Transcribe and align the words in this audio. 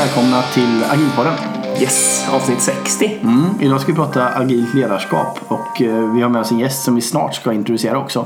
Välkomna 0.00 0.42
till 0.42 0.82
Agilpodden. 0.90 1.32
Yes, 1.80 2.28
avsnitt 2.32 2.60
60. 2.60 3.18
Mm, 3.22 3.44
idag 3.60 3.80
ska 3.80 3.92
vi 3.92 3.96
prata 3.96 4.28
agilt 4.28 4.74
ledarskap 4.74 5.38
och 5.48 5.82
eh, 5.82 6.12
vi 6.14 6.22
har 6.22 6.28
med 6.28 6.40
oss 6.40 6.50
en 6.52 6.58
gäst 6.58 6.82
som 6.84 6.94
vi 6.94 7.00
snart 7.00 7.34
ska 7.34 7.52
introducera 7.52 7.98
också. 7.98 8.24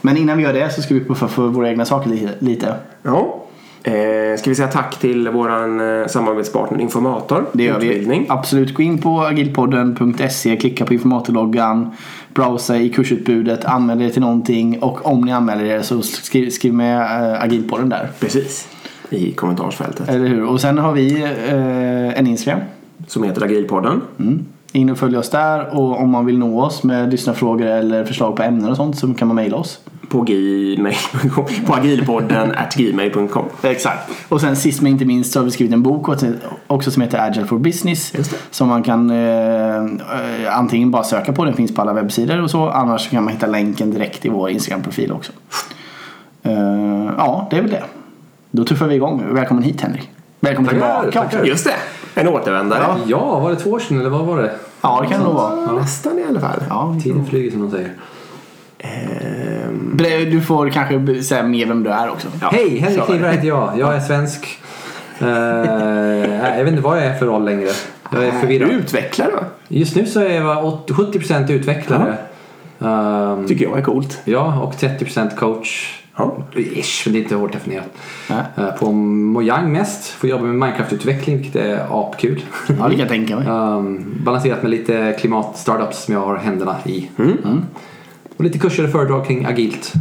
Men 0.00 0.16
innan 0.16 0.36
vi 0.36 0.42
gör 0.42 0.52
det 0.52 0.70
så 0.74 0.82
ska 0.82 0.94
vi 0.94 1.04
puffa 1.04 1.28
för 1.28 1.42
våra 1.48 1.68
egna 1.68 1.84
saker 1.84 2.10
li- 2.10 2.28
lite. 2.38 2.74
Ja. 3.02 3.36
Eh, 3.82 4.38
ska 4.38 4.50
vi 4.50 4.54
säga 4.54 4.68
tack 4.68 4.98
till 5.00 5.28
våran 5.28 6.00
eh, 6.00 6.06
samarbetspartner 6.06 6.80
Informator. 6.80 7.46
Det 7.52 7.64
gör 7.64 7.78
vi. 7.80 7.86
Utbildning. 7.86 8.26
Absolut. 8.28 8.74
Gå 8.74 8.82
in 8.82 8.98
på 8.98 9.20
agilpodden.se, 9.22 10.56
klicka 10.56 10.84
på 10.84 10.94
informatorloggan, 10.94 11.90
browsa 12.34 12.76
i 12.76 12.88
kursutbudet, 12.88 13.64
anmäl 13.64 14.02
er 14.02 14.10
till 14.10 14.22
någonting 14.22 14.82
och 14.82 15.06
om 15.06 15.20
ni 15.20 15.32
anmäler 15.32 15.64
er 15.64 15.82
så 15.82 16.02
skriv, 16.02 16.50
skriv 16.50 16.74
med 16.74 17.02
agilpodden 17.42 17.88
där. 17.88 18.10
Precis. 18.20 18.68
I 19.10 19.32
kommentarsfältet. 19.32 20.08
Eller 20.08 20.26
hur? 20.26 20.44
Och 20.44 20.60
sen 20.60 20.78
har 20.78 20.92
vi 20.92 21.22
eh, 21.22 22.18
en 22.18 22.26
Instagram. 22.26 22.60
Som 23.06 23.22
heter 23.22 23.44
Agilpodden. 23.44 24.00
Mm. 24.18 24.44
In 24.72 24.90
och 24.90 24.98
följ 24.98 25.16
oss 25.16 25.30
där 25.30 25.76
och 25.76 26.00
om 26.00 26.10
man 26.10 26.26
vill 26.26 26.38
nå 26.38 26.62
oss 26.62 26.82
med 26.82 27.10
lyssnarfrågor 27.10 27.66
eller 27.66 28.04
förslag 28.04 28.36
på 28.36 28.42
ämnen 28.42 28.70
och 28.70 28.76
sånt 28.76 28.98
så 28.98 29.14
kan 29.14 29.28
man 29.28 29.34
mejla 29.34 29.56
oss. 29.56 29.80
På. 30.08 30.26
På 31.66 31.74
agilpodden 31.74 32.52
at 32.52 32.74
gmail.com. 32.74 33.44
Exakt. 33.62 34.10
Och 34.28 34.40
sen 34.40 34.56
sist 34.56 34.82
men 34.82 34.92
inte 34.92 35.04
minst 35.04 35.32
så 35.32 35.38
har 35.38 35.44
vi 35.44 35.50
skrivit 35.50 35.74
en 35.74 35.82
bok 35.82 36.08
också 36.66 36.90
som 36.90 37.02
heter 37.02 37.18
Agile 37.28 37.46
for 37.46 37.58
Business. 37.58 38.12
Som 38.50 38.68
man 38.68 38.82
kan 38.82 39.10
eh, 39.10 40.58
antingen 40.58 40.90
bara 40.90 41.02
söka 41.02 41.32
på, 41.32 41.44
den 41.44 41.54
finns 41.54 41.74
på 41.74 41.82
alla 41.82 41.92
webbsidor 41.92 42.42
och 42.42 42.50
så. 42.50 42.68
Annars 42.68 43.10
kan 43.10 43.24
man 43.24 43.32
hitta 43.32 43.46
länken 43.46 43.90
direkt 43.90 44.24
i 44.24 44.28
vår 44.28 44.50
Instagram-profil 44.50 45.12
också. 45.12 45.32
Eh, 46.42 47.10
ja, 47.16 47.48
det 47.50 47.56
är 47.56 47.62
väl 47.62 47.70
det. 47.70 47.84
Då 48.50 48.64
tuffar 48.64 48.86
vi 48.86 48.94
igång. 48.94 49.22
Välkommen 49.34 49.62
hit 49.64 49.80
Henrik. 49.80 50.10
Välkommen 50.40 50.70
Tackar, 50.70 51.02
tillbaka 51.02 51.28
tackar. 51.30 51.44
Just 51.44 51.64
det. 51.64 52.20
En 52.20 52.28
återvändare. 52.28 52.82
Ja. 52.86 52.96
Ja, 53.06 53.38
var 53.40 53.50
det 53.50 53.56
två 53.56 53.70
år 53.70 53.78
sedan 53.78 54.00
eller 54.00 54.10
vad 54.10 54.26
var 54.26 54.42
det? 54.42 54.50
Ja, 54.80 55.00
det 55.02 55.08
kan 55.08 55.18
det 55.20 55.26
nog 55.26 55.34
vara. 55.34 55.66
Ja, 55.66 55.72
Nästan 55.72 56.18
i 56.18 56.24
alla 56.28 56.40
fall. 56.40 56.64
Ja. 56.68 56.96
Tiden 57.02 57.26
flyger 57.26 57.50
som 57.50 57.60
de 57.62 57.70
säger. 57.70 57.92
Ehm, 58.78 59.96
Du 60.30 60.40
får 60.40 60.68
kanske 60.70 61.22
säga 61.22 61.42
mer 61.42 61.66
vem 61.66 61.82
du 61.82 61.90
är 61.90 62.08
också. 62.10 62.28
Hej, 62.40 62.78
Henrik 62.78 62.98
så. 63.00 63.04
Kniberg 63.06 63.32
heter 63.34 63.48
jag. 63.48 63.72
Jag 63.78 63.94
är 63.96 64.00
svensk. 64.00 64.58
Nej, 65.18 66.56
jag 66.58 66.64
vet 66.64 66.68
inte 66.72 66.82
vad 66.82 66.96
jag 66.96 67.04
är 67.04 67.14
för 67.18 67.26
roll 67.26 67.44
längre. 67.44 67.68
Jag 68.12 68.24
är 68.24 68.32
du 68.32 68.38
förvirrad. 68.40 68.70
utvecklar 68.70 69.26
då. 69.32 69.44
Just 69.68 69.96
nu 69.96 70.06
så 70.06 70.20
är 70.20 70.34
jag 70.34 70.64
80 70.64 70.92
70% 70.92 71.50
utvecklare. 71.52 72.14
Ehm, 72.80 73.46
Tycker 73.48 73.64
jag 73.64 73.78
är 73.78 73.82
coolt. 73.82 74.20
ja, 74.24 74.60
och 74.60 74.74
30% 74.74 75.36
coach. 75.36 76.00
Ja. 76.20 76.60
Ish, 76.60 77.06
men 77.06 77.12
det 77.12 77.18
är 77.18 77.22
inte 77.22 77.34
hårt 77.34 77.52
definierat. 77.52 77.88
Nej. 78.30 78.42
Eh, 78.56 78.74
på 78.74 78.92
Mojang 78.92 79.72
mest. 79.72 80.08
Får 80.08 80.30
jobba 80.30 80.44
med 80.44 80.54
Minecraft-utveckling 80.54 81.36
vilket 81.36 81.56
är 81.56 81.86
apkul. 81.90 82.42
Ja, 82.66 82.74
det 82.74 82.90
kan 82.90 82.98
jag 82.98 83.08
tänka 83.08 83.36
mig. 83.36 83.48
Um, 83.48 84.04
balanserat 84.24 84.62
med 84.62 84.70
lite 84.70 85.16
klimat-startups 85.20 86.04
som 86.04 86.14
jag 86.14 86.20
har 86.20 86.36
händerna 86.36 86.76
i. 86.84 87.10
Mm. 87.18 87.62
Och 88.36 88.44
lite 88.44 88.58
kurser 88.58 88.84
och 88.84 88.90
föredrag 88.90 89.26
kring 89.26 89.44
agilt. 89.44 89.92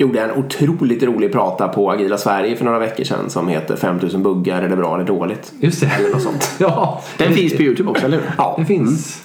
Gjorde 0.00 0.20
en 0.20 0.30
otroligt 0.30 1.02
rolig 1.02 1.32
prata 1.32 1.68
på 1.68 1.90
Agila 1.90 2.18
Sverige 2.18 2.56
för 2.56 2.64
några 2.64 2.78
veckor 2.78 3.04
sedan 3.04 3.30
som 3.30 3.48
heter 3.48 3.76
5000 3.76 4.22
buggar, 4.22 4.62
är 4.62 4.68
det 4.68 4.76
bra 4.76 4.94
eller 4.94 5.04
dåligt? 5.04 5.52
Just 5.60 5.80
det. 5.80 5.86
Eller 5.86 6.10
något 6.10 6.22
sånt. 6.22 6.50
ja, 6.58 7.02
Den 7.16 7.32
finns 7.32 7.56
på 7.56 7.62
Youtube 7.62 7.90
också, 7.90 8.06
eller 8.06 8.16
hur? 8.16 8.30
Ja. 8.38 8.54
Den 8.56 8.66
finns. 8.66 9.22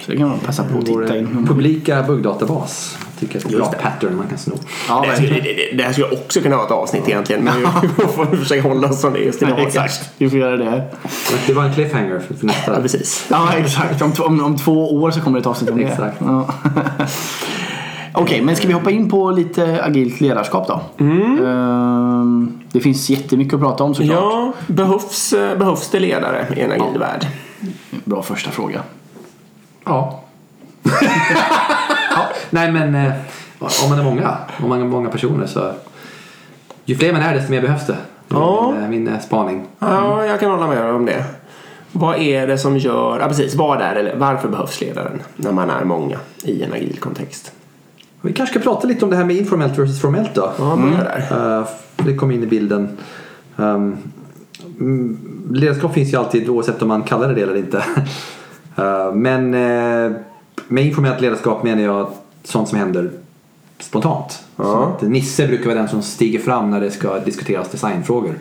Så 0.00 0.10
det 0.10 0.16
kan 0.16 0.28
man 0.28 0.38
passa 0.38 0.64
på 0.64 0.78
att 0.78 0.86
titta 0.86 1.18
in. 1.18 1.46
publika 1.46 2.02
buggdatabas. 2.02 2.98
Tycker 3.20 3.34
jag 3.34 3.44
är 3.44 3.48
ett 3.64 3.72
bra 3.72 3.80
pattern 3.82 4.16
man 4.16 4.26
kan 4.28 4.38
sno. 4.38 4.54
Ja, 4.88 5.04
det, 5.10 5.16
skulle, 5.16 5.34
det, 5.34 5.40
det, 5.40 5.76
det 5.76 5.82
här 5.82 5.92
skulle 5.92 6.06
jag 6.06 6.18
också 6.18 6.40
kunna 6.40 6.56
ha 6.56 6.64
ett 6.64 6.70
avsnitt 6.70 7.08
egentligen. 7.08 7.44
Men 7.44 7.54
vi 7.82 7.88
får 8.04 8.36
försöka 8.36 8.68
hålla 8.68 8.88
oss 8.88 9.00
från 9.00 9.12
det 9.12 9.18
just 9.18 9.42
idag. 9.42 9.60
Exakt, 9.60 10.10
vi 10.18 10.30
får 10.30 10.38
göra 10.38 10.56
det. 10.56 10.84
Det 11.46 11.52
var 11.52 11.64
en 11.64 11.74
cliffhanger 11.74 12.18
för, 12.18 12.34
för 12.34 12.46
nästa. 12.46 12.74
Ja, 12.74 12.80
precis. 12.82 13.26
Ja, 13.30 13.48
exakt. 13.56 14.02
Om, 14.02 14.12
om, 14.18 14.44
om 14.44 14.56
två 14.56 14.94
år 15.02 15.10
så 15.10 15.20
kommer 15.20 15.38
det 15.38 15.40
ett 15.40 15.46
avsnitt 15.46 15.70
om 15.70 15.78
det. 15.78 15.84
Exakt. 15.84 16.16
Ja. 16.20 16.46
Okej, 18.16 18.42
men 18.42 18.56
ska 18.56 18.66
vi 18.66 18.72
hoppa 18.72 18.90
in 18.90 19.10
på 19.10 19.30
lite 19.30 19.82
agilt 19.84 20.20
ledarskap 20.20 20.68
då? 20.68 20.80
Ehm, 21.04 22.60
Det 22.72 22.80
finns 22.80 23.10
jättemycket 23.10 23.54
att 23.54 23.60
prata 23.60 23.84
om 23.84 23.94
såklart. 23.94 24.18
Ja, 24.18 24.52
behövs, 24.66 25.32
eh, 25.32 25.58
behövs 25.58 25.88
det 25.90 26.00
ledare 26.00 26.46
i 26.56 26.60
en 26.60 26.72
agil 26.72 26.98
värld? 26.98 27.26
Bra 28.04 28.22
första 28.22 28.50
fråga. 28.50 28.80
Ja. 29.84 30.20
Nej 32.54 32.72
men 32.72 32.94
eh, 32.94 33.12
om 33.58 33.90
man 33.90 33.98
är 33.98 34.04
många, 34.04 34.36
om 34.62 34.68
man 34.68 34.80
är 34.80 34.84
många 34.84 35.08
personer 35.08 35.46
så 35.46 35.72
ju 36.84 36.96
fler 36.96 37.12
man 37.12 37.22
är 37.22 37.34
desto 37.34 37.50
mer 37.50 37.60
behövs 37.60 37.86
det. 37.86 37.92
Det 37.92 38.34
Ja. 38.34 38.72
min, 38.72 38.82
eh, 38.82 38.88
min 38.88 39.08
eh, 39.08 39.20
spaning. 39.20 39.66
Ja, 39.78 40.24
jag 40.24 40.40
kan 40.40 40.50
hålla 40.50 40.66
med 40.66 40.94
om 40.94 41.06
det. 41.06 41.24
Vad 41.92 42.18
är 42.18 42.46
det 42.46 42.58
som 42.58 42.78
gör, 42.78 43.20
ja 43.20 43.28
precis, 43.28 43.54
vad 43.54 43.80
är 43.80 43.94
det, 43.94 44.14
varför 44.16 44.48
behövs 44.48 44.80
ledaren 44.80 45.22
när 45.36 45.52
man 45.52 45.70
är 45.70 45.84
många 45.84 46.18
i 46.42 46.62
en 46.62 46.72
agil 46.72 46.98
kontext? 47.00 47.52
Vi 48.20 48.32
kanske 48.32 48.60
ska 48.60 48.70
prata 48.70 48.88
lite 48.88 49.04
om 49.04 49.10
det 49.10 49.16
här 49.16 49.24
med 49.24 49.36
informellt 49.36 49.78
versus 49.78 50.00
formellt 50.00 50.34
då. 50.34 50.52
Ja, 50.58 50.76
börja 50.76 51.04
där. 51.04 51.58
Eh, 51.58 51.66
det 51.96 52.16
kom 52.16 52.30
in 52.30 52.42
i 52.42 52.46
bilden. 52.46 52.98
Um, 53.56 53.96
mm, 54.80 55.18
ledarskap 55.50 55.94
finns 55.94 56.12
ju 56.12 56.16
alltid 56.16 56.48
oavsett 56.48 56.82
om 56.82 56.88
man 56.88 57.02
kallar 57.02 57.28
det 57.28 57.34
det 57.34 57.42
eller 57.42 57.56
inte. 57.56 57.84
Men 59.14 59.50
med 60.68 60.86
informellt 60.86 61.20
ledarskap 61.20 61.62
menar 61.62 61.82
jag 61.82 62.08
sånt 62.44 62.68
som 62.68 62.78
händer 62.78 63.10
spontant. 63.78 64.44
Ja. 64.56 64.64
Så 64.64 64.82
att 64.82 65.10
Nisse 65.10 65.46
brukar 65.46 65.64
vara 65.64 65.74
den 65.74 65.88
som 65.88 66.02
stiger 66.02 66.38
fram 66.38 66.70
när 66.70 66.80
det 66.80 66.90
ska 66.90 67.18
diskuteras 67.18 67.70
designfrågor 67.70 68.38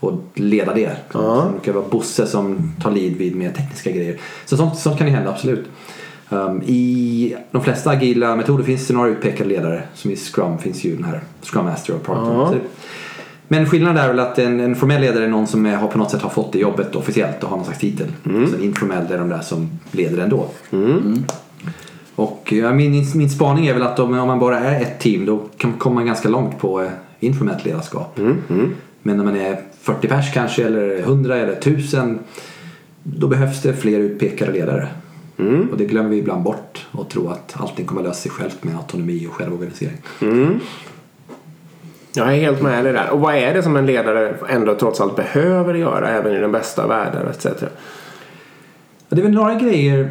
och 0.00 0.22
leda 0.34 0.74
det. 0.74 0.96
Ja. 1.12 1.42
Sen 1.42 1.52
brukar 1.52 1.72
det 1.72 1.78
vara 1.78 1.88
Bosse 1.88 2.26
som 2.26 2.72
tar 2.82 2.90
lead 2.90 3.12
vid 3.12 3.36
mer 3.36 3.50
tekniska 3.52 3.90
grejer. 3.90 4.20
Så 4.44 4.56
sånt, 4.56 4.78
sånt 4.78 4.98
kan 4.98 5.06
ju 5.06 5.12
hända 5.12 5.30
absolut. 5.30 5.66
Um, 6.28 6.62
I 6.62 7.36
de 7.50 7.62
flesta 7.62 7.90
agila 7.90 8.36
metoder 8.36 8.64
finns 8.64 8.86
det 8.86 8.94
några 8.94 9.08
utpekade 9.08 9.48
ledare. 9.48 9.82
Som 9.94 10.10
i 10.10 10.16
Scrum 10.16 10.58
finns 10.58 10.84
ju 10.84 10.96
den 10.96 11.04
här 11.04 11.20
Scrum 11.42 11.64
Master 11.64 11.94
och 11.94 12.02
Product 12.02 12.30
Ja. 12.32 12.54
Men 13.48 13.66
skillnaden 13.66 13.96
är 13.96 14.08
väl 14.08 14.20
att 14.20 14.38
en, 14.38 14.60
en 14.60 14.74
formell 14.74 15.00
ledare 15.00 15.24
är 15.24 15.28
någon 15.28 15.46
som 15.46 15.66
är, 15.66 15.76
har 15.76 15.88
på 15.88 15.98
något 15.98 16.10
sätt 16.10 16.22
har 16.22 16.30
fått 16.30 16.52
det 16.52 16.58
jobbet 16.58 16.96
officiellt 16.96 17.42
och 17.42 17.50
har 17.50 17.56
någon 17.56 17.66
slags 17.66 17.80
titel. 17.80 18.06
Mm. 18.24 18.46
Så 18.46 18.56
en 18.56 18.62
informell 18.62 19.12
är 19.12 19.18
de 19.18 19.28
där 19.28 19.40
som 19.40 19.70
leder 19.90 20.22
ändå. 20.22 20.48
Och 22.16 22.52
ja, 22.52 22.72
min, 22.72 23.06
min 23.14 23.30
spaning 23.30 23.66
är 23.66 23.74
väl 23.74 23.82
att 23.82 23.98
om, 23.98 24.18
om 24.18 24.26
man 24.26 24.38
bara 24.38 24.58
är 24.58 24.82
ett 24.82 25.00
team 25.00 25.26
då 25.26 25.42
kan, 25.56 25.72
kommer 25.72 25.94
man 25.94 26.06
ganska 26.06 26.28
långt 26.28 26.58
på 26.58 26.82
eh, 26.82 26.90
informellt 27.20 27.64
ledarskap. 27.64 28.18
Mm, 28.18 28.74
Men 29.02 29.16
när 29.16 29.24
man 29.24 29.36
är 29.36 29.60
40 29.80 30.08
pers 30.08 30.32
kanske 30.34 30.64
eller 30.64 30.98
100 30.98 31.36
eller 31.36 31.52
1000 31.52 32.18
då 33.02 33.26
behövs 33.26 33.62
det 33.62 33.72
fler 33.72 33.98
utpekade 33.98 34.52
ledare. 34.52 34.88
Mm. 35.38 35.68
Och 35.72 35.78
det 35.78 35.84
glömmer 35.84 36.10
vi 36.10 36.16
ibland 36.18 36.42
bort 36.42 36.86
och 36.92 37.08
tror 37.08 37.32
att 37.32 37.54
allting 37.56 37.86
kommer 37.86 38.02
lösa 38.02 38.14
sig 38.14 38.30
självt 38.30 38.64
med 38.64 38.76
autonomi 38.76 39.26
och 39.30 39.34
självorganisering. 39.34 39.96
Jag 42.14 42.34
är 42.34 42.40
helt 42.40 42.62
med 42.62 42.84
dig 42.84 42.92
där. 42.92 43.10
Och 43.10 43.20
vad 43.20 43.34
är 43.34 43.54
det 43.54 43.62
som 43.62 43.76
en 43.76 43.86
ledare 43.86 44.34
ändå 44.48 44.74
trots 44.74 45.00
allt 45.00 45.16
behöver 45.16 45.74
göra 45.74 46.08
även 46.08 46.36
i 46.36 46.40
den 46.40 46.52
bästa 46.52 46.82
av 46.82 46.88
världar 46.88 47.26
etc. 47.30 47.46
Det 49.08 49.20
är 49.20 49.22
väl 49.22 49.32
några 49.32 49.54
grejer. 49.54 50.10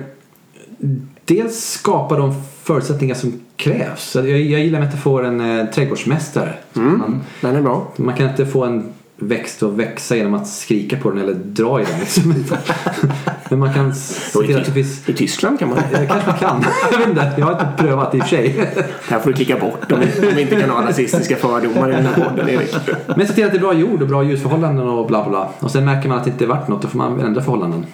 Dels 1.25 1.71
skapa 1.71 2.17
de 2.17 2.43
förutsättningar 2.63 3.15
som 3.15 3.41
krävs. 3.55 4.03
Så 4.11 4.19
Jag, 4.19 4.27
jag 4.27 4.61
gillar 4.61 4.79
metaforen 4.79 5.59
eh, 5.59 5.65
trädgårdsmästare. 5.65 6.53
Man, 6.73 7.21
Den 7.41 7.55
är 7.55 7.61
bra. 7.61 7.87
man 7.95 8.15
kan 8.15 8.29
inte 8.29 8.45
få 8.45 8.63
en 8.63 8.93
växt 9.17 9.63
att 9.63 9.73
växa 9.73 10.15
genom 10.15 10.33
att 10.33 10.47
skrika 10.47 10.97
på 10.97 11.09
den 11.09 11.21
eller 11.21 11.33
dra 11.33 11.81
i 11.81 11.85
den. 11.85 11.99
Liksom. 11.99 12.33
Men 13.49 13.59
man 13.59 13.73
kan 13.73 13.95
se 13.95 14.39
till 14.39 14.57
att 14.57 14.65
det 14.65 14.71
finns... 14.71 15.09
I 15.09 15.13
Tyskland 15.13 15.59
kan 15.59 15.69
man. 15.69 15.77
Det 15.91 16.07
kanske 16.07 16.29
man 16.29 16.39
kan. 16.39 16.65
Jag 16.91 16.97
vet 16.97 17.07
inte. 17.07 17.31
Jag 17.37 17.45
har 17.45 17.51
inte 17.51 17.67
prövat 17.77 18.15
i 18.15 18.19
och 18.19 18.21
för 18.21 18.29
sig. 18.29 18.71
Det 18.75 19.13
här 19.13 19.19
får 19.19 19.29
du 19.29 19.35
klicka 19.35 19.59
bort 19.59 19.91
om 19.91 19.99
vi, 20.35 20.41
inte 20.41 20.55
kan 20.55 20.69
ha 20.69 20.87
rasistiska 20.87 21.35
fördomar 21.35 21.89
i 21.89 21.93
den 21.93 22.05
här 22.05 22.13
podden 22.13 22.49
Erik. 22.49 22.75
Men 23.17 23.27
se 23.27 23.33
till 23.33 23.45
att 23.45 23.51
det 23.51 23.57
är 23.57 23.61
bra 23.61 23.73
jord 23.73 24.01
och 24.01 24.07
bra 24.07 24.23
ljusförhållanden 24.23 24.87
och 24.87 25.07
bla 25.07 25.29
bla. 25.29 25.49
Och 25.59 25.71
sen 25.71 25.85
märker 25.85 26.09
man 26.09 26.17
att 26.17 26.23
det 26.23 26.29
inte 26.29 26.43
är 26.43 26.47
värt 26.47 26.67
något. 26.67 26.81
Då 26.81 26.87
får 26.87 26.97
man 26.97 27.19
ändra 27.19 27.41
förhållanden. 27.41 27.85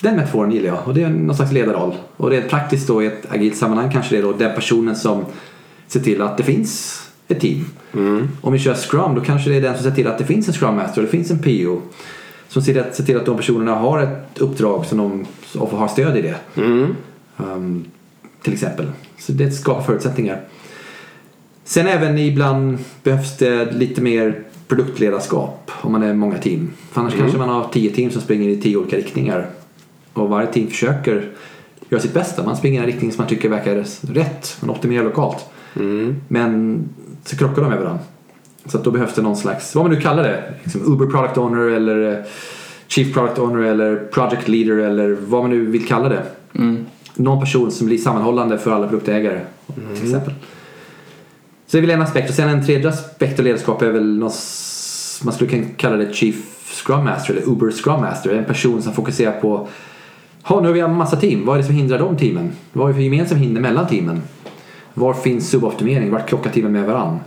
Den 0.00 0.16
metaforen 0.16 0.52
gillar 0.52 0.68
jag. 0.68 0.78
Och 0.84 0.94
det 0.94 1.02
är 1.02 1.08
någon 1.08 1.36
slags 1.36 1.52
ledarroll. 1.52 1.94
Och 2.16 2.30
det 2.30 2.36
är 2.36 2.48
praktiskt 2.48 2.88
då 2.88 3.02
i 3.02 3.06
ett 3.06 3.32
agilt 3.32 3.56
sammanhang 3.56 3.92
kanske 3.92 4.14
det 4.14 4.18
är 4.18 4.22
då 4.22 4.32
den 4.32 4.54
personen 4.54 4.96
som 4.96 5.24
ser 5.86 6.00
till 6.00 6.22
att 6.22 6.36
det 6.36 6.42
finns 6.42 7.02
ett 7.28 7.40
team. 7.40 7.64
Om 8.40 8.52
vi 8.52 8.58
kör 8.58 8.74
Scrum 8.74 9.14
då 9.14 9.20
kanske 9.20 9.50
det 9.50 9.56
är 9.56 9.60
den 9.60 9.74
som 9.74 9.84
ser 9.84 9.90
till 9.90 10.06
att 10.06 10.18
det 10.18 10.24
finns 10.24 10.48
en 10.48 10.54
Scrum 10.54 10.76
Master 10.76 11.00
och 11.00 11.06
det 11.06 11.10
finns 11.10 11.30
en 11.30 11.38
PO. 11.38 11.80
Som 12.48 12.62
ser 12.62 12.72
till 12.72 12.82
att, 12.82 12.96
ser 12.96 13.04
till 13.04 13.16
att 13.16 13.26
de 13.26 13.36
personerna 13.36 13.74
har 13.74 14.02
ett 14.02 14.38
uppdrag 14.38 14.86
som 14.86 14.98
de, 14.98 15.26
och 15.58 15.70
har 15.70 15.88
stöd 15.88 16.16
i 16.16 16.22
det. 16.22 16.34
Um, 17.36 17.84
till 18.42 18.52
exempel. 18.52 18.86
Så 19.18 19.32
det 19.32 19.50
skapar 19.50 19.82
förutsättningar. 19.82 20.40
Sen 21.64 21.86
även 21.86 22.18
ibland 22.18 22.78
behövs 23.02 23.36
det 23.36 23.72
lite 23.72 24.00
mer 24.00 24.42
produktledarskap 24.68 25.70
om 25.80 25.92
man 25.92 26.02
är 26.02 26.14
många 26.14 26.38
team. 26.38 26.70
För 26.92 27.00
annars 27.00 27.14
kanske 27.14 27.38
man 27.38 27.48
har 27.48 27.68
tio 27.72 27.90
team 27.90 28.10
som 28.10 28.22
springer 28.22 28.48
i 28.48 28.60
tio 28.60 28.76
olika 28.76 28.96
riktningar. 28.96 29.46
Och 30.20 30.28
varje 30.28 30.46
team 30.46 30.68
försöker 30.68 31.28
göra 31.88 32.02
sitt 32.02 32.14
bästa. 32.14 32.44
Man 32.44 32.56
springer 32.56 32.80
i 32.80 32.82
en 32.82 32.86
riktning 32.86 33.12
som 33.12 33.22
man 33.22 33.28
tycker 33.28 33.48
verkar 33.48 33.84
rätt. 34.14 34.56
Man 34.60 34.70
optimerar 34.70 35.04
lokalt. 35.04 35.44
Men 36.28 36.82
så 37.24 37.36
krockar 37.36 37.62
de 37.62 37.68
med 37.68 37.78
varandra. 37.78 38.04
Så 38.66 38.78
att 38.78 38.84
då 38.84 38.90
behövs 38.90 39.14
det 39.14 39.22
någon 39.22 39.36
slags, 39.36 39.74
vad 39.74 39.84
man 39.84 39.94
nu 39.94 40.00
kallar 40.00 40.22
det, 40.22 40.54
liksom 40.62 40.92
Uber 40.92 41.06
Product 41.06 41.38
Owner 41.38 41.70
eller 41.70 42.12
eh, 42.12 42.24
Chief 42.86 43.14
Product 43.14 43.38
Owner 43.38 43.62
eller 43.62 43.96
Project 43.96 44.48
Leader 44.48 44.76
eller 44.76 45.16
vad 45.20 45.42
man 45.42 45.50
nu 45.50 45.66
vill 45.66 45.86
kalla 45.86 46.08
det. 46.08 46.22
Någon 47.14 47.40
person 47.40 47.70
som 47.70 47.86
blir 47.86 47.98
sammanhållande 47.98 48.58
för 48.58 48.70
alla 48.70 48.88
produktägare 48.88 49.40
till 49.94 50.04
exempel. 50.04 50.34
Så 51.66 51.76
det 51.76 51.78
är 51.78 51.80
väl 51.80 51.90
en 51.90 52.02
aspekt. 52.02 52.30
Och 52.30 52.36
sen 52.36 52.48
en 52.48 52.66
tredje 52.66 52.88
aspekt 52.88 53.38
av 53.38 53.44
ledarskap 53.44 53.82
är 53.82 53.90
väl 53.90 54.18
något, 54.18 54.34
man 55.24 55.34
skulle 55.34 55.50
kunna 55.50 55.66
kalla 55.76 55.96
det 55.96 56.14
Chief 56.14 56.36
Scrum 56.84 57.04
Master 57.04 57.34
eller 57.34 57.48
Uber 57.48 57.70
Scrum 57.70 58.00
Master. 58.00 58.30
En 58.30 58.44
person 58.44 58.82
som 58.82 58.92
fokuserar 58.92 59.40
på 59.40 59.68
Ha, 60.48 60.60
nu 60.60 60.66
har 60.66 60.74
vi 60.74 60.80
en 60.80 60.96
massa 60.96 61.16
team. 61.16 61.46
Vad 61.46 61.56
är 61.56 61.58
det 61.58 61.66
som 61.66 61.74
hindrar 61.74 61.98
de 61.98 62.16
teamen? 62.16 62.52
Vad 62.72 62.84
är 62.84 62.88
det 62.88 62.94
för 62.94 63.02
gemensamma 63.02 63.40
hinder 63.40 63.60
mellan 63.60 63.86
teamen? 63.86 64.22
Var 64.94 65.14
finns 65.14 65.50
suboptimering? 65.50 66.10
Vart 66.10 66.28
krockar 66.28 66.50
teamen 66.50 66.72
med 66.72 66.86
varann? 66.86 67.18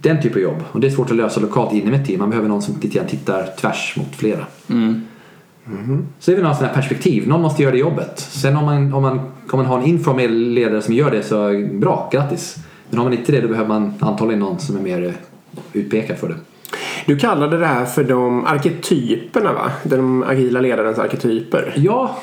Den 0.00 0.22
typen 0.22 0.38
av 0.38 0.42
jobb. 0.42 0.62
Och 0.72 0.80
det 0.80 0.86
är 0.86 0.90
svårt 0.90 1.10
att 1.10 1.16
lösa 1.16 1.40
lokalt 1.40 1.72
inom 1.72 1.94
ett 1.94 2.06
team. 2.06 2.18
Man 2.18 2.30
behöver 2.30 2.48
någon 2.48 2.62
som 2.62 2.74
lite 2.74 2.98
grann 2.98 3.06
tittar 3.06 3.46
tvärs 3.60 3.94
mot 3.96 4.16
flera. 4.16 4.46
Så 6.18 6.30
det 6.30 6.36
är 6.36 6.42
väl 6.42 6.54
sånt 6.54 6.66
här 6.66 6.74
perspektiv. 6.74 7.28
Någon 7.28 7.42
måste 7.42 7.62
göra 7.62 7.72
det 7.72 7.78
jobbet. 7.78 8.18
Sen 8.18 8.56
om 8.56 8.64
man, 8.64 8.94
om 8.94 9.02
man, 9.02 9.18
om 9.50 9.58
man 9.58 9.66
har 9.66 9.78
en 9.78 9.84
informell 9.84 10.48
ledare 10.48 10.82
som 10.82 10.94
gör 10.94 11.10
det 11.10 11.22
så 11.22 11.66
bra, 11.72 12.08
grattis. 12.12 12.56
Men 12.90 12.98
har 12.98 13.04
man 13.04 13.18
inte 13.18 13.32
det 13.32 13.40
då 13.40 13.48
behöver 13.48 13.68
man 13.68 13.94
antagligen 14.00 14.40
någon 14.40 14.58
som 14.58 14.76
är 14.76 14.80
mer 14.80 15.14
utpekad 15.72 16.16
för 16.16 16.28
det. 16.28 16.36
Du 17.06 17.16
kallade 17.16 17.58
det 17.58 17.66
här 17.66 17.84
för 17.84 18.04
de 18.04 18.44
arketyperna 18.46 19.52
va? 19.52 19.70
De 19.82 20.22
agila 20.22 20.60
ledarens 20.60 20.98
arketyper. 20.98 21.72
Ja, 21.76 22.16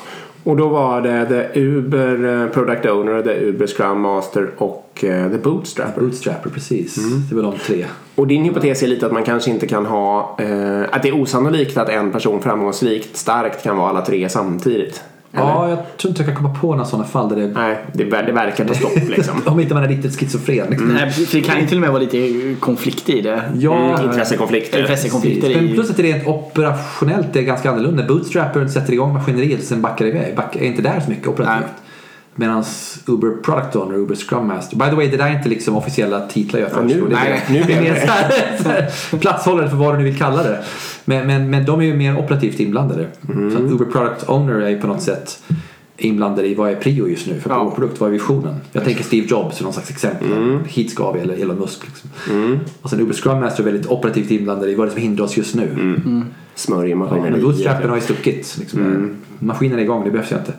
Och 0.44 0.56
då 0.56 0.68
var 0.68 1.00
det 1.00 1.26
The 1.26 1.60
Uber 1.60 2.42
eh, 2.42 2.48
Product 2.48 2.86
Owner, 2.86 3.22
The 3.22 3.44
Uber 3.46 3.66
Scrum 3.66 4.00
Master 4.00 4.50
och 4.58 5.04
eh, 5.04 5.30
The 5.30 5.38
Bootstrapper. 5.38 6.00
bootstrapper 6.00 6.50
precis. 6.50 6.94
Det 7.30 7.34
var 7.34 7.42
de 7.42 7.58
tre. 7.58 7.86
Och 8.14 8.26
din 8.26 8.44
hypotes 8.44 8.82
är 8.82 8.86
lite 8.86 9.06
att 9.06 9.12
man 9.12 9.24
kanske 9.24 9.50
inte 9.50 9.66
kan 9.66 9.86
ha... 9.86 10.36
Eh, 10.38 10.82
att 10.90 11.02
det 11.02 11.08
är 11.08 11.20
osannolikt 11.22 11.76
att 11.76 11.88
en 11.88 12.12
person 12.12 12.42
framgångsrikt 12.42 13.16
starkt 13.16 13.62
kan 13.62 13.76
vara 13.76 13.88
alla 13.88 14.04
tre 14.04 14.28
samtidigt. 14.28 15.02
Eller? 15.34 15.44
Ja, 15.44 15.68
jag 15.68 15.78
tror 15.98 16.10
inte 16.10 16.22
jag 16.22 16.26
kan 16.26 16.36
komma 16.36 16.54
på 16.60 16.70
några 16.72 16.84
sådana 16.84 17.08
fall 17.08 17.28
där 17.28 17.36
det... 17.36 17.46
Nej, 17.46 17.76
det, 17.92 18.04
ver- 18.04 18.26
det 18.26 18.32
verkar 18.32 18.64
ta 18.64 18.74
stopp 18.74 19.08
liksom. 19.08 19.34
Om 19.46 19.60
inte 19.60 19.74
man 19.74 19.82
är 19.84 19.88
riktigt 19.88 20.18
schizofren. 20.20 20.66
Liksom. 20.70 20.88
Nej, 20.88 21.04
precis, 21.04 21.28
för 21.30 21.38
det 21.38 21.44
kan 21.44 21.60
ju 21.60 21.66
till 21.66 21.76
och 21.76 21.80
med 21.80 21.90
vara 21.90 22.02
lite 22.02 22.54
konflikt 22.60 23.08
i 23.08 23.20
det. 23.20 23.42
Ja, 23.58 23.72
Mm, 23.94 24.04
intressekonflikter. 24.10 24.80
Intressekonflikter 24.80 25.54
Men 25.54 25.68
i... 25.68 25.74
plus 25.74 25.90
att 25.90 25.96
det 25.96 26.02
rent 26.02 26.26
operationellt 26.26 27.36
är 27.36 27.42
ganska 27.42 27.70
annorlunda. 27.70 28.02
Bootstrapper 28.06 28.66
sätter 28.66 28.92
igång 28.92 29.12
maskineriet 29.12 29.58
och 29.58 29.64
sen 29.64 29.82
backar 29.82 30.06
iväg. 30.06 30.36
Back, 30.36 30.56
är 30.56 30.64
inte 30.64 30.82
där 30.82 31.00
så 31.04 31.10
mycket 31.10 31.28
operativt. 31.28 31.66
Medan 32.34 32.64
Uber 33.06 33.30
Product 33.42 33.76
Owner, 33.76 33.94
Uber 33.98 34.14
Scrum 34.14 34.46
Master. 34.46 34.76
By 34.76 34.84
the 34.84 34.94
way, 34.96 35.08
det 35.10 35.16
där 35.16 35.26
är 35.30 35.36
inte 35.36 35.48
liksom 35.48 35.76
officiella 35.76 36.26
titlar 36.26 36.60
jag 36.60 36.68
nu- 36.68 36.74
föreslår. 36.88 37.08
det 37.08 37.14
är 37.16 37.20
nej, 37.30 37.42
nu 37.48 37.64
blir 37.64 37.66
det 37.66 37.72
är 37.72 37.76
det 37.76 37.90
mer 37.90 37.94
det. 38.58 38.62
så 38.62 38.68
här- 38.68 39.18
platshållare 39.18 39.70
för 39.70 39.76
vad 39.76 39.94
du 39.94 39.98
nu 39.98 40.04
vill 40.04 40.18
kalla 40.18 40.42
det. 40.42 40.62
Men, 41.04 41.26
men, 41.26 41.50
men 41.50 41.64
de 41.64 41.80
är 41.80 41.84
ju 41.84 41.94
mer 41.94 42.18
operativt 42.18 42.60
inblandade. 42.60 43.06
Mm. 43.28 43.50
Så 43.50 43.56
att 43.56 43.70
Uber 43.72 43.84
Product 43.84 44.28
Owner 44.28 44.54
är 44.54 44.68
ju 44.68 44.80
på 44.80 44.86
något 44.86 45.02
sätt 45.02 45.42
inblandade 45.96 46.48
i 46.48 46.54
vad 46.54 46.70
är 46.70 46.76
prio 46.76 47.08
just 47.08 47.26
nu 47.26 47.40
för 47.40 47.50
Ja. 47.50 47.64
vår 47.64 47.70
produkt, 47.70 48.00
vad 48.00 48.08
är 48.08 48.12
visionen? 48.12 48.54
Jag 48.72 48.84
tänker 48.84 49.04
Steve 49.04 49.26
Jobs 49.26 49.56
som 49.56 49.64
någon 49.64 49.72
slags 49.72 49.90
exempel. 49.90 50.32
Mm. 50.32 50.58
Hit 50.66 50.90
ska 50.90 51.12
vi, 51.12 51.20
eller 51.20 51.34
Elon 51.42 51.58
Musk. 51.58 51.80
Liksom. 51.84 52.10
Och 52.82 52.90
sen 52.90 53.00
Uber 53.00 53.14
Scrum 53.14 53.40
Master 53.40 53.62
är 53.62 53.64
väldigt 53.72 53.86
operativt 53.90 54.30
inblandade 54.30 54.72
i 54.72 54.74
vad 54.74 54.86
det 54.86 54.90
är 54.90 54.92
som 54.92 55.02
hindrar 55.02 55.24
oss 55.24 55.36
just 55.36 55.54
nu. 55.54 55.68
Mm. 55.70 56.24
Smörj 56.54 56.90
Ja, 56.90 56.96
maskineriet. 56.96 57.32
men 57.32 57.42
bootstrappen 57.42 57.88
har 57.88 57.96
ju 57.96 58.02
stuckit. 58.02 58.56
Liksom. 58.60 58.80
Mm. 58.80 59.16
Maskinen 59.38 59.78
är 59.78 59.82
igång, 59.82 60.04
det 60.04 60.10
behövs 60.10 60.32
ju 60.32 60.36
inte. 60.36 60.52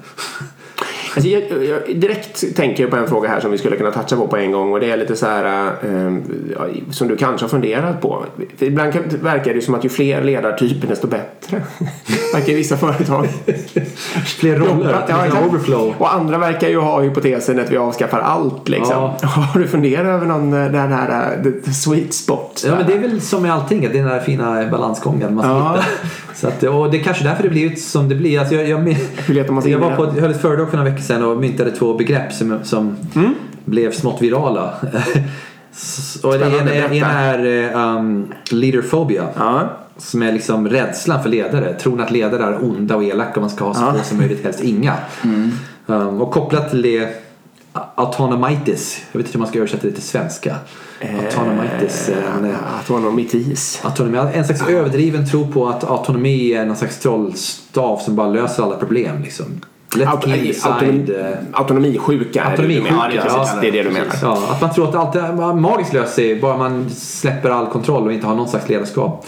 Alltså 1.15 1.29
jag, 1.29 1.43
jag, 1.63 1.95
direkt 1.99 2.55
tänker 2.55 2.83
jag 2.83 2.89
på 2.91 2.97
en 2.97 3.07
fråga 3.07 3.29
här 3.29 3.39
som 3.39 3.51
vi 3.51 3.57
skulle 3.57 3.75
kunna 3.75 3.91
toucha 3.91 4.15
på 4.15 4.27
på 4.27 4.37
en 4.37 4.51
gång 4.51 4.73
och 4.73 4.79
det 4.79 4.91
är 4.91 4.97
lite 4.97 5.15
så 5.15 5.25
här 5.25 5.67
eh, 5.83 6.13
ja, 6.55 6.65
som 6.91 7.07
du 7.07 7.15
kanske 7.15 7.43
har 7.43 7.49
funderat 7.49 8.01
på. 8.01 8.25
För 8.57 8.65
ibland 8.65 8.93
kan, 8.93 9.03
verkar 9.21 9.53
det 9.53 9.61
som 9.61 9.75
att 9.75 9.85
ju 9.85 9.89
fler 9.89 10.23
ledartyper 10.23 10.87
desto 10.87 11.07
bättre. 11.07 11.61
verkar 12.33 12.53
i 12.53 12.55
vissa 12.55 12.77
företag. 12.77 13.27
Fler 14.25 14.55
roller, 14.55 14.89
Ja, 14.91 14.99
det 15.07 15.13
blir 15.13 15.25
exakt. 15.25 15.47
overflow. 15.47 15.93
Och 15.97 16.13
andra 16.13 16.37
verkar 16.37 16.69
ju 16.69 16.77
ha 16.79 17.01
hypotesen 17.01 17.59
att 17.59 17.71
vi 17.71 17.77
avskaffar 17.77 18.19
allt 18.19 18.69
liksom. 18.69 18.95
Ja. 18.95 19.17
Har 19.27 19.59
du 19.59 19.67
funderat 19.67 20.05
över 20.05 20.25
någon, 20.25 20.53
eh, 20.53 20.71
den 20.71 20.91
här 20.91 21.33
eh, 21.37 21.43
the, 21.43 21.51
the 21.51 21.71
sweet 21.71 22.13
spot? 22.13 22.63
Ja 22.67 22.75
men 22.75 22.87
det 22.87 22.93
är 22.93 22.99
väl 22.99 23.21
som 23.21 23.41
med 23.41 23.53
allting, 23.53 23.81
det 23.81 23.87
är 23.87 23.93
den 23.93 24.05
där 24.07 24.19
fina 24.19 24.67
balansgången 24.71 25.35
man 25.35 25.43
ska 25.43 25.51
Ja. 25.53 25.71
hitta. 25.75 25.85
Så 26.35 26.47
att, 26.47 26.63
och 26.63 26.91
det 26.91 26.99
är 26.99 27.03
kanske 27.03 27.23
därför 27.23 27.43
det 27.43 27.49
blivit 27.49 27.81
som 27.81 28.09
det 28.09 28.15
blir. 28.15 28.39
Alltså 28.39 28.55
jag, 28.55 28.69
jag, 28.69 28.95
jag 29.27 29.67
i 29.67 29.73
var 29.73 29.95
på, 29.95 30.05
jag 30.05 30.21
höll 30.21 30.31
ett 30.31 30.41
föredrag 30.41 30.69
för 30.69 30.77
några 30.77 30.89
veckor 30.89 31.03
sedan 31.03 31.23
och 31.23 31.37
myntade 31.37 31.71
två 31.71 31.93
begrepp 31.93 32.33
som, 32.33 32.59
som 32.63 32.97
Mm. 33.15 33.33
blev 33.65 33.91
smått 33.91 34.21
virala. 34.21 34.73
Och 36.23 36.33
det 36.39 36.45
ena, 36.45 36.93
ena 36.95 37.19
är 37.21 37.73
um, 37.75 38.33
leaderphobia. 38.51 39.27
Ja. 39.37 39.69
Som 39.97 40.21
är 40.23 40.31
liksom 40.31 40.69
rädslan 40.69 41.23
för 41.23 41.29
ledare. 41.29 41.73
Tron 41.73 42.01
att 42.01 42.11
ledare 42.11 42.43
är 42.43 42.63
onda 42.63 42.95
och 42.95 43.03
elaka 43.03 43.33
och 43.35 43.41
man 43.41 43.49
ska 43.49 43.65
ha 43.65 43.73
så 43.73 43.81
Ja. 43.81 43.93
få 43.93 44.03
som 44.03 44.17
möjligt, 44.17 44.43
helst 44.43 44.61
inga. 44.63 44.93
Um, 45.85 46.21
och 46.21 46.31
kopplat 46.31 46.69
till 46.69 46.81
det 46.81 47.09
autonomitis. 47.95 49.01
Jag 49.11 49.17
vet 49.19 49.27
inte 49.27 49.37
hur 49.37 49.39
man 49.39 49.47
ska 49.47 49.57
översätta 49.59 49.87
det 49.87 49.93
till 49.93 50.03
svenska. 50.03 50.55
Autonomitis. 51.25 52.09
eh, 52.09 52.37
en, 52.37 52.45
eh, 52.45 52.55
Autonomitis. 52.77 53.81
Autonomi, 53.83 54.17
en 54.33 54.45
slags 54.45 54.67
överdriven 54.69 55.29
tro 55.29 55.47
på 55.47 55.67
att 55.67 55.83
autonomi 55.89 56.53
är 56.53 56.65
någon 56.65 56.75
slags 56.75 56.99
trollstav 56.99 57.97
som 57.97 58.15
bara 58.15 58.27
löser 58.27 58.63
alla 58.63 58.75
problem. 58.75 59.21
Liksom. 59.23 59.45
Let 59.95 60.07
Auto, 60.07 60.29
inside, 60.29 60.71
autonomi, 60.73 61.15
eh, 61.19 61.37
autonomisjuka 61.51 62.43
är 62.43 62.57
det 62.57 62.67
du 62.67 62.75
Autonomisjuka. 62.75 62.95
Ja, 62.95 63.07
det 63.11 63.17
är 63.17 63.25
ja. 63.25 63.47
Det 63.61 63.67
är 63.67 63.71
det 63.71 63.83
du 63.83 63.89
menar. 63.89 64.15
Ja, 64.21 64.47
att 64.51 64.61
man 64.61 64.73
tror 64.73 64.89
att 64.89 64.95
allt 64.95 65.15
är 65.15 65.53
magiskt 65.53 65.93
löser 65.93 66.13
sig 66.13 66.41
bara 66.41 66.57
man 66.57 66.89
släpper 66.89 67.49
all 67.49 67.67
kontroll 67.67 68.03
och 68.07 68.13
inte 68.13 68.27
har 68.27 68.35
någon 68.35 68.49
slags 68.49 68.69
ledarskap. 68.69 69.25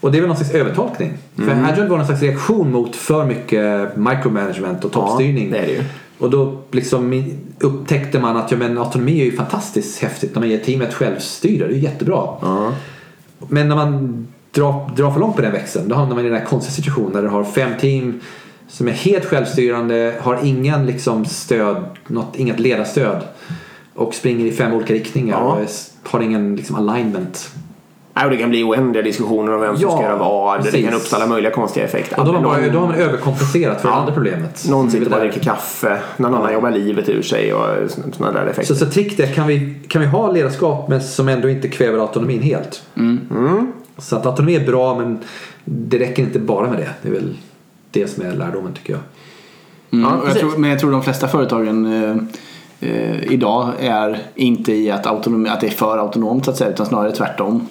Och 0.00 0.12
det 0.12 0.18
är 0.18 0.20
väl 0.20 0.28
någon 0.28 0.36
slags 0.36 0.54
övertolkning. 0.54 1.12
För 1.36 1.42
Mm. 1.42 1.64
Agile 1.64 1.86
var 1.86 1.96
någon 1.96 2.06
slags 2.06 2.22
reaktion 2.22 2.72
mot 2.72 2.96
för 2.96 3.24
mycket 3.24 3.96
micromanagement 3.96 4.84
och 4.84 4.92
toppstyrning. 4.92 5.50
Ja, 5.50 5.56
det 5.56 5.62
är 5.62 5.66
det 5.66 5.72
ju. 5.72 5.84
Och 6.20 6.30
då 6.30 6.58
liksom 6.70 7.24
upptäckte 7.60 8.20
man 8.20 8.36
att 8.36 8.50
ja, 8.50 8.56
men 8.56 8.78
autonomi 8.78 9.20
är 9.20 9.24
ju 9.24 9.36
fantastiskt 9.36 10.02
häftigt 10.02 10.34
när 10.34 10.40
man 10.40 10.50
ger 10.50 10.58
teamet 10.58 10.94
självstyre. 10.94 11.66
Det 11.66 11.72
är 11.72 11.76
ju 11.76 11.82
jättebra. 11.82 12.28
Ja. 12.42 12.72
Men 13.48 13.68
när 13.68 13.76
man 13.76 14.26
drar, 14.50 14.90
drar 14.96 15.10
för 15.10 15.20
långt 15.20 15.36
på 15.36 15.42
den 15.42 15.52
växeln 15.52 15.88
då 15.88 15.94
hamnar 15.94 16.14
man 16.14 16.24
i 16.24 16.28
den 16.28 16.38
här 16.38 16.44
konstiga 16.46 16.72
situationen 16.72 17.12
där 17.12 17.22
du 17.22 17.28
har 17.28 17.44
fem 17.44 17.70
team 17.80 18.20
som 18.68 18.88
är 18.88 18.92
helt 18.92 19.24
självstyrande, 19.24 20.14
har 20.20 20.38
ingen 20.44 20.86
liksom 20.86 21.24
stöd, 21.24 21.84
något, 22.06 22.36
inget 22.36 22.60
ledarstöd 22.60 23.22
och 23.94 24.14
springer 24.14 24.46
i 24.46 24.52
fem 24.52 24.72
olika 24.72 24.94
riktningar 24.94 25.36
Ja. 25.40 25.58
och 26.04 26.10
har 26.10 26.20
ingen 26.20 26.56
liksom 26.56 26.76
alignment. 26.76 27.50
Det 28.14 28.36
kan 28.36 28.50
bli 28.50 28.64
oändliga 28.64 29.02
diskussioner 29.02 29.54
om 29.54 29.60
vem 29.60 29.76
som 29.76 29.82
Ja, 29.82 29.90
ska 29.96 30.02
göra 30.02 30.16
vad. 30.16 30.58
Det 30.58 30.62
precis. 30.64 30.84
kan 30.84 30.94
uppstå 30.94 31.16
alla 31.16 31.26
möjliga 31.26 31.52
konstiga 31.52 31.86
effekter. 31.86 32.18
Och 32.20 32.24
då 32.26 32.32
har 32.32 32.40
man, 32.40 32.50
bara, 32.50 32.60
någon, 32.60 32.72
då 32.72 32.78
har 32.78 32.86
man 32.86 32.96
överkompenserat 32.96 33.80
för 33.80 33.88
Ja. 33.88 33.94
det 33.94 34.00
andra 34.00 34.14
problemet. 34.14 34.64
någon 34.68 34.86
Det 34.86 34.92
sitter 34.92 35.14
och 35.14 35.20
dricker 35.20 35.40
kaffe, 35.40 36.00
någon 36.16 36.34
annan 36.34 36.52
jobbar 36.52 36.70
livet 36.70 37.08
ur 37.08 37.22
sig 37.22 37.54
och 37.54 37.90
sådana 37.90 38.40
där 38.40 38.46
effekter. 38.46 38.74
Så, 38.74 38.84
så 38.84 38.90
trick 38.90 39.18
är, 39.18 39.26
kan 39.34 39.46
vi, 39.46 39.74
kan 39.88 40.00
vi 40.00 40.06
ha 40.08 40.32
ledarskap 40.32 40.88
men 40.88 41.02
som 41.02 41.28
ändå 41.28 41.48
inte 41.48 41.68
kväver 41.68 41.98
autonomin 41.98 42.42
helt? 42.42 42.82
Mm. 42.96 43.72
Så 43.98 44.16
att 44.16 44.26
autonomi 44.26 44.54
är 44.56 44.66
bra 44.66 44.98
men 44.98 45.18
det 45.64 45.98
räcker 45.98 46.22
inte 46.22 46.38
bara 46.38 46.68
med 46.70 46.78
det. 46.78 46.88
Det 47.02 47.08
är 47.08 47.12
väl 47.12 47.36
det 47.90 48.06
som 48.06 48.26
är 48.26 48.32
lärdomen 48.32 48.72
tycker 48.72 48.92
jag. 48.92 49.02
Mm, 49.92 50.10
Ja, 50.10 50.28
jag 50.28 50.38
tror, 50.38 50.56
men 50.56 50.70
jag 50.70 50.78
tror 50.80 50.90
de 50.92 51.02
flesta 51.02 51.28
företagen 51.28 52.28
eh, 52.80 53.32
idag 53.32 53.68
är 53.80 54.18
inte 54.34 54.72
i 54.72 54.90
att, 54.90 55.06
autonomi, 55.06 55.48
att 55.48 55.60
det 55.60 55.66
är 55.66 55.70
för 55.70 55.98
autonomt 55.98 56.44
så 56.44 56.50
att 56.50 56.56
säga 56.56 56.70
utan 56.70 56.86
snarare 56.86 57.12
tvärtom. 57.12 57.66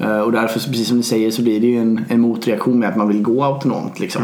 Eh, 0.00 0.18
och 0.20 0.32
därför, 0.32 0.60
precis 0.60 0.88
som 0.88 0.96
du 0.96 1.02
säger, 1.02 1.30
så 1.30 1.42
blir 1.42 1.60
det 1.60 1.66
ju 1.66 1.78
en, 1.78 2.04
en 2.08 2.20
motreaktion 2.20 2.78
med 2.78 2.88
att 2.88 2.96
man 2.96 3.08
vill 3.08 3.22
gå 3.22 3.44
autonomt. 3.44 4.00
Liksom. 4.00 4.22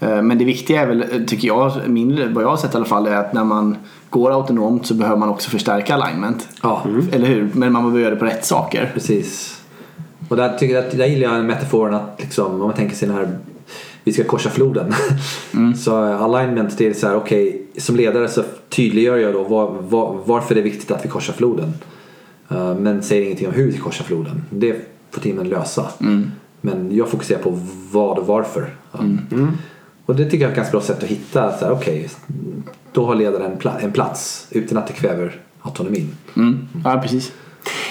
Ja. 0.00 0.06
Eh, 0.08 0.22
men 0.22 0.38
det 0.38 0.44
viktiga 0.44 0.82
är 0.82 0.86
väl, 0.86 1.02
eh, 1.12 1.22
tycker 1.26 1.48
jag, 1.48 1.72
min, 1.86 2.34
vad 2.34 2.44
jag 2.44 2.48
har 2.48 2.56
sett 2.56 2.74
i 2.74 2.76
alla 2.76 2.84
fall, 2.86 3.06
är 3.06 3.16
att 3.16 3.32
när 3.32 3.44
man 3.44 3.76
går 4.10 4.30
autonomt 4.34 4.86
så 4.86 4.94
behöver 4.94 5.16
man 5.16 5.28
också 5.28 5.50
förstärka 5.50 5.94
alignment. 5.94 6.48
Ja, 6.62 6.82
Eller 7.12 7.26
hur? 7.26 7.50
Men 7.52 7.72
man 7.72 7.82
behöver 7.82 8.00
göra 8.00 8.10
det 8.10 8.16
på 8.20 8.24
rätt 8.24 8.44
saker. 8.44 8.90
precis. 8.94 9.52
Och 10.28 10.36
där, 10.36 10.58
tycker 10.58 10.74
jag, 10.74 10.84
att- 10.86 10.98
där 10.98 11.06
gillar 11.06 11.34
jag 11.36 11.44
metaforen 11.44 11.94
att 11.94 12.16
liksom, 12.18 12.52
om 12.52 12.58
man 12.58 12.72
tänker 12.72 12.96
sig 12.96 13.08
den 13.08 13.16
här 13.16 13.28
vi 14.06 14.12
ska 14.12 14.24
korsa 14.24 14.50
floden. 14.50 14.94
Så 15.76 16.04
eh, 16.04 16.22
alignment 16.22 16.78
det 16.78 16.86
är 16.86 16.94
så 16.94 17.06
här, 17.06 17.16
okej, 17.16 17.62
som 17.76 17.96
ledare 17.96 18.28
så 18.28 18.42
tydliggör 18.68 19.16
jag 19.16 19.34
då 19.34 19.42
var, 19.42 19.70
var, 19.82 20.20
varför 20.24 20.54
det 20.54 20.60
är 20.60 20.64
viktigt 20.64 20.90
att 20.90 21.04
vi 21.04 21.08
korsar 21.08 21.32
floden. 21.32 21.72
Eh, 22.48 22.74
men 22.74 23.02
säger 23.02 23.24
ingenting 23.24 23.48
om 23.48 23.54
hur 23.54 23.72
vi 23.72 23.78
korsar 23.78 24.04
floden. 24.04 24.42
Det 24.50 24.76
får 25.10 25.20
teamen 25.20 25.48
lösa. 25.48 25.86
Men 26.60 26.96
jag 26.96 27.08
fokuserar 27.08 27.38
på 27.38 27.58
vad 27.90 28.18
och 28.18 28.26
varför. 28.26 28.74
Ja. 28.92 28.98
Och 30.06 30.16
det 30.16 30.24
tycker 30.24 30.44
jag 30.44 30.48
är 30.48 30.50
ett 30.50 30.56
ganska 30.56 30.72
bra 30.72 30.80
sätt 30.80 31.02
att 31.02 31.08
hitta, 31.08 31.58
så 31.58 31.64
här, 31.64 31.72
okej, 31.72 32.08
då 32.92 33.06
har 33.06 33.14
ledaren 33.14 33.58
en 33.80 33.92
plats 33.92 34.46
utan 34.50 34.78
att 34.78 34.86
det 34.86 34.92
kväver 34.92 35.40
autonomin. 35.62 36.08
Mm. 36.36 36.68
Ja, 36.84 37.00
precis. 37.02 37.32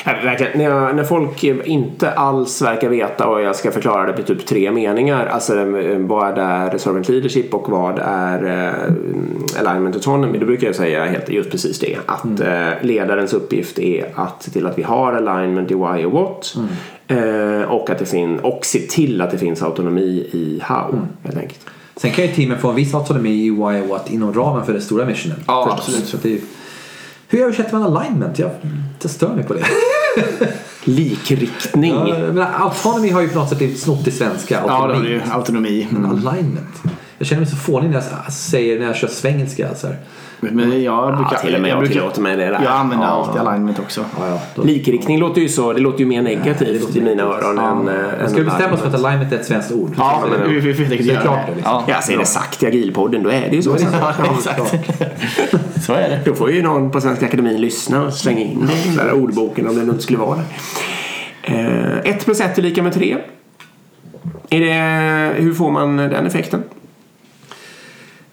Ja, 0.05 0.11
verkligen. 0.23 0.57
När, 0.57 0.65
jag, 0.65 0.95
när 0.95 1.03
folk 1.03 1.43
inte 1.43 2.11
alls 2.11 2.61
verkar 2.61 2.89
veta 2.89 3.27
och 3.27 3.41
jag 3.41 3.55
ska 3.55 3.71
förklara 3.71 4.05
det 4.07 4.13
på 4.13 4.21
typ 4.23 4.45
tre 4.45 4.71
meningar. 4.71 5.25
Alltså 5.25 5.59
eh, 5.59 5.97
vad 5.99 6.37
är 6.37 6.77
servant 6.77 7.09
leadership 7.09 7.53
och 7.53 7.69
vad 7.69 7.99
är 8.05 8.43
eh, 8.67 9.59
alignment 9.67 9.95
autonomy. 9.95 10.37
Då 10.37 10.45
brukar 10.45 10.67
jag 10.67 10.75
säga 10.75 11.05
helt, 11.05 11.29
just 11.29 11.51
precis 11.51 11.79
det. 11.79 11.97
Att 12.05 12.39
eh, 12.39 12.67
ledarens 12.81 13.33
uppgift 13.33 13.79
är 13.79 14.11
att 14.15 14.43
se 14.43 14.51
till 14.51 14.65
att 14.67 14.77
vi 14.77 14.83
har 14.83 15.13
alignment 15.13 15.71
i 15.71 15.73
why 15.73 16.05
och 16.05 16.11
what. 16.11 16.55
Eh, 17.07 17.61
och, 17.71 17.89
att 17.89 17.99
det 17.99 18.05
fin- 18.05 18.39
och 18.39 18.65
se 18.65 18.79
till 18.79 19.21
att 19.21 19.31
det 19.31 19.37
finns 19.37 19.63
autonomi 19.63 20.27
i 20.31 20.59
how. 20.63 20.99
Helt 21.23 21.37
enkelt. 21.37 21.59
Sen 21.95 22.11
kan 22.11 22.25
ju 22.25 22.31
teamen 22.31 22.57
få 22.57 22.69
en 22.69 22.75
viss 22.75 22.95
autonomi 22.95 23.29
i 23.45 23.49
why 23.49 23.81
och 23.81 23.87
what 23.87 24.11
inom 24.11 24.33
ramen 24.33 24.65
för 24.65 24.73
den 24.73 24.81
stora 24.81 25.05
missionen. 25.05 25.37
Ja, 25.47 25.75
Förstås. 25.77 25.99
absolut. 26.13 26.43
Hur 27.27 27.41
översätter 27.41 27.79
man 27.79 27.97
alignment? 27.97 28.39
Jag, 28.39 28.51
jag 29.01 29.11
stör 29.11 29.35
mig 29.35 29.43
på 29.43 29.53
det. 29.53 29.65
Likriktning. 30.83 31.93
Ja, 31.93 32.17
men 32.17 32.47
autonomy 32.53 33.09
har 33.09 33.21
ju 33.21 33.29
på 33.29 33.39
något 33.39 33.49
sätt 33.49 33.57
blivit 33.57 33.79
snott 33.79 34.07
i 34.07 34.11
svenska. 34.11 34.63
Ja, 34.67 34.67
det 34.67 34.73
autonomi. 34.73 35.07
har 35.07 35.13
ju 35.13 35.21
autonomi. 35.31 35.87
Men 35.91 36.05
alignment. 36.05 36.83
Jag 37.17 37.27
känner 37.27 37.41
mig 37.41 37.49
så 37.51 37.55
fånig 37.57 37.89
när 37.89 38.03
jag 38.25 38.33
säger 38.33 38.79
när 38.79 38.85
jag 38.87 38.95
kör 38.95 39.07
svengelska. 39.07 39.75
Så 39.75 39.87
här. 39.87 39.97
Men 40.39 40.83
jag 40.83 41.15
brukar, 41.17 41.37
till 41.37 41.55
och 41.55 41.61
med 41.61 41.71
jag 41.71 41.79
brukar, 41.79 41.93
tillåter 41.93 42.21
mig 42.21 42.35
det 42.37 42.45
där. 42.45 42.59
Jag 42.63 42.73
använder 42.73 43.05
Ja. 43.07 43.11
alltid 43.11 43.41
alignment 43.41 43.79
också. 43.79 44.05
Ja, 44.19 44.27
ja, 44.29 44.41
då, 44.55 44.63
Likriktning 44.63 45.19
låter 45.19 45.41
ju 45.41 45.49
så, 45.49 45.73
det 45.73 45.79
låter 45.79 45.99
ju 45.99 46.05
mer 46.05 46.23
det 46.23 46.29
negativt 46.35 46.81
låter 46.81 46.97
i 46.97 47.01
mina 47.01 47.23
öron 47.23 47.59
än, 47.59 47.87
eh, 47.87 48.23
än 48.23 48.29
Ska 48.29 48.37
vi 48.37 48.43
bestämma 48.45 48.73
oss 48.73 48.79
för 48.81 48.87
att 48.87 48.93
alignment 49.05 49.33
är 49.33 49.35
ett 49.37 49.45
svenskt 49.45 49.71
ord? 49.71 49.91
Ja, 49.97 50.23
men- 50.29 50.39
men 50.39 50.49
vi, 50.49 50.59
vi, 50.59 50.71
vi, 50.71 50.83
vi, 50.85 50.97
det 51.03 51.13
är 51.13 51.21
klart 51.21 51.39
det, 51.47 51.55
liksom. 51.55 51.73
Ja, 51.73 51.83
Ja, 51.87 52.01
så 52.01 52.11
är 52.11 52.17
det 52.17 52.25
sagt 52.25 52.63
i 52.63 52.67
agilpodden, 52.67 53.23
då 53.23 53.29
är 53.29 53.49
det 53.49 53.55
ju 53.55 53.61
så. 53.61 53.77
Ja. 54.57 54.67
Så 55.85 55.93
är 55.93 56.09
det. 56.09 56.19
Då 56.25 56.33
får 56.35 56.51
ju 56.51 56.61
någon 56.63 56.91
på 56.91 57.01
Svenska 57.01 57.25
Akademin 57.25 57.61
lyssna 57.61 58.01
och 58.05 58.13
slänga 58.13 58.39
in 58.41 58.69
det 58.97 59.03
där 59.03 59.11
ordboken 59.13 59.67
om 59.67 59.75
det 59.75 59.83
nu 59.83 59.89
inte 59.91 60.03
skulle 60.03 60.19
vara 60.19 60.37
det. 60.37 62.01
1 62.03 62.25
plus 62.25 62.39
1 62.41 62.57
är 62.57 62.61
lika 62.61 62.83
med 62.83 62.93
3. 62.93 63.17
Är 64.49 64.59
det, 64.59 65.41
hur 65.43 65.53
får 65.53 65.71
man 65.71 65.97
den 65.97 66.25
effekten? 66.25 66.63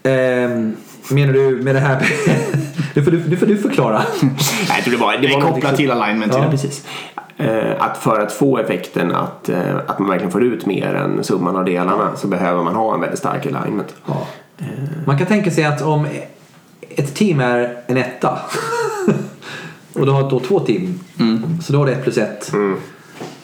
Ehm, 0.02 0.76
menar 1.11 1.32
du 1.32 1.62
med 1.62 1.75
det 1.75 1.80
här? 1.80 1.97
nu, 2.94 3.02
får 3.04 3.11
du, 3.11 3.23
nu 3.28 3.37
får 3.37 3.47
du 3.47 3.56
förklara. 3.56 4.02
Nej, 4.23 4.32
jag 4.68 4.85
tror 4.85 4.92
det 4.92 5.00
var, 5.00 5.16
det 5.18 5.35
var 5.35 5.40
kopplat 5.40 5.76
till 5.76 5.90
alignment. 5.90 6.32
Ja, 6.35 6.50
precis. 6.50 6.87
Eh, 7.37 7.73
Att 7.78 7.97
för 7.99 8.21
att 8.21 8.32
få 8.32 8.59
effekten 8.59 9.12
att, 9.12 9.49
eh, 9.49 9.76
att 9.87 9.99
man 9.99 10.09
verkligen 10.09 10.32
får 10.32 10.42
ut 10.42 10.66
mer 10.66 10.94
än 10.94 11.25
summan 11.25 11.56
av 11.56 11.64
delarna 11.64 12.16
så 12.16 12.26
behöver 12.26 12.62
man 12.62 12.75
ha 12.75 12.94
en 12.94 13.00
väldigt 13.00 13.18
stark 13.18 13.47
alignment. 13.47 13.94
Ja. 14.06 14.26
Man 15.06 15.18
kan 15.18 15.26
tänka 15.26 15.50
sig 15.50 15.64
att 15.64 15.82
om 15.82 16.06
ett 16.97 17.14
team 17.14 17.40
är 17.40 17.76
en 17.87 17.97
etta 17.97 18.38
och 19.92 20.06
du 20.06 20.12
har 20.12 20.30
då 20.30 20.40
två 20.40 20.61
team 20.61 21.00
så 21.62 21.73
då 21.73 21.78
har 21.78 21.87
du 21.87 21.92
ett 21.92 22.02
plus 22.02 22.18
ett. 22.18 22.52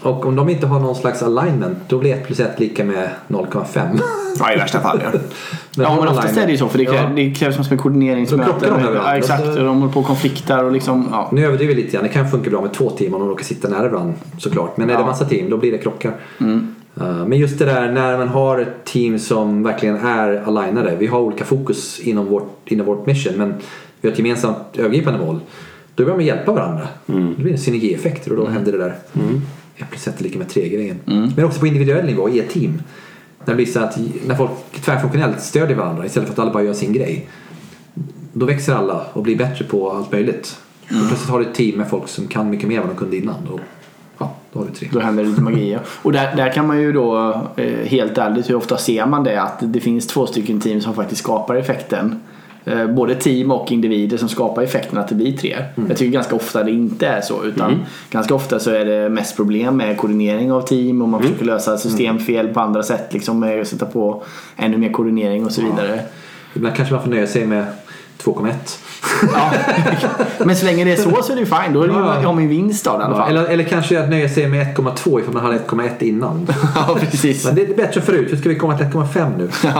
Och 0.02 0.26
om 0.26 0.36
de 0.36 0.48
inte 0.48 0.66
har 0.66 0.80
någon 0.80 0.94
slags 0.94 1.22
alignment 1.22 1.78
då 1.88 1.98
blir 1.98 2.14
ett 2.14 2.26
plus 2.26 2.40
ett 2.40 2.60
lika 2.60 2.84
med 2.84 3.10
0,5. 3.28 4.00
Ja, 4.38 4.52
i 4.52 4.56
värsta 4.56 4.80
fall 4.80 5.00
ja. 5.04 5.10
Men 5.76 5.84
Ja, 5.86 5.96
men 6.00 6.08
oftast 6.08 6.36
är 6.36 6.46
det 6.46 6.52
ju 6.52 6.58
så 6.58 6.68
för 6.68 6.78
det, 6.78 6.84
Ja. 6.84 6.92
krävs, 6.92 7.16
det 7.16 7.34
krävs 7.34 7.58
massor 7.58 7.70
med 7.70 7.78
Då 7.78 7.82
koordineringsmöten. 7.82 8.54
krockar 8.60 8.92
de. 8.92 8.94
Ja, 8.94 9.16
exakt. 9.16 9.46
Och 9.46 9.54
de 9.64 9.80
håller 9.80 9.92
på 9.92 10.00
och 10.00 10.06
konfliktar 10.06 10.64
och 10.64 10.72
liksom, 10.72 11.08
ja. 11.10 11.28
Nu 11.32 11.44
överdriver 11.46 11.74
vi 11.74 11.82
lite 11.82 11.92
grann. 11.92 12.02
Det 12.02 12.08
kan 12.08 12.30
funka 12.30 12.50
bra 12.50 12.60
med 12.60 12.72
två 12.72 12.90
team 12.90 13.14
om 13.14 13.20
de 13.20 13.28
råkar 13.28 13.44
sitta 13.44 13.68
nära 13.68 13.88
varandra 13.88 14.14
såklart. 14.38 14.76
Men 14.76 14.90
är 14.90 14.94
det 14.94 15.00
Ja. 15.00 15.06
massa 15.06 15.24
team 15.24 15.50
då 15.50 15.56
blir 15.56 15.72
det 15.72 15.78
krockar. 15.78 16.12
Mm. 16.40 16.74
Uh, 17.00 17.26
Men 17.26 17.38
just 17.38 17.58
det 17.58 17.64
där 17.64 17.92
när 17.92 18.18
man 18.18 18.28
har 18.28 18.58
ett 18.58 18.84
team 18.84 19.18
som 19.18 19.62
verkligen 19.62 19.96
är 19.96 20.42
alignade. 20.46 20.96
Vi 20.98 21.06
har 21.06 21.20
olika 21.20 21.44
fokus 21.44 22.00
inom 22.00 22.26
vårt, 22.26 22.60
inom 22.64 22.86
vårt 22.86 23.06
mission 23.06 23.32
men 23.36 23.54
vi 24.00 24.08
har 24.08 24.12
ett 24.12 24.18
gemensamt 24.18 24.58
övergripande 24.76 25.18
mål. 25.26 25.38
Då 25.94 26.04
börjar 26.04 26.16
man 26.16 26.26
hjälpa 26.26 26.52
varandra. 26.52 26.88
Mm. 27.08 27.34
Det 27.36 27.42
blir 27.42 27.52
en 27.52 27.58
synergieffekter 27.58 28.30
och 28.30 28.36
då 28.36 28.46
händer 28.50 28.72
det 28.72 28.78
där. 28.78 28.94
Ett 29.67 29.67
plus 29.86 30.08
ett 30.08 30.20
är 30.20 30.24
lika 30.24 30.38
med 30.38 30.48
tre 30.48 30.68
grejen. 30.68 31.00
Mm. 31.06 31.32
Men 31.36 31.44
också 31.44 31.60
på 31.60 31.66
individuell 31.66 32.06
nivå 32.06 32.28
i 32.28 32.40
ett 32.40 32.50
team. 32.50 32.82
När 33.38 33.46
det 33.46 33.54
blir 33.54 33.66
så 33.66 33.80
att 33.80 33.98
när 34.26 34.34
folk 34.34 34.50
tvärfunktionellt 34.84 35.40
stödjer 35.40 35.76
varandra 35.76 36.06
istället 36.06 36.28
för 36.28 36.32
att 36.32 36.38
alla 36.38 36.52
bara 36.52 36.62
gör 36.62 36.72
sin 36.72 36.92
grej. 36.92 37.28
Då 38.32 38.46
växer 38.46 38.74
alla 38.74 39.06
och 39.12 39.22
blir 39.22 39.36
bättre 39.36 39.64
på 39.64 39.90
allt 39.90 40.12
möjligt. 40.12 40.56
Mm. 40.90 41.02
Och 41.02 41.08
plötsligt 41.08 41.30
har 41.30 41.38
du 41.38 41.46
ett 41.46 41.54
team 41.54 41.78
med 41.78 41.90
folk 41.90 42.08
som 42.08 42.26
kan 42.26 42.50
mycket 42.50 42.68
mer 42.68 42.76
än 42.76 42.82
vad 42.82 42.96
de 42.96 42.98
kunde 42.98 43.16
innan. 43.16 43.48
Och, 43.48 43.60
ja, 44.18 44.34
då 44.52 44.58
har 44.58 44.66
du 44.66 44.72
tre. 44.72 44.88
Då 44.92 45.00
händer 45.00 45.22
det 45.22 45.28
lite 45.28 45.42
magi. 45.42 45.72
ja. 45.72 45.78
Och 46.02 46.12
där, 46.12 46.36
där 46.36 46.52
kan 46.52 46.66
man 46.66 46.80
ju 46.80 46.92
då, 46.92 47.40
eh, 47.56 47.86
helt 47.86 48.18
ärligt, 48.18 48.50
hur 48.50 48.54
ofta 48.54 48.76
ser 48.76 49.06
man 49.06 49.24
det? 49.24 49.42
Att 49.42 49.58
det 49.60 49.80
finns 49.80 50.06
två 50.06 50.26
stycken 50.26 50.60
team 50.60 50.80
som 50.80 50.94
faktiskt 50.94 51.22
skapar 51.22 51.54
effekten. 51.54 52.20
Eh, 52.70 52.86
Både 52.86 53.14
team 53.14 53.50
och 53.50 53.72
individer 53.72 54.16
som 54.16 54.28
skapar 54.28 54.62
effekten 54.62 54.98
att 54.98 55.08
det 55.08 55.14
blir 55.14 55.36
tre. 55.36 55.56
Jag 55.88 55.96
tycker 55.96 56.12
ganska 56.12 56.36
ofta 56.36 56.64
det 56.64 56.70
inte 56.70 57.06
är 57.06 57.20
så. 57.20 57.44
Utan 57.44 57.84
ganska 58.10 58.34
ofta 58.34 58.58
så 58.58 58.70
är 58.70 58.84
det 58.84 59.08
mest 59.08 59.36
problem 59.36 59.76
med 59.76 59.96
koordinering 59.96 60.52
av 60.52 60.60
team 60.62 61.02
och 61.02 61.08
man 61.08 61.22
försöker 61.22 61.44
lösa 61.44 61.78
systemfel 61.78 62.48
på 62.48 62.60
andra 62.60 62.82
sätt. 62.82 63.12
Liksom 63.12 63.40
med 63.40 63.60
att 63.60 63.68
sätta 63.68 63.86
på 63.86 64.22
ännu 64.56 64.76
mer 64.76 64.92
koordinering 64.92 65.44
och 65.44 65.52
så 65.52 65.62
vidare. 65.62 66.00
Ibland 66.54 66.76
kanske 66.76 66.94
man 66.94 67.02
får 67.02 67.10
nöja 67.10 67.26
sig 67.26 67.46
med 67.46 67.66
2,1. 68.24 68.52
Ja. 69.34 69.50
Men 70.44 70.56
så 70.56 70.64
länge 70.66 70.84
det 70.84 70.92
är 70.92 70.96
så 70.96 71.22
så 71.22 71.32
är 71.32 71.36
det 71.36 71.40
ju 71.40 71.46
fine. 71.46 71.72
Då 71.72 71.82
är 71.82 71.88
det 71.88 71.94
ju, 71.94 72.00
Ja. 72.22 72.32
man 72.32 72.42
ju 72.42 72.48
vinst 72.48 72.86
av 72.86 72.98
det 72.98 73.02
i 73.02 73.06
alla 73.06 73.16
Ja, 73.16 73.22
fall. 73.22 73.30
eller, 73.36 73.44
eller 73.48 73.64
kanske 73.64 74.00
att 74.00 74.10
nöja 74.10 74.28
sig 74.28 74.46
med 74.48 74.66
1,2 74.76 75.20
ifall 75.20 75.34
man 75.34 75.42
hade 75.44 75.58
1,1 75.58 76.02
innan. 76.02 76.46
Ja, 76.74 76.96
precis. 77.10 77.44
Men 77.46 77.54
det 77.54 77.62
är 77.62 77.74
bättre 77.74 78.00
förut. 78.00 78.32
Hur 78.32 78.36
ska 78.36 78.48
vi 78.48 78.54
komma 78.54 78.76
till 78.78 78.86
1,5 78.86 79.38
nu? 79.38 79.48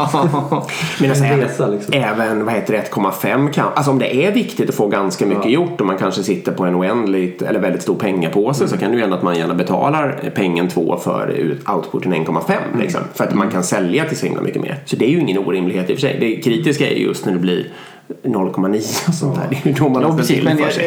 Men 1.01 1.11
alltså, 1.11 1.25
En 1.25 1.33
även, 1.33 1.41
resa, 1.41 1.67
liksom. 1.67 1.95
även 1.95 2.45
vad 2.45 2.55
heter 2.55 2.73
det, 2.73 2.91
1,5 2.93 3.53
kan... 3.53 3.67
Alltså 3.75 3.91
om 3.91 3.99
det 3.99 4.27
är 4.27 4.33
viktigt 4.33 4.69
att 4.69 4.75
få 4.75 4.87
ganska 4.89 5.27
mycket 5.27 5.51
gjort 5.51 5.81
och 5.81 5.87
man 5.87 5.99
kanske 5.99 6.23
sitter 6.23 6.53
på 6.53 6.65
en 6.65 6.75
oändligt 6.77 7.43
eller 7.43 7.61
väldigt 7.61 7.83
stor 7.83 7.95
pengapåse 7.97 8.69
så 8.69 8.77
kan 8.77 8.91
det 8.91 8.95
ju 8.97 9.01
hända 9.01 9.17
att 9.17 9.23
man 9.23 9.37
gärna 9.39 9.55
betalar 9.55 10.31
pengen 10.35 10.69
2 10.69 10.97
för 11.05 11.29
ut- 11.29 11.69
outputen 11.69 12.15
1,5 12.15 12.53
liksom, 12.81 13.01
för 13.15 13.25
att 13.25 13.35
man 13.35 13.51
kan 13.51 13.63
sälja 13.65 14.05
till 14.05 14.17
så 14.19 14.27
himla 14.27 14.43
mycket 14.43 14.63
mer. 14.63 14.77
Så 14.85 14.97
det 14.97 15.05
är 15.05 15.11
ju 15.11 15.21
ingen 15.21 15.39
orimlighet 15.39 15.91
i 15.91 15.95
och 15.95 15.97
för 15.99 16.01
sig. 16.09 16.17
Det 16.21 16.37
kritiska 16.37 16.87
är 16.91 16.95
ju 16.95 17.05
just 17.07 17.27
när 17.27 17.33
det 17.33 17.39
blir 17.39 17.67
0,9 18.23 19.09
och 19.09 19.15
sånt 19.15 19.35
där. 19.37 19.47
Det 19.51 19.57
är 19.57 19.67
ju 19.69 19.73
då 19.73 19.89
man 19.89 20.03
Ja, 20.03 20.17
precis. 20.17 20.37
till 20.37 20.45
Men, 20.45 20.59
för 20.59 20.71
sig. 20.71 20.87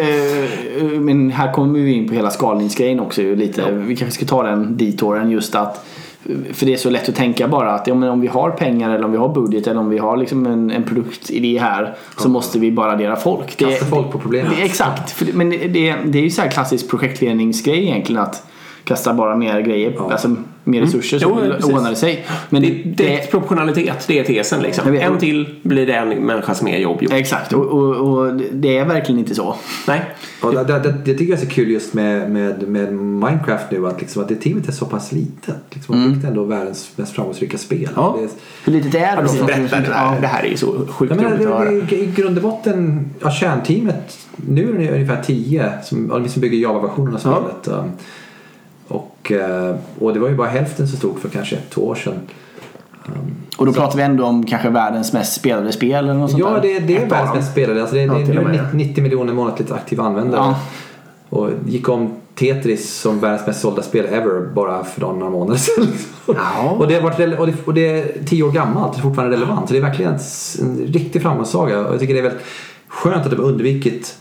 eh, 0.93 0.99
men 0.99 1.31
här 1.31 1.53
kommer 1.53 1.79
vi 1.79 1.93
in 1.93 2.07
på 2.07 2.13
hela 2.13 2.29
skalningsgrejen 2.31 2.99
också. 2.99 3.21
Lite. 3.21 3.71
Vi 3.71 3.95
kanske 3.95 4.15
ska 4.17 4.25
ta 4.35 4.43
den 4.43 4.77
ditåren 4.77 5.31
just 5.31 5.55
att 5.55 5.85
för 6.53 6.65
det 6.65 6.73
är 6.73 6.77
så 6.77 6.89
lätt 6.89 7.09
att 7.09 7.15
tänka 7.15 7.47
bara 7.47 7.71
att 7.73 7.87
ja, 7.87 7.95
men 7.95 8.09
om 8.09 8.21
vi 8.21 8.27
har 8.27 8.49
pengar 8.51 8.89
eller 8.95 9.05
om 9.05 9.11
vi 9.11 9.17
har 9.17 9.29
budget 9.29 9.67
eller 9.67 9.79
om 9.79 9.89
vi 9.89 9.97
har 9.97 10.17
liksom 10.17 10.45
en, 10.45 10.71
en 10.71 10.83
produktidé 10.83 11.59
här 11.59 11.95
så 12.17 12.29
måste 12.29 12.59
vi 12.59 12.71
bara 12.71 12.91
addera 12.91 13.15
folk. 13.15 13.57
Det, 13.57 13.65
Kasta 13.65 13.85
folk 13.85 14.11
på 14.11 14.19
problemet. 14.19 14.51
det, 14.57 14.63
exakt. 14.63 15.11
För 15.11 15.25
det, 15.25 15.33
men 15.33 15.49
det, 15.49 15.57
det, 15.57 15.95
det 16.05 16.19
är 16.19 16.23
ju 16.23 16.29
så 16.29 16.41
här 16.41 16.49
klassisk 16.49 16.89
projektledningsgrej 16.89 17.83
egentligen 17.83 18.21
att 18.21 18.43
kasta 18.83 19.13
bara 19.13 19.35
mer 19.35 19.61
grejer, 19.61 20.11
alltså 20.11 20.35
mer 20.71 20.81
resurser 20.81 21.19
så 21.19 21.25
Jo, 21.29 21.51
precis. 21.51 21.65
ordnar 21.65 21.89
det 21.89 21.95
sig. 21.95 22.25
Men 22.49 22.61
Det, 22.61 22.69
det, 22.69 22.83
det 22.95 23.19
är 23.19 23.27
proportionalitet, 23.27 24.03
det 24.07 24.19
är 24.19 24.23
tesen 24.23 24.61
liksom. 24.61 24.85
Jag 24.85 24.91
vet. 24.91 25.01
En 25.03 25.17
till 25.17 25.55
blir 25.63 25.87
det 25.87 25.93
en 25.93 26.09
människas 26.09 26.61
mer 26.61 26.77
jobb 26.77 27.03
gjort. 27.03 27.13
Exakt, 27.13 27.53
och, 27.53 27.65
och, 27.65 27.95
och 27.95 28.33
det 28.51 28.77
är 28.77 28.85
verkligen 28.85 29.19
inte 29.19 29.35
så. 29.35 29.55
Nej. 29.87 30.01
Och 30.41 30.53
det, 30.53 30.63
det, 30.63 30.79
det, 30.79 30.91
det 31.05 31.13
tycker 31.13 31.33
jag 31.33 31.41
är 31.41 31.45
så 31.45 31.51
kul 31.51 31.71
just 31.71 31.93
med, 31.93 32.31
med, 32.31 32.67
med 32.67 32.93
Minecraft 32.93 33.71
nu 33.71 33.87
att, 33.87 34.01
liksom, 34.01 34.21
att 34.21 34.29
det 34.29 34.35
teamet 34.35 34.67
är 34.67 34.71
så 34.71 34.85
pass 34.85 35.11
litet. 35.11 35.55
Liksom, 35.69 35.99
Man 35.99 36.15
fick 36.15 36.23
ändå 36.23 36.43
världens 36.43 36.91
mest 36.95 37.15
framgångsrika 37.15 37.57
spel. 37.57 37.89
Ja. 37.95 38.15
Det 38.17 38.23
är, 38.23 38.29
Hur 38.65 38.73
litet 38.73 38.95
är 38.95 39.15
det? 39.15 39.45
Berätta 39.45 39.75
det 39.75 39.87
där. 39.87 40.21
Det 40.21 40.27
här 40.27 40.43
är 40.43 40.47
ju 40.47 40.57
så 40.57 40.87
sjukt 40.87 41.15
menar, 41.15 41.29
roligt 41.29 41.47
att 41.47 41.53
höra. 41.53 41.71
det, 41.71 41.81
det, 41.81 41.95
I 41.95 42.11
grund 42.15 42.37
och 42.37 42.43
botten, 42.43 43.09
ja, 43.19 43.31
kärnteamet, 43.31 44.17
nu 44.35 44.69
är 44.69 44.79
det 44.79 44.91
ungefär 44.93 45.23
10 45.23 45.71
som, 45.83 46.09
ja, 46.13 46.29
som 46.29 46.41
bygger 46.41 46.57
Java-versionen 46.57 47.15
av 47.15 47.19
spelet. 47.19 47.67
Um, 47.67 47.91
och, 49.21 49.31
eh, 49.31 49.75
och 49.99 50.13
det 50.13 50.19
var 50.19 50.29
ju 50.29 50.35
bara 50.35 50.47
hälften 50.47 50.87
så 50.87 50.97
stort 50.97 51.19
för 51.19 51.29
kanske 51.29 51.55
ett, 51.55 51.69
två 51.69 51.81
år 51.81 51.95
sedan. 51.95 52.19
Och 53.57 53.65
då 53.65 53.73
pratar 53.73 53.97
vi 53.97 54.03
ändå 54.03 54.25
om 54.25 54.45
kanske 54.45 54.69
världens 54.69 55.13
mest 55.13 55.33
spelade 55.33 55.71
spel 55.71 56.03
eller 56.03 56.13
något 56.13 56.31
sånt 56.31 56.43
Ja, 56.43 56.59
det, 56.61 56.79
det 56.79 56.97
är 56.97 56.99
världens 56.99 57.29
dem. 57.29 57.37
mest 57.37 57.51
spelade. 57.51 57.81
Alltså 57.81 57.95
det, 57.95 58.01
Ja, 58.01 58.13
det, 58.13 58.19
och 58.19 58.29
är 58.29 58.47
med. 58.47 58.75
90 58.75 59.03
miljoner 59.03 59.33
månatligt 59.33 59.71
aktiva 59.71 60.03
användare. 60.03 60.41
Ja. 60.41 60.59
Och 61.29 61.49
gick 61.65 61.89
om 61.89 62.13
Tetris 62.35 62.93
som 62.93 63.19
världens 63.19 63.47
mest 63.47 63.61
sålda 63.61 63.81
spel 63.81 64.05
ever 64.05 64.53
bara 64.53 64.83
för 64.83 65.01
några 65.01 65.29
månader 65.29 65.59
sedan. 65.59 65.87
Ja. 66.27 66.75
och, 66.79 66.87
det 66.87 66.95
har 66.95 67.01
varit, 67.01 67.39
och, 67.39 67.47
det, 67.47 67.53
och 67.65 67.73
det 67.73 67.89
är 67.89 68.25
tio 68.25 68.43
år 68.43 68.51
gammalt, 68.51 68.93
det 68.93 68.99
är 68.99 69.01
fortfarande 69.01 69.35
relevant. 69.35 69.67
Så 69.67 69.73
det 69.73 69.79
är 69.79 69.83
verkligen 69.83 70.13
en, 70.13 70.19
en 70.59 70.77
riktig 70.77 71.21
framgångssaga. 71.21 71.79
Och 71.79 71.93
jag 71.93 71.99
tycker 71.99 72.13
det 72.13 72.19
är 72.19 72.23
väldigt 72.23 72.45
skönt 72.87 73.25
att 73.25 73.31
de 73.31 73.37
har 73.37 73.43
undvikit 73.45 74.17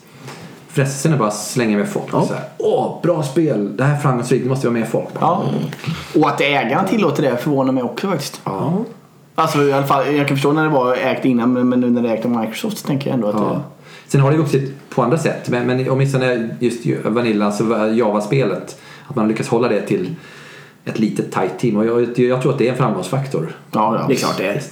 frestelsen 0.73 1.13
att 1.13 1.19
bara 1.19 1.31
slänga 1.31 1.79
med 1.79 1.89
folk. 1.89 2.11
Så 2.11 2.19
här, 2.35 2.45
Åh, 2.59 2.99
bra 3.03 3.23
spel! 3.23 3.77
Det 3.77 3.85
här 3.85 3.97
är 3.97 3.99
framgångsrikt, 4.01 4.45
det 4.45 4.49
måste 4.51 4.67
vara 4.67 4.79
mer 4.79 4.87
folk. 4.87 5.09
Ja. 5.21 5.43
Och 6.21 6.29
att 6.29 6.41
ägarna 6.41 6.89
tillåter 6.89 7.23
det 7.23 7.37
förvånar 7.37 7.73
mig 7.73 7.83
också 7.83 8.09
faktiskt. 8.09 8.41
Ja. 8.45 8.73
Alltså 9.35 9.63
i 9.63 9.73
alla 9.73 9.87
fall, 9.87 10.15
jag 10.15 10.29
kan 10.29 10.37
förstå 10.37 10.53
när 10.53 10.63
det 10.63 10.69
var 10.69 10.95
ägt 10.95 11.25
innan 11.25 11.53
men 11.53 11.69
men 11.69 11.81
nu 11.81 11.91
när 11.91 12.03
det 12.03 12.09
är 12.09 12.15
ägt 12.15 12.25
av 12.25 12.31
Microsoft 12.31 12.79
så 12.79 12.87
tänker 12.87 13.07
jag 13.11 13.15
ändå 13.15 13.29
att 13.29 13.35
Ja. 13.35 13.41
det... 13.41 13.61
Sen 14.09 14.21
har 14.21 14.31
det 14.31 14.37
vuxit 14.37 14.75
på 14.91 15.03
andra 15.03 15.19
sätt. 15.19 15.49
Men, 15.49 15.67
men 15.67 15.91
åtminstone 15.91 16.49
just 16.61 16.87
Vanilla, 17.05 17.47
alltså 17.47 17.89
Java-spelet. 17.89 18.77
Att 19.09 19.17
man 19.17 19.29
lyckas 19.29 19.49
hålla 19.49 19.69
det 19.69 19.81
till 19.81 20.15
ett 20.85 20.99
litet 20.99 21.33
tight 21.33 21.59
team. 21.59 21.77
Och 21.77 21.87
jag, 21.87 22.19
jag 22.19 22.43
tror 22.43 22.53
att 22.53 22.59
det 22.59 22.67
är 22.69 22.73
en 22.73 22.79
framgångsfaktor. 22.79 23.57
Ja, 23.73 23.97
ja. 24.01 24.05
Det 24.09 24.15
är 24.15 24.17
klart 24.17 24.37
det 24.39 24.47
är. 24.47 24.63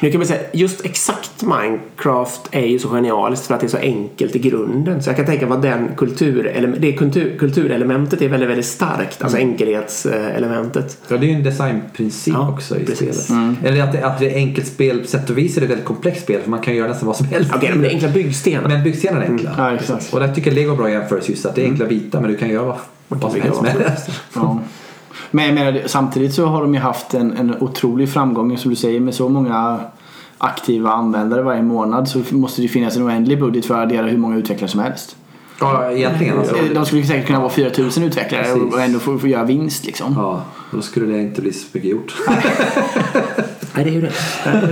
Nu 0.00 0.10
kan 0.10 0.18
man 0.20 0.26
säga 0.26 0.40
just 0.52 0.84
exakt 0.84 1.30
Minecraft 1.42 2.40
är 2.50 2.66
ju 2.66 2.78
så 2.78 2.88
genialiskt 2.88 3.46
för 3.46 3.54
att 3.54 3.60
det 3.60 3.66
är 3.66 3.68
så 3.68 3.76
enkelt 3.76 4.36
i 4.36 4.38
grunden. 4.38 5.02
Så 5.02 5.08
jag 5.10 5.16
kan 5.16 5.26
tänka 5.26 5.46
mig 5.46 5.56
att 5.56 5.62
den 5.62 5.88
kultur, 5.96 6.76
det 6.78 6.92
kultur, 6.92 7.38
kulturelementet 7.38 8.22
är 8.22 8.28
väldigt, 8.28 8.48
väldigt 8.48 8.66
starkt. 8.66 9.22
Alltså 9.22 9.38
Mm. 9.38 9.50
enkelhetselementet. 9.50 10.98
Ja, 11.08 11.16
det 11.16 11.26
är 11.26 11.28
ju 11.28 11.34
en 11.34 11.42
designprincip 11.42 12.34
Ja, 12.34 12.50
också 12.50 12.76
i 12.80 12.84
precis. 12.84 13.24
spelet. 13.24 13.56
Eller 13.64 13.82
att 13.82 13.92
det, 13.92 14.02
att 14.06 14.18
det 14.18 14.30
är 14.30 14.36
enkelt 14.36 14.66
spel, 14.66 15.00
på 15.00 15.06
sätt 15.06 15.30
och 15.30 15.38
vis 15.38 15.56
är 15.56 15.60
det 15.60 15.64
ett 15.64 15.70
väldigt 15.70 15.86
komplext 15.86 16.22
spel 16.22 16.40
för 16.42 16.50
man 16.50 16.60
kan 16.60 16.74
göra 16.76 16.88
nästan 16.88 17.06
vad 17.06 17.16
som 17.16 17.26
helst. 17.26 17.50
Okej, 17.54 17.70
men 17.72 17.82
det 17.82 17.88
är 17.88 17.90
enkla 17.90 18.08
byggstenar. 18.08 18.68
Men 18.68 18.84
byggstenarna 18.84 19.24
är 19.24 19.28
enkla. 19.30 19.54
Ja, 19.58 19.74
exakt. 19.74 20.14
Och 20.14 20.20
där 20.20 20.34
tycker 20.34 20.50
jag 20.50 20.54
Lego 20.54 20.72
är 20.72 20.76
bra 20.76 20.90
jämförelse 20.90 21.30
just 21.32 21.46
att 21.46 21.54
det 21.54 21.62
är 21.62 21.66
enkla 21.70 21.86
bitar 21.86 22.20
men 22.20 22.30
du 22.30 22.36
kan 22.36 22.48
göra 22.48 22.64
vad, 22.64 22.76
vad 23.20 23.32
som 23.32 23.40
helst 23.40 23.62
med 23.62 23.74
det. 23.78 23.96
Men 25.30 25.44
jag 25.44 25.54
menar, 25.54 25.82
samtidigt 25.86 26.34
så 26.34 26.46
har 26.46 26.60
de 26.62 26.74
ju 26.74 26.80
haft 26.80 27.14
en, 27.14 27.36
en 27.36 27.54
otrolig 27.60 28.08
framgång 28.08 28.58
som 28.58 28.70
du 28.70 28.76
säger 28.76 29.00
med 29.00 29.14
så 29.14 29.28
många 29.28 29.80
aktiva 30.38 30.90
användare 30.90 31.42
varje 31.42 31.62
månad 31.62 32.08
så 32.08 32.22
måste 32.30 32.62
det 32.62 32.68
finnas 32.68 32.96
en 32.96 33.02
oändlig 33.02 33.40
budget 33.40 33.66
för 33.66 33.74
att 33.74 33.82
addera 33.82 34.06
hur 34.06 34.18
många 34.18 34.36
utvecklare 34.36 34.70
som 34.70 34.80
helst. 34.80 35.16
Ja, 35.60 35.90
egentligen 35.90 36.38
alltså. 36.38 36.56
De 36.74 36.86
skulle 36.86 37.04
säkert 37.04 37.26
kunna 37.26 37.40
vara 37.40 37.50
4000 37.50 38.04
utvecklare 38.04 38.42
Precis. 38.42 38.74
och 38.74 38.80
ändå 38.80 38.98
få, 38.98 39.18
få 39.18 39.28
göra 39.28 39.44
vinst 39.44 39.86
liksom. 39.86 40.14
Ja, 40.16 40.42
då 40.74 40.82
skulle 40.82 41.06
det 41.06 41.18
inte 41.22 41.40
bli 41.40 41.52
så 41.52 41.66
mycket 41.72 41.90
gjort. 41.90 42.14
Nej, 43.76 43.84
det 43.84 43.90
är 43.90 43.94
ju 43.94 44.00
det. 44.00 44.12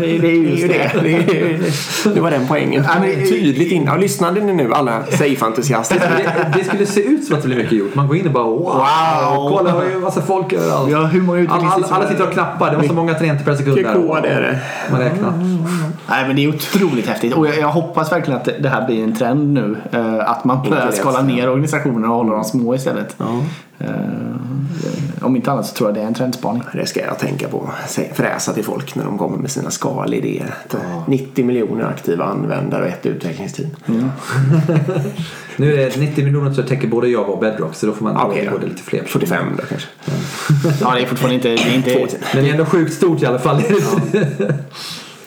Det 0.00 0.06
är 0.06 0.32
ju 0.58 0.68
det. 0.68 0.90
det, 1.02 1.12
är 1.14 1.34
ju 1.34 1.58
det. 2.04 2.14
det 2.14 2.20
var 2.20 2.30
den 2.30 2.46
poängen. 2.48 2.84
Ja, 2.88 3.00
men- 3.00 3.10
Tydligt 3.28 3.72
in. 3.72 3.84
Ja, 3.84 3.96
lyssnade 3.96 4.40
ni 4.40 4.52
nu 4.52 4.72
alla 4.72 5.02
safe-entusiaster? 5.10 5.98
det, 5.98 6.58
det 6.58 6.64
skulle 6.64 6.86
se 6.86 7.02
ut 7.02 7.24
som 7.24 7.36
att 7.36 7.42
det 7.42 7.48
blir 7.48 7.56
mycket 7.58 7.72
gjort. 7.78 7.94
Man 7.94 8.06
går 8.08 8.16
in 8.16 8.26
och 8.26 8.32
bara 8.32 8.44
wow, 8.44 8.58
Wow. 8.58 9.48
kolla 9.58 9.80
det 9.80 9.86
är 9.86 9.90
ju 9.90 9.98
massa 10.00 10.22
folk 10.22 10.52
överallt. 10.52 10.90
Ja, 10.90 11.04
hur 11.04 11.22
många 11.22 11.50
alla, 11.50 11.68
alla, 11.68 11.86
alla 11.86 12.08
sitter 12.08 12.26
och 12.26 12.32
knappar. 12.32 12.70
Det 12.70 12.76
var 12.76 12.84
så 12.84 12.94
många 12.94 13.14
tangenter 13.14 13.44
per 13.44 13.54
sekund 13.54 13.74
Vilken 13.76 13.94
kod 13.94 14.24
är 14.24 14.40
det? 14.40 14.58
Man 14.90 15.00
räknar. 15.00 15.32
Nej 16.08 16.26
men 16.26 16.36
det 16.36 16.44
är 16.44 16.48
otroligt 16.48 17.06
häftigt 17.06 17.34
och 17.34 17.46
jag, 17.48 17.58
jag 17.58 17.68
hoppas 17.68 18.12
verkligen 18.12 18.40
att 18.40 18.48
det, 18.62 18.68
här 18.68 18.86
blir 18.86 19.04
en 19.04 19.14
trend 19.16 19.52
nu. 19.52 19.76
eh, 19.92 20.30
att 20.30 20.44
man 20.44 20.62
börjar 20.70 20.90
skala 20.90 21.22
ner 21.22 21.48
organisationer 21.50 22.08
och 22.08 22.14
hålla 22.14 22.32
dem 22.32 22.44
små 22.44 22.74
istället. 22.74 23.14
Ja. 23.18 23.26
Om 25.22 25.36
inte 25.36 25.52
annat 25.52 25.66
så 25.66 25.74
tror 25.74 25.88
jag 25.88 25.94
det 25.94 26.00
är 26.00 26.06
en 26.06 26.14
trendspaning. 26.14 26.62
Det 26.72 26.86
ska 26.86 27.00
jag 27.00 27.18
tänka 27.18 27.48
på. 27.48 27.70
Fräsa 28.12 28.52
till 28.52 28.64
folk 28.64 28.94
när 28.94 29.04
de 29.04 29.18
kommer 29.18 29.38
med 29.38 29.50
sina 29.50 29.70
skalidéer. 29.70 30.54
90 31.06 31.44
miljoner 31.44 31.84
aktiva 31.84 32.24
användare 32.24 32.82
och 32.82 32.88
ett 32.88 33.06
utvecklingsteam. 33.06 33.70
Nu 35.56 35.74
är 35.74 35.76
det 35.76 35.96
90 35.96 36.24
miljoner 36.24 36.52
så 36.52 36.62
täcker 36.62 36.88
både 36.88 37.08
Java 37.08 37.32
och 37.32 37.40
Bedrock 37.40 37.74
så 37.74 37.86
då 37.86 37.92
får 37.92 38.04
man 38.04 38.16
Okej, 38.16 38.48
då 38.52 38.66
lite 38.66 38.82
fler 38.82 39.00
personer. 39.02 39.26
45 39.26 39.56
då 39.56 39.62
kanske. 39.66 39.88
Ja 40.80 40.94
det 40.94 41.00
är 41.00 41.06
fortfarande 41.06 41.34
inte, 41.34 41.48
det 41.48 41.70
är 41.70 41.76
inte, 41.76 42.16
Men 42.34 42.44
det 42.44 42.50
är 42.50 42.52
ändå 42.52 42.64
sjukt 42.64 42.94
stort 42.94 43.22
i 43.22 43.26
alla 43.26 43.38
fall. 43.38 43.62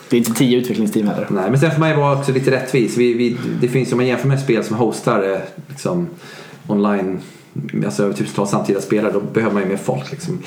det 0.10 0.16
är 0.16 0.18
inte 0.18 0.34
tio 0.34 0.58
utvecklingsteam 0.58 1.08
heller. 1.08 1.28
Nej, 1.30 1.50
men 1.50 1.60
sen 1.60 1.72
får 1.72 1.80
man 1.80 1.90
ju 1.90 1.96
vara 1.96 2.20
också 2.20 2.32
lite 2.32 2.52
rättvis. 2.52 2.98
Vi, 2.98 3.14
vi, 3.14 3.38
det 3.62 3.68
finns 3.68 3.92
om 3.92 3.98
man 3.98 4.08
jämför 4.08 4.28
med 4.28 4.40
spel 4.40 4.64
som 4.64 4.76
hostar 4.76 5.34
eh, 5.34 5.40
liksom, 5.68 6.10
online, 6.68 7.20
alltså 7.86 8.04
över 8.04 8.14
tusentals 8.14 8.50
samtida 8.50 8.82
spelare, 8.82 9.12
då 9.14 9.20
behöver 9.20 9.54
man 9.54 9.64
ju 9.64 9.70
mer 9.70 9.78
folk. 9.78 10.12
Liksom. 10.12 10.40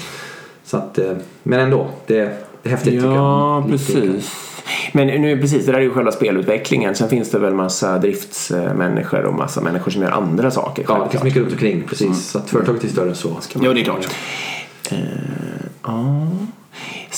Så 0.64 0.76
att, 0.76 0.98
eh, 0.98 1.12
men 1.42 1.60
ändå, 1.60 1.88
det, 2.06 2.14
det 2.62 2.68
är 2.68 2.70
häftigt 2.70 2.92
tycker 2.92 3.06
Ja, 3.06 3.60
jag. 3.60 3.70
Lite- 3.70 4.20
Men 4.92 5.06
nu 5.06 5.38
precis, 5.40 5.66
det 5.66 5.72
där 5.72 5.78
är 5.78 5.82
ju 5.82 5.90
själva 5.90 6.12
spelutvecklingen. 6.12 6.94
Sen 6.94 7.08
finns 7.08 7.30
det 7.30 7.38
väl 7.38 7.54
massa 7.54 7.98
driftsmänniskor 7.98 9.24
och 9.24 9.34
massa 9.34 9.60
människor 9.60 9.90
som 9.90 10.02
gör 10.02 10.10
andra 10.10 10.50
saker. 10.50 10.84
Ja, 10.88 11.04
det 11.04 11.10
finns 11.10 11.22
mycket 11.24 11.42
runt 11.42 11.52
omkring. 11.52 11.82
Precis, 11.88 12.26
så 12.30 12.38
att 12.38 12.50
företaget 12.50 12.84
är 12.84 12.88
större 12.88 13.08
än 13.08 13.14
så. 13.14 13.36
Jo 13.60 13.72
det 13.72 13.80
är 13.80 13.84
klart. 13.84 14.08
Ja. 15.82 16.26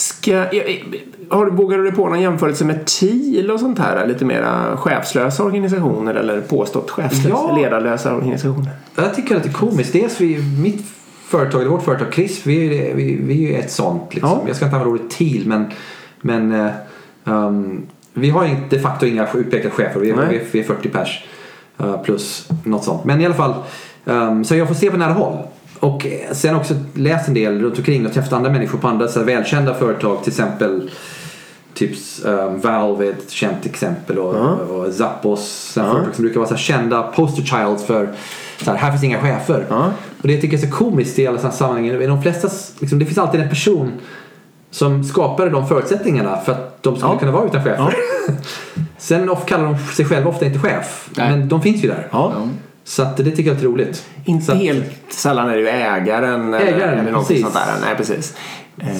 Ska, 0.00 0.37
har, 1.30 1.45
du- 1.45 1.50
vågar 1.50 1.78
du 1.78 1.85
dig 1.85 1.92
på 1.92 2.09
någon 2.09 2.21
jämförelse 2.21 2.64
med 2.64 2.87
TIL 2.87 3.50
och 3.50 3.61
sånt 3.61 3.78
här? 3.78 4.07
Lite 4.07 4.25
mera 4.25 4.76
chefslösa 4.76 5.45
organisationer 5.45 6.14
eller 6.14 6.40
påstått 6.40 6.90
chefslösa, 6.90 7.28
Ja. 7.28 7.57
ledarlösa 7.57 8.14
organisationer? 8.14 8.71
Jag 8.97 9.14
tycker 9.14 9.37
att 9.37 9.42
det 9.42 9.49
är 9.49 9.52
komiskt. 9.52 9.92
Dels 9.92 10.21
vi, 10.21 10.38
mitt 10.62 10.85
företag, 11.28 11.64
vårt 11.64 11.83
företag 11.83 12.12
KRIS, 12.12 12.47
vi, 12.47 12.78
är 12.90 12.95
vi, 12.95 13.16
vi 13.23 13.45
är 13.45 13.49
ju 13.49 13.54
ett 13.57 13.71
sånt. 13.71 14.14
Liksom. 14.14 14.30
Ja. 14.30 14.42
Jag 14.47 14.57
ska 14.57 14.64
inte 14.64 14.76
använda 14.76 14.95
ordet 15.00 15.11
TIL 15.11 15.47
men, 15.47 15.64
men 16.21 16.52
eh, 16.67 16.71
um, 17.25 17.86
vi 18.15 18.30
har 18.30 18.49
de 18.71 18.78
facto 18.80 19.06
inga 19.06 19.28
utpekade 19.34 19.71
chefer. 19.71 20.00
Vi 20.00 20.10
är, 20.10 20.17
Nej. 20.17 20.26
vi 20.30 20.36
är, 20.36 20.43
vi 20.52 20.60
är 20.60 20.65
40 20.65 20.89
pers 20.89 21.25
eh, 21.78 22.02
plus 22.02 22.49
något 22.65 22.84
sånt. 22.84 23.04
Men 23.04 23.21
i 23.21 23.26
alla 23.26 23.34
fall, 23.34 23.54
um, 24.04 24.45
så 24.45 24.56
jag 24.56 24.69
får 24.69 24.75
se 24.75 24.91
på 24.91 24.97
nära 24.97 25.13
håll. 25.13 25.39
Och 25.80 26.06
eh, 26.06 26.32
sen 26.32 26.54
också 26.56 26.75
läst 26.95 27.28
en 27.28 27.34
del 27.34 27.60
runt 27.62 27.78
omkring 27.78 28.06
och 28.06 28.12
träffat 28.12 28.32
andra 28.32 28.50
människor 28.50 28.78
på 28.78 28.88
andra 28.88 29.08
så 29.08 29.19
här, 29.19 29.26
välkända 29.26 29.75
företag. 29.75 30.23
Till 30.23 30.30
exempel 30.32 30.90
Typ 31.75 31.90
um, 32.25 32.60
Valve 32.60 33.06
är 33.06 33.10
ett 33.10 33.30
känt 33.30 33.66
exempel 33.66 34.19
och, 34.19 34.34
Ja. 34.36 34.49
och 34.50 34.93
Zappos 34.93 35.71
sådana 35.75 35.90
Ja. 35.90 35.95
företag 35.95 36.14
som 36.14 36.23
brukar 36.25 36.40
vara 36.40 36.49
så 36.49 36.54
här 36.54 36.62
kända 36.62 37.02
poster 37.02 37.43
childs 37.43 37.84
för 37.86 38.08
så 38.64 38.71
här, 38.71 38.78
här 38.78 38.90
finns 38.90 39.04
inga 39.04 39.21
chefer. 39.21 39.66
Ja. 39.71 39.90
Och 40.23 40.28
det 40.28 40.40
tycker 40.40 40.56
jag 40.56 40.64
är 40.64 40.71
så 40.71 40.75
komiskt 40.76 41.19
i 41.19 41.26
alla 41.26 41.38
sådana 41.38 41.52
sammanhang. 41.56 41.86
I 41.86 42.06
de 42.06 42.23
flesta, 42.23 42.49
liksom, 42.80 42.99
det 42.99 43.04
finns 43.06 43.19
alltid 43.19 43.40
en 43.40 43.49
person 43.49 43.93
som 44.71 45.04
skapade 45.04 45.50
de 45.50 45.69
förutsättningarna 45.69 46.36
för 46.36 46.52
att 46.52 46.82
de 46.82 46.97
skulle 46.97 47.12
Ja. 47.12 47.19
kunna 47.19 47.32
vara 47.32 47.45
utan 47.47 47.64
chefer. 47.64 47.95
Sen 48.99 49.30
of, 49.30 49.47
kallar 49.47 49.64
de 49.64 49.78
sig 49.78 50.04
själva 50.04 50.30
ofta 50.30 50.47
inte 50.47 50.58
chef. 50.58 51.08
Nej. 51.16 51.30
Men 51.30 51.49
de 51.49 51.62
finns 51.62 51.84
ju 51.84 51.88
där. 51.88 52.08
Ja. 52.10 52.32
Så 52.91 53.03
att 53.03 53.17
det 53.17 53.31
tycker 53.31 53.50
jag 53.50 53.59
är 53.59 53.65
roligt. 53.65 54.07
Inte 54.25 54.47
så 54.47 54.53
att, 54.53 54.59
helt 54.59 54.85
sällan 55.09 55.49
är 55.49 55.55
det 55.55 55.61
ju 55.61 55.69
ägaren, 55.69 56.55
Ägaren, 56.55 56.99
eller 56.99 57.13
något 57.13 57.29
precis. 57.29 57.43
sånt 57.43 57.55
där. 57.55 57.67
Nej, 57.81 57.97
precis. 57.97 58.35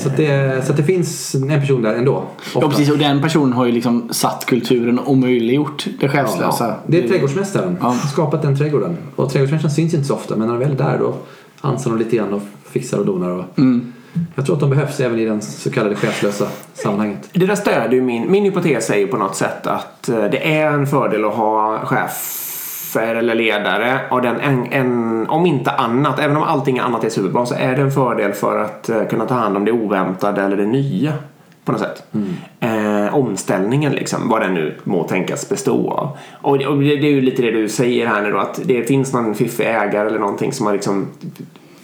Så 0.03 0.09
att, 0.09 0.17
det, 0.17 0.65
så 0.67 0.73
att 0.73 0.77
det 0.77 0.83
finns 0.83 1.35
en 1.35 1.61
person 1.61 1.83
där 1.83 1.95
ändå. 1.95 2.25
Ja 2.55 2.69
precis 2.69 2.91
och 2.91 2.99
den 2.99 3.23
personen 3.23 3.53
har 3.53 3.67
ju 3.67 3.73
liksom 3.73 4.09
satt 4.13 4.47
kulturen 4.47 4.99
och 4.99 5.17
möjliggjort 5.17 5.87
det 6.01 6.09
chefslösa. 6.09 6.67
Ja, 6.67 6.77
det 6.87 7.05
är 7.05 7.09
trädgårdsmästaren. 7.09 7.77
Ja. 7.81 7.95
Skapat 8.13 8.43
den 8.43 8.59
trädgården. 8.59 8.97
Och 9.17 9.33
trädgårdsmästaren 9.33 9.75
syns 9.75 9.95
inte 9.95 10.07
så 10.07 10.15
ofta 10.15 10.37
men 10.37 10.49
när 10.49 10.57
väl 10.57 10.71
är 10.71 10.77
där 10.77 10.99
då 10.99 11.15
ansar 11.61 11.91
de 11.91 11.99
lite 11.99 12.17
grann 12.17 12.33
och 12.33 12.43
fixar 12.71 12.99
och 12.99 13.07
donar. 13.07 13.31
Och 13.31 13.45
Mm. 13.59 13.93
Jag 14.35 14.47
tror 14.47 14.55
att 14.55 14.61
de 14.61 14.71
behövs 14.71 15.01
även 15.01 15.19
i 15.19 15.25
den 15.25 15.43
så 15.43 15.71
kallade 15.71 15.97
chefslösa 15.97 16.47
sammanhanget. 16.75 17.29
Det 17.33 17.47
där 17.47 17.55
stödjer 17.55 17.93
ju 17.93 18.03
min, 18.03 18.31
min 18.31 18.45
hypotes 18.45 18.91
är 18.91 18.97
ju 18.97 19.07
på 19.07 19.17
något 19.17 19.37
sätt 19.37 19.67
att 19.67 20.09
eh, 20.09 20.25
det 20.25 20.55
är 20.55 20.67
en 20.73 20.87
fördel 20.87 21.25
att 21.25 21.35
ha 21.35 21.79
chefer 22.93 23.15
eller 23.15 23.35
ledare 23.35 24.01
och 24.11 24.23
den 24.23 24.41
en, 24.41 24.67
en, 24.73 25.27
om 25.29 25.47
inte 25.47 25.71
annat, 25.71 26.19
även 26.19 26.37
om 26.37 26.43
allting 26.43 26.79
annat 26.79 27.05
är 27.05 27.09
superbra 27.09 27.47
så 27.47 27.55
är 27.55 27.77
det 27.77 27.83
en 27.83 27.91
fördel 27.91 28.33
för 28.33 28.59
att 28.59 28.89
eh, 28.89 29.05
kunna 29.05 29.27
ta 29.27 29.35
hand 29.35 29.57
om 29.57 29.65
det 29.65 29.73
oväntade 29.73 30.43
eller 30.43 30.57
det 30.57 30.67
nya 30.67 31.13
på 31.65 31.73
något 31.73 31.81
sätt. 31.81 32.03
Eh, 32.61 33.15
omställningen 33.15 33.93
liksom, 33.93 34.29
vad 34.29 34.41
den 34.43 34.55
nu 34.55 34.77
må 34.85 35.05
tänkas 35.05 35.49
bestå 35.49 35.91
av. 35.91 36.19
Och, 36.43 36.59
det- 36.59 36.67
och 36.67 36.77
det, 36.79 36.97
det 36.97 37.07
är 37.07 37.13
ju 37.13 37.21
lite 37.21 37.43
det 37.43 37.51
du 37.51 37.69
säger 37.69 38.07
här 38.07 38.23
nu 38.23 38.31
då 38.33 38.39
att 38.39 38.61
det 38.65 38.83
finns 38.83 39.13
någon 39.13 39.35
fiffig 39.35 39.65
ägare 39.67 40.07
eller 40.09 40.19
någonting 40.19 40.53
som 40.53 40.67
har 40.67 40.73
liksom 40.73 41.07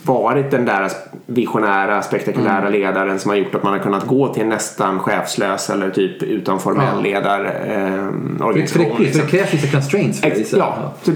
varit 0.07 0.51
den 0.51 0.65
där 0.65 0.91
visionära, 1.27 2.03
spektakulära 2.03 2.69
ledaren 2.69 3.19
som 3.19 3.29
har 3.29 3.37
gjort 3.37 3.55
att 3.55 3.63
man 3.63 3.73
har 3.73 3.81
kunnat 3.81 4.07
gå 4.07 4.35
till 4.35 4.47
nästan 4.47 4.99
chefslös 4.99 5.71
eller 5.71 5.91
typ 5.91 6.23
utan 6.23 6.61
formell 6.61 6.87
Ja. 6.97 7.01
ledar 7.03 7.45
eh, 7.45 8.47
För 8.47 8.53
liksom. 8.55 8.85
för 8.87 9.23
det 9.23 9.31
krävs 9.31 9.55
vissa 9.55 9.71
constraints 9.77 10.21
för 10.21 10.31
det. 10.31 10.53
Ja, 10.57 10.93
typ, 11.05 11.15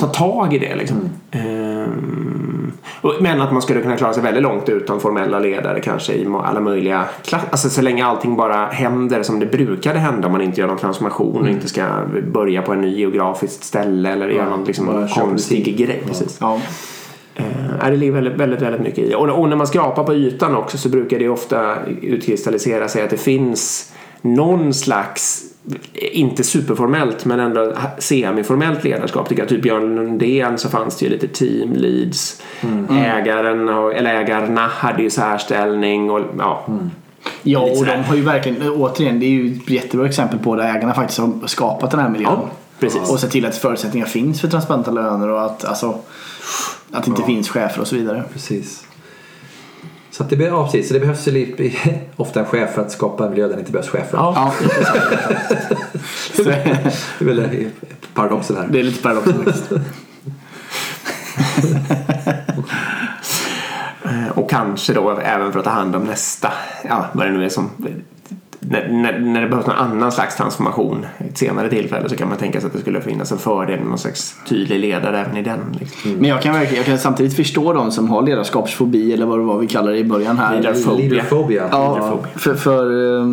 ta 0.00 0.06
tag 0.06 0.54
i 0.54 0.58
det 0.58 0.76
liksom. 0.76 0.96
Ehm, 1.30 2.72
och- 3.00 3.14
men 3.20 3.40
att 3.40 3.52
man 3.52 3.62
skulle 3.62 3.80
kunna 3.80 3.96
klara 3.96 4.12
sig 4.14 4.22
väldigt 4.22 4.42
långt 4.42 4.68
utan 4.68 5.00
formella 5.00 5.38
ledare 5.38 5.80
kanske 5.80 6.12
i 6.12 6.26
alla 6.44 6.60
möjliga 6.60 7.04
klass. 7.24 7.42
Alltså 7.50 7.68
så 7.70 7.82
länge 7.82 8.04
allting 8.06 8.36
bara 8.36 8.66
händer 8.66 9.22
som 9.22 9.40
det 9.40 9.46
brukade 9.46 9.98
hända 9.98 10.26
om 10.26 10.32
man 10.32 10.40
inte 10.42 10.60
gör 10.60 10.68
någon 10.68 10.78
transformation 10.78 11.42
och 11.42 11.48
inte 11.48 11.68
ska 11.68 11.84
börja 12.32 12.62
på 12.62 12.72
en 12.72 12.80
ny 12.80 12.98
geografiskt 12.98 13.64
ställe 13.64 14.10
eller 14.12 14.28
göra 14.28 14.48
någon 14.50 14.64
liksom, 14.64 15.08
konstig 15.14 15.76
grej. 15.78 16.02
Precis. 16.06 16.36
Ja. 16.40 16.58
Eh, 17.34 17.90
det 17.90 17.96
ligger 17.96 18.12
väldigt, 18.12 18.32
väldigt, 18.32 18.62
väldigt 18.62 18.80
mycket 18.80 18.98
i. 18.98 19.14
Och, 19.14 19.28
och 19.28 19.48
när 19.48 19.56
man 19.56 19.66
skrapar 19.66 20.04
på 20.04 20.14
ytan 20.14 20.56
också 20.56 20.78
så 20.78 20.88
brukar 20.88 21.18
det 21.18 21.28
ofta 21.28 21.76
utkristallisera 22.02 22.88
sig 22.88 23.02
att 23.02 23.10
det 23.10 23.16
finns 23.16 23.92
någon 24.22 24.74
slags 24.74 25.52
inte 25.94 26.44
superformellt 26.44 27.24
men 27.24 27.40
ändå 27.40 27.72
semiformellt 27.98 28.84
ledarskap. 28.84 29.28
Tycker 29.28 29.42
jag. 29.42 29.48
Typ 29.48 29.62
Björn 29.62 29.96
Lundén 29.96 30.58
så 30.58 30.68
fanns 30.68 30.98
det 30.98 31.04
ju 31.04 31.10
lite 31.10 31.28
team 31.28 31.72
leads. 31.72 32.42
Ägaren 32.90 33.68
och, 33.68 33.94
eller 33.94 34.14
ägarna 34.14 34.66
hade 34.66 35.02
ju 35.02 35.10
särställning 35.10 36.10
och 36.10 36.20
ja. 36.38 36.64
Ja, 37.42 37.66
Lite 37.66 37.78
och 37.78 37.86
de 37.86 38.04
har 38.04 38.16
ju 38.16 38.22
verkligen, 38.22 38.70
återigen, 38.70 39.20
det 39.20 39.26
är 39.26 39.30
ju 39.30 39.56
ett 39.56 39.70
jättebra 39.70 40.06
exempel 40.06 40.38
på 40.38 40.56
där 40.56 40.76
ägarna 40.76 40.94
faktiskt 40.94 41.18
har 41.18 41.46
skapat 41.46 41.90
den 41.90 42.00
här 42.00 42.08
miljön. 42.08 42.32
Ja, 42.32 42.48
precis. 42.80 43.10
Och 43.10 43.20
sett 43.20 43.30
till 43.30 43.46
att 43.46 43.56
förutsättningar 43.56 44.06
finns 44.06 44.40
för 44.40 44.48
transparenta 44.48 44.90
löner 44.90 45.28
och 45.28 45.44
att, 45.44 45.64
alltså, 45.64 45.98
att 46.92 47.04
det 47.04 47.10
inte 47.10 47.22
finns 47.22 47.48
chefer 47.48 47.80
och 47.80 47.86
så 47.86 47.96
vidare. 47.96 48.24
Precis. 48.32 48.86
Så, 50.10 50.22
att 50.22 50.30
det, 50.30 50.36
ja, 50.36 50.64
precis. 50.64 50.88
så 50.88 50.94
det 50.94 51.00
behövs 51.00 51.26
ju 51.28 51.72
ofta 52.16 52.40
en 52.40 52.46
chef 52.46 52.74
för 52.74 52.82
att 52.82 52.90
skapa 52.92 53.24
en 53.24 53.30
miljö 53.30 53.48
där 53.48 53.54
det 53.54 53.60
inte 53.60 53.72
behövs 53.72 53.88
chefer. 53.88 54.18
Ja. 54.18 54.32
Ja, 54.36 54.52
så, 56.36 56.42
Det 56.42 56.52
är 57.20 57.24
väl 57.24 57.70
paradoxen 58.14 58.56
här. 58.56 58.68
det 58.70 58.78
är 58.80 58.82
lite 58.82 59.02
faktiskt. 59.34 59.72
Eh, 64.04 64.38
Och 64.38 64.50
kanske 64.50 64.92
då 64.92 65.10
även 65.10 65.52
för 65.52 65.58
att 65.58 65.64
ta 65.64 65.70
hand 65.70 65.96
om 65.96 66.04
nästa, 66.04 66.52
ja 66.88 67.06
vad 67.12 67.26
det 67.26 67.32
nu 67.32 67.44
är 67.44 67.48
som 67.48 67.70
när, 68.68 68.88
när, 68.88 69.18
när 69.18 69.40
det 69.40 69.48
behövs 69.48 69.66
någon 69.66 69.76
annan 69.76 70.12
slags 70.12 70.36
transformation 70.36 71.06
i 71.24 71.28
ett 71.28 71.38
senare 71.38 71.68
tillfälle 71.68 72.08
så 72.08 72.16
kan 72.16 72.28
man 72.28 72.38
tänka 72.38 72.60
sig 72.60 72.66
att 72.66 72.72
det 72.72 72.78
skulle 72.78 73.00
finnas 73.00 73.32
en 73.32 73.38
fördel 73.38 73.78
med 73.78 73.88
någon 73.88 73.98
slags 73.98 74.36
tydlig 74.48 74.80
ledare 74.80 75.20
även 75.20 75.36
i 75.36 75.42
den. 75.42 75.60
Liksom. 75.80 76.12
Men 76.12 76.30
jag 76.30 76.42
kan, 76.42 76.54
verkligen, 76.54 76.76
jag 76.76 76.86
kan 76.86 76.98
samtidigt 76.98 77.36
förstå 77.36 77.72
de 77.72 77.90
som 77.90 78.10
har 78.10 78.22
ledarskapsfobi 78.22 79.12
eller 79.12 79.26
vad 79.26 79.38
det 79.38 79.44
var 79.44 79.58
vi 79.58 79.66
kallade 79.66 79.92
det 79.92 79.98
i 79.98 80.04
början 80.04 80.38
här. 80.38 80.54
Leaderphobia. 80.54 81.68
Ja, 81.70 82.18
för, 82.34 82.54
för 82.54 82.90
eh, 83.20 83.26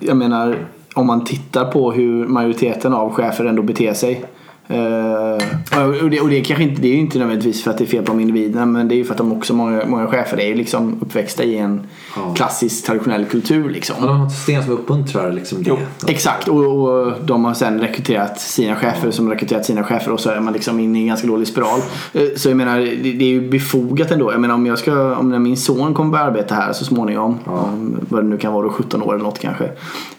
jag 0.00 0.16
menar 0.16 0.56
om 0.94 1.06
man 1.06 1.24
tittar 1.24 1.64
på 1.64 1.92
hur 1.92 2.26
majoriteten 2.26 2.92
av 2.92 3.12
chefer 3.12 3.44
ändå 3.44 3.62
beter 3.62 3.94
sig. 3.94 4.24
Eh, 4.68 6.02
och 6.02 6.10
det, 6.10 6.20
och 6.20 6.28
det, 6.28 6.40
är 6.40 6.44
kanske 6.44 6.64
inte, 6.64 6.82
det 6.82 6.88
är 6.88 6.94
inte 6.96 7.18
nödvändigtvis 7.18 7.62
för 7.62 7.70
att 7.70 7.78
det 7.78 7.84
är 7.84 7.88
fel 7.88 8.04
på 8.04 8.12
de 8.12 8.20
individerna 8.20 8.66
men 8.66 8.88
det 8.88 8.94
är 8.94 8.96
ju 8.96 9.04
för 9.04 9.12
att 9.12 9.18
de 9.18 9.32
också, 9.32 9.54
många, 9.54 9.86
många 9.86 10.06
chefer 10.06 10.40
är 10.40 10.46
ju 10.46 10.54
liksom 10.54 10.98
uppväxta 11.00 11.44
i 11.44 11.58
en 11.58 11.80
Ja. 12.16 12.34
klassisk 12.34 12.86
traditionell 12.86 13.24
kultur 13.24 13.70
liksom. 13.70 13.96
Ja, 14.00 14.06
de 14.06 14.16
har 14.20 14.26
ett 14.26 14.32
system 14.32 14.62
som 14.62 14.72
uppmuntrar 14.72 15.32
liksom 15.32 15.62
det. 15.62 15.68
Jo, 15.68 15.78
Exakt 16.06 16.48
och, 16.48 16.64
och 16.82 17.12
de 17.24 17.44
har 17.44 17.54
sen 17.54 17.80
rekryterat 17.80 18.40
sina 18.40 18.76
chefer 18.76 19.10
som 19.10 19.30
rekryterat 19.30 19.64
sina 19.64 19.84
chefer 19.84 20.12
och 20.12 20.20
så 20.20 20.30
är 20.30 20.40
man 20.40 20.52
liksom 20.52 20.80
inne 20.80 20.98
i 20.98 21.02
en 21.02 21.08
ganska 21.08 21.26
dålig 21.26 21.48
spiral. 21.48 21.80
Eh, 22.12 22.22
Så 22.36 22.48
jag 22.48 22.56
menar 22.56 22.78
det, 22.78 23.12
det 23.12 23.24
är 23.24 23.28
ju 23.28 23.48
befogat 23.50 24.10
ändå. 24.10 24.32
Jag 24.32 24.40
menar 24.40 24.54
om 24.54 24.66
jag 24.66 24.78
ska, 24.78 25.16
om 25.16 25.30
när 25.30 25.38
min 25.38 25.56
son 25.56 25.94
kommer 25.94 26.10
börja 26.10 26.24
arbeta 26.24 26.54
här 26.54 26.72
så 26.72 26.84
småningom, 26.84 27.38
om, 27.44 27.96
vad 28.08 28.24
det 28.24 28.28
nu 28.28 28.38
kan 28.38 28.52
vara 28.52 28.62
då 28.66 28.70
17 28.72 29.02
år 29.02 29.14
eller 29.14 29.24
något 29.24 29.38
kanske. 29.38 29.70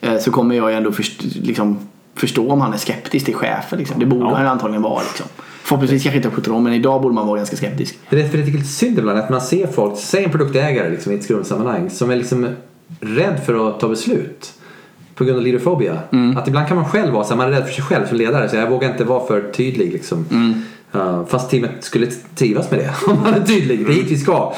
eh, 0.02 0.18
Så 0.18 0.32
kommer 0.32 0.56
jag 0.56 0.72
ju 0.72 0.78
ändå 0.78 0.92
först, 0.92 1.24
liksom, 1.36 1.78
förstå 2.20 2.52
om 2.52 2.62
han 2.62 2.74
är 2.74 2.78
skeptisk 2.78 3.26
till 3.26 3.36
chefer. 3.36 3.78
Liksom. 3.78 4.00
Det 4.00 4.06
borde 4.06 4.26
Ja. 4.26 4.36
han 4.36 4.48
antagligen 4.48 4.82
vara. 4.82 5.00
Liksom. 5.02 5.26
Förhoppningsvis 5.64 6.04
kanske 6.04 6.18
inte 6.18 6.30
17 6.30 6.54
år 6.54 6.60
men 6.60 6.74
idag 6.74 7.02
borde 7.02 7.16
man 7.16 7.28
vara 7.28 7.38
ganska 7.38 7.56
skeptisk. 7.58 7.98
Det 8.10 8.34
är 8.34 8.38
lite 8.46 8.64
synd 8.64 9.00
ibland 9.00 9.20
att 9.20 9.30
man 9.30 9.42
ser 9.42 9.68
folk, 9.68 9.94
säg 10.00 10.24
en 10.24 10.32
produktägare 10.32 10.90
liksom, 10.90 11.12
i 11.12 11.16
ett 11.16 11.24
skrumsammanhang 11.24 11.90
som 11.90 12.12
är 12.12 12.16
liksom 12.16 12.48
rädd 13.00 13.40
för 13.46 13.70
att 13.70 13.80
ta 13.80 13.88
beslut. 13.88 14.54
På 15.16 15.24
grund 15.24 15.38
av 15.38 15.44
leaderfobia. 15.44 16.00
Att 16.38 16.48
ibland 16.48 16.68
kan 16.68 16.78
man 16.78 16.86
själv 16.86 17.14
vara 17.14 17.24
så 17.24 17.30
här, 17.30 17.38
man 17.38 17.48
är 17.48 17.52
rädd 17.52 17.66
för 17.66 17.74
sig 17.74 17.84
själv 17.84 18.08
som 18.08 18.18
ledare. 18.18 18.50
Så 18.50 18.56
jag 18.56 18.70
vågar 18.70 18.90
inte 18.92 19.04
vara 19.04 19.28
för 19.28 19.52
tydlig 19.52 19.92
liksom. 19.94 20.26
Uh, 20.96 21.26
fast 21.26 21.50
teamet 21.50 21.72
skulle 21.80 22.08
trivas 22.36 22.72
med 22.72 22.80
det 22.80 22.94
om 23.12 23.22
man 23.22 23.34
är 23.34 23.46
tydlig. 23.46 23.86
Det 23.86 23.92
är 23.92 23.96
hit 23.96 24.12
vi 24.12 24.18
ska. 24.18 24.34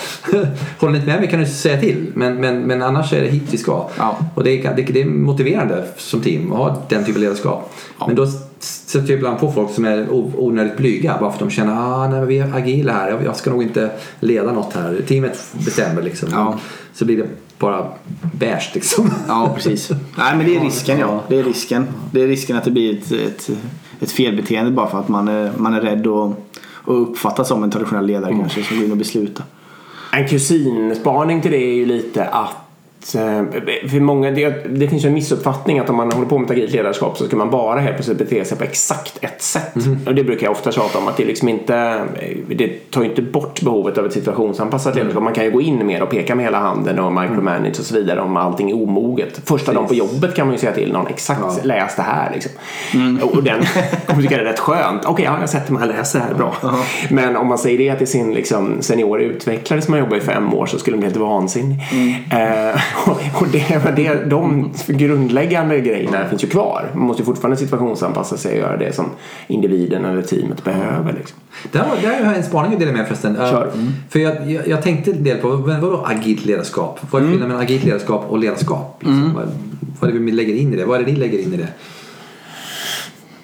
Håller 0.80 0.92
ni 0.92 0.98
inte 0.98 1.12
med 1.12 1.20
mig 1.20 1.30
kan 1.30 1.40
du 1.40 1.46
säga 1.46 1.80
till. 1.80 2.12
Men, 2.14 2.36
men, 2.36 2.62
men 2.62 2.82
annars 2.82 3.14
är 3.14 3.22
det 3.22 3.28
hit 3.28 3.44
vi 3.52 3.58
ska. 3.58 3.90
Ja. 3.98 4.18
Och 4.36 4.44
det 4.44 4.66
är, 4.66 4.76
det, 4.76 4.82
det 4.82 5.02
är 5.02 5.06
motiverande 5.06 5.88
som 5.98 6.22
team 6.22 6.52
att 6.52 6.58
ha 6.58 6.84
den 6.90 7.06
typen 7.06 7.16
av 7.16 7.22
ledarskap. 7.22 7.74
Men 8.08 8.16
då 8.16 8.28
sätter 8.60 9.10
jag 9.10 9.18
ibland 9.18 9.40
på 9.40 9.52
folk 9.52 9.72
som 9.72 9.86
är 9.86 10.08
onödigt 10.12 10.78
blyga 10.78 11.18
bara 11.20 11.30
för 11.30 11.36
att 11.36 11.40
de 11.40 11.50
känner 11.50 11.74
ah, 11.74 12.08
nej, 12.08 12.20
men 12.20 12.28
vi 12.28 12.40
är 12.40 12.56
agila 12.56 12.94
här. 12.94 13.10
Jag, 13.10 13.24
jag 13.24 13.36
ska 13.36 13.50
nog 13.50 13.64
inte 13.64 13.92
leda 14.20 14.52
något 14.52 14.74
här. 14.74 15.02
Teamet 15.08 15.54
bestämmer 15.66 16.02
liksom. 16.02 16.30
Ja. 16.32 16.60
Så 16.94 17.06
blir 17.06 17.18
det 17.18 17.28
bara 17.60 17.88
beige 18.34 18.72
liksom. 18.74 19.12
Ja, 19.28 19.52
precis. 19.56 19.90
Nej, 20.18 20.38
men 20.38 20.46
det 20.46 20.56
är 20.56 20.60
risken 20.66 21.00
ja. 21.00 21.24
Det 21.28 21.40
är 21.40 21.44
risken. 21.44 21.88
Det 22.12 22.22
är 22.22 22.28
risken 22.28 22.58
att 22.58 22.64
det 22.64 22.72
blir 22.72 22.98
ett, 22.98 23.12
ett, 23.12 23.50
ett 24.00 24.12
felbeteende 24.12 24.72
bara 24.72 24.88
för 24.88 25.00
att 25.00 25.10
man 25.10 25.28
är, 25.28 25.52
man 25.58 25.74
är 25.74 25.82
rädd 25.82 26.08
och, 26.08 26.34
och 26.72 27.02
uppfattas 27.02 27.48
som 27.48 27.64
en 27.64 27.72
traditionell 27.72 28.06
ledare 28.06 28.32
kanske 28.34 28.64
som 28.64 28.92
och 28.92 28.98
beslutar. 28.98 29.46
En 30.14 30.28
kusinspaning 30.28 31.42
till 31.42 31.52
det 31.52 31.58
är 31.58 31.74
ju 31.74 31.86
lite 31.86 32.26
att 32.26 32.69
för 33.12 34.00
många, 34.00 34.32
det, 34.32 34.50
det 34.80 34.88
finns 34.88 35.06
ju 35.06 35.08
en 35.08 35.14
missuppfattning 35.14 35.80
att 35.80 35.90
om 35.90 35.96
man 35.96 36.12
håller 36.12 36.28
på 36.28 36.38
med 36.38 36.52
agilt 36.52 36.74
ledarskap 36.74 37.18
så 37.18 37.26
ska 37.28 37.36
man 37.36 37.50
bara 37.50 37.80
helt 37.80 37.96
plötsligt 37.96 38.18
bete 38.18 38.46
sig 38.46 38.58
på 38.58 38.64
exakt 38.64 39.18
ett 39.22 39.42
sätt. 39.42 39.74
Och 40.06 40.16
det 40.16 40.24
brukar 40.24 40.46
jag 40.46 40.52
ofta 40.52 40.72
tjata 40.72 40.98
om 40.98 41.08
att 41.08 41.18
det 41.18 41.26
liksom 41.26 41.50
inte 41.50 42.04
det 42.50 42.92
tar 42.92 43.02
ju 43.02 43.10
inte 43.10 43.22
bort 43.22 43.62
behovet 43.62 43.98
av 43.98 44.06
ett 44.06 44.14
situationsanpassat 44.14 44.96
ledarskap. 44.96 45.24
Man 45.24 45.34
kan 45.34 45.44
ju 45.46 45.52
gå 45.52 45.62
in 45.62 45.88
mer 45.88 46.04
och 46.04 46.10
peka 46.10 46.36
med 46.36 46.46
hela 46.46 46.60
handen 46.60 47.00
och 47.00 47.14
micromanage 47.14 47.80
och 47.80 47.86
så 47.86 47.96
vidare 47.96 48.22
om 48.22 48.38
allting 48.38 48.70
är 48.70 48.84
omoget. 48.84 49.42
Första 49.46 49.74
dagen 49.74 49.88
på 49.88 49.94
jobbet 49.94 50.36
kan 50.36 50.48
man 50.48 50.54
ju 50.56 50.60
säga 50.60 50.72
till 50.74 50.92
någon 50.94 51.08
exakt 51.08 51.40
Ja. 51.42 51.56
läs 51.64 51.96
det 51.96 52.02
här 52.02 52.32
liksom. 52.34 52.52
Och 53.22 53.44
den 53.44 53.62
kommer 54.08 54.22
tycka 54.22 54.36
det 54.36 54.42
är 54.42 54.46
rätt 54.46 54.60
skönt. 54.60 55.06
Okej, 55.06 55.26
ja, 55.26 55.38
jag 55.40 55.50
sätter 55.50 55.74
mig 55.74 55.82
och 55.82 55.88
läser 55.96 56.20
det 56.20 56.26
här 56.26 56.34
bra. 56.34 56.56
Men 57.10 57.36
om 57.38 57.48
man 57.48 57.58
säger 57.58 57.78
det 57.78 57.98
till 57.98 58.08
sin 58.08 58.34
liksom, 58.34 58.82
senior 58.82 59.22
utvecklare 59.22 59.82
som 59.82 59.94
har 59.94 60.00
jobbat 60.00 60.18
i 60.18 60.22
fem 60.22 60.54
år 60.54 60.66
så 60.66 60.80
skulle 60.80 60.96
de 60.96 61.00
bli 61.00 61.08
helt 61.08 61.18
vansinnig. 61.20 61.78
Eh, 62.32 62.82
och 63.42 63.48
det, 63.52 63.96
det, 63.96 64.26
de 64.30 64.72
grundläggande 64.88 65.80
grejerna 65.80 66.30
finns 66.30 66.44
ju 66.44 66.48
kvar. 66.48 66.90
Man 66.94 67.04
måste 67.08 67.22
ju 67.22 67.26
fortfarande 67.26 67.58
situationsanpassa 67.58 68.38
sig 68.38 68.52
och 68.52 68.58
göra 68.58 68.78
det 68.78 68.96
som 68.96 69.06
individen 69.48 70.06
eller 70.06 70.22
teamet 70.22 70.64
behöver. 70.64 71.14
Liksom. 71.14 71.38
Där, 71.72 71.80
har- 71.80 71.98
där 72.02 72.24
har 72.24 72.32
jag 72.32 72.38
en 72.38 72.44
spaning 72.44 72.74
att 72.74 72.80
dela 72.80 72.92
med 72.92 73.08
förresten. 73.08 73.36
Uh, 73.38 73.52
Kör. 73.52 73.72
För 74.10 74.20
jag, 74.20 74.52
jag, 74.52 74.68
jag 74.68 74.82
tänkte 74.84 75.12
en 75.12 75.24
del 75.24 75.38
på, 75.38 75.48
men 75.48 75.82
vadå 75.82 76.06
agilt 76.06 76.46
ledarskap? 76.46 77.00
Vad 77.12 77.22
är 77.22 77.26
skillnaden 77.28 77.48
mellan 77.48 77.64
agilt 77.64 77.84
ledarskap 77.84 78.26
och 78.30 78.40
ledarskap? 78.40 78.98
Liksom? 79.00 79.34
Vad, 79.36 79.48
vad 80.00 80.10
är 80.10 80.14
det 80.14 80.20
vi 80.20 80.32
lägger 80.32 80.56
in 80.56 80.74
i 80.74 80.78
det? 80.78 80.86
Vad 80.86 81.02
är 81.02 81.06
det 81.06 81.12
ni 81.12 81.18
lägger 81.18 81.40
in 81.40 81.54
i 81.54 81.58
det? 81.58 81.68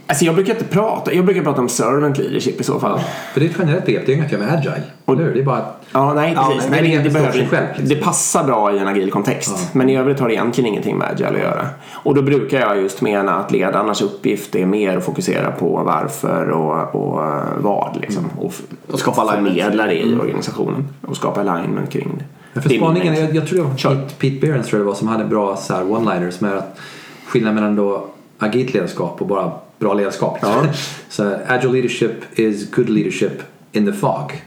Alltså 0.07 0.25
jag 0.25 0.35
brukar 0.35 0.53
inte 0.53 0.65
prata, 0.65 1.13
jag 1.13 1.25
brukar 1.25 1.43
prata 1.43 1.61
om 1.61 1.69
servant 1.69 2.17
leadership 2.17 2.61
i 2.61 2.63
så 2.63 2.79
fall. 2.79 2.99
För 3.33 3.39
det 3.39 3.45
är 3.45 3.49
ett 3.49 3.55
generellt 3.59 3.85
begrepp, 3.85 4.05
det 4.05 4.11
är 4.11 4.15
inget 4.15 4.25
att 4.25 4.31
göra 4.31 4.43
med 4.45 4.53
agile. 4.53 4.81
Hur? 5.05 5.33
Det 5.33 5.39
är 5.39 5.43
bara 5.43 5.57
att 5.57 5.81
Ja, 5.93 6.13
nej 6.13 6.33
Ja, 6.35 6.51
precis. 6.55 6.71
nej, 6.71 6.81
nej, 6.81 6.91
det 6.91 6.97
det, 6.97 7.03
det, 7.03 7.09
behöver, 7.09 7.31
sig 7.31 7.47
själv, 7.47 7.65
liksom. 7.67 7.87
det 7.89 7.95
passar 7.95 8.43
bra 8.43 8.73
i 8.73 8.79
en 8.79 8.87
agil 8.87 9.11
kontext. 9.11 9.69
Men 9.73 9.89
i 9.89 9.97
övrigt 9.97 10.19
har 10.19 10.27
det 10.27 10.33
egentligen 10.33 10.67
ingenting 10.69 10.97
med 10.97 11.07
agile 11.11 11.29
att 11.29 11.39
göra. 11.39 11.67
Och 11.93 12.15
då 12.15 12.21
brukar 12.21 12.59
jag 12.59 12.81
just 12.81 13.01
mena 13.01 13.35
att 13.35 13.51
ledarnas 13.51 14.01
uppgift 14.01 14.55
är 14.55 14.65
mer 14.65 14.97
att 14.97 15.05
fokusera 15.05 15.51
på 15.51 15.83
varför 15.85 16.49
och, 16.49 16.95
och 16.95 17.21
vad. 17.57 17.97
Liksom. 18.01 18.25
Och, 18.39 18.49
f- 18.49 18.61
Och 18.91 18.99
skapa 18.99 19.31
förmedla 19.31 19.85
det 19.85 19.93
i 20.05 20.15
organisationen. 20.15 20.87
Och 21.07 21.15
skapa 21.17 21.39
alignment 21.41 21.91
kring 21.91 22.15
det. 22.17 22.25
Ja, 22.53 22.61
för 22.61 22.69
Det 22.69 22.77
spaningen, 22.77 23.15
jag, 23.15 23.35
jag 23.35 23.47
tror 23.47 23.57
det 23.57 23.63
var. 23.65 23.95
Pete, 23.95 24.15
Pete 24.19 24.39
Behrens 24.47 24.67
tror 24.67 24.79
jag 24.79 24.85
det 24.85 24.89
var 24.89 24.95
som 24.95 25.07
hade 25.07 25.25
bra 25.25 25.55
one-liners 25.55 26.31
som 26.31 26.47
är 26.47 26.55
att 26.55 26.79
skillnaden 27.27 27.55
mellan 27.55 27.75
då 27.75 28.05
agilt 28.39 28.73
ledarskap 28.73 29.21
och 29.21 29.27
bara 29.27 29.51
bra 29.79 29.93
ledarskap. 29.93 30.37
Ja. 30.41 30.63
så 31.09 31.33
agile 31.47 31.73
leadership 31.73 32.39
is 32.39 32.71
good 32.71 32.89
leadership 32.89 33.41
in 33.71 33.85
the 33.85 33.93
fog. 33.93 34.43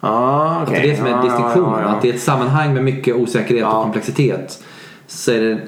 Ah, 0.00 0.50
Att 0.56 0.68
okej. 0.68 0.80
det 0.82 0.86
är 0.86 0.90
det 0.90 0.96
som 0.96 1.06
är 1.06 1.10
Ja, 1.10 1.22
distinktionen. 1.22 1.72
ja, 1.72 1.80
ja. 1.82 1.88
Att 1.88 2.02
det 2.02 2.10
är 2.10 2.14
ett 2.14 2.22
sammanhang 2.22 2.74
med 2.74 2.84
mycket 2.84 3.16
osäkerhet 3.16 3.64
och 3.66 3.82
komplexitet. 3.82 4.62
Så 5.06 5.32
är 5.32 5.40
det 5.40 5.58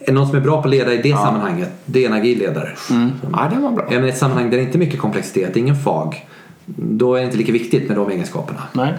är 0.00 0.12
någon 0.12 0.26
som 0.26 0.36
är 0.36 0.40
bra 0.40 0.62
på 0.62 0.68
att 0.68 0.74
leda 0.74 0.94
i 0.94 0.96
det 1.02 1.12
sammanhanget, 1.12 1.68
det 1.84 2.04
är 2.04 2.08
en 2.08 2.14
agil 2.14 2.38
ledare. 2.38 2.68
Ja, 3.32 3.50
det 3.54 3.60
var 3.60 3.70
bra. 3.70 3.84
Man 3.90 4.04
i 4.04 4.08
ett 4.08 4.18
sammanhang 4.18 4.50
där 4.50 4.56
det 4.56 4.62
inte 4.62 4.76
är 4.76 4.80
mycket 4.80 5.00
komplexitet, 5.00 5.54
det 5.54 5.58
är 5.58 5.62
ingen 5.62 5.76
fag, 5.82 6.26
då 6.76 7.14
är 7.14 7.20
det 7.20 7.24
inte 7.26 7.36
lika 7.38 7.52
viktigt 7.52 7.88
med 7.88 7.96
de 7.96 8.10
egenskaperna. 8.10 8.62
Nej. 8.72 8.94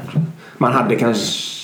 Man 0.58 0.74
hade 0.74 0.96
kanske 0.96 1.24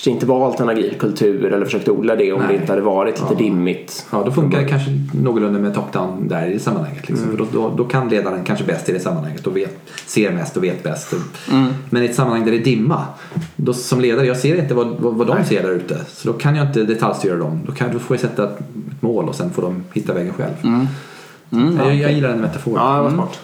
inte 0.10 0.26
valt 0.26 0.60
en 0.60 0.70
agil 0.70 0.96
kultur 1.00 1.54
eller 1.54 1.66
försökt 1.66 1.89
odla 1.89 2.16
det 2.16 2.34
om 2.34 2.39
Nej. 2.39 2.48
det 2.48 2.56
inte 2.62 2.72
hade 2.72 2.82
varit 2.82 3.22
lite 3.22 3.36
dimmigt. 3.36 4.06
Ja, 4.12 4.24
då 4.26 4.32
funkar 4.32 4.62
det 4.62 4.68
kanske 4.68 4.92
någorlunda 5.13 5.60
med 5.60 5.76
top-down 5.76 6.28
där 6.28 6.48
i 6.48 6.54
det 6.54 6.60
sammanhanget. 6.60 7.10
Liksom. 7.10 7.30
Mm. 7.30 7.38
För 7.38 7.46
då, 7.46 7.70
då, 7.70 7.76
då 7.78 7.84
kan 7.84 8.10
ledaren 8.10 8.44
kanske 8.44 8.66
bäst 8.66 8.89
i 8.89 8.92
det 8.92 9.00
sammanhanget 9.00 9.48
och 9.48 9.58
vet, 9.58 9.78
ser 10.06 10.32
mest 10.32 10.58
och 10.58 10.63
vet 10.63 10.84
bäst. 10.84 11.13
Men 11.89 12.04
i 12.04 12.06
ett 12.06 12.16
sammanhang 12.16 12.46
där 12.46 12.52
det 12.52 12.58
är 12.58 12.66
dimma, 12.66 13.06
då, 13.56 13.74
som 13.74 14.02
ledare, 14.02 14.28
jag 14.28 14.38
ser 14.38 14.56
inte 14.56 14.74
vad, 14.74 14.88
vad, 15.00 15.13
vad 15.13 15.28
de 15.28 15.44
ser 15.44 15.63
där 15.63 15.72
ute. 15.72 16.02
Så 16.08 16.28
då 16.28 16.34
kan 16.34 16.56
jag 16.56 16.68
inte 16.68 16.84
detaljstyra 16.84 17.36
dem. 17.36 17.62
Då, 17.66 17.72
kan, 17.72 17.94
då 17.94 18.00
får 18.00 18.16
jag 18.16 18.22
sätta 18.22 18.44
ett 18.44 18.60
mål 19.00 19.30
och 19.30 19.36
sen 19.36 19.50
får 19.50 19.62
de 19.62 19.84
hitta 19.94 20.13
vägen 20.13 20.34
själv. 20.34 20.88
jag, 21.78 21.96
jag 21.96 22.12
gillar 22.12 22.30
den 22.30 22.42
metaforen. 22.42 22.84
Ja, 22.86 22.96
det 22.96 23.04
var 23.04 23.12
smart. 23.12 23.39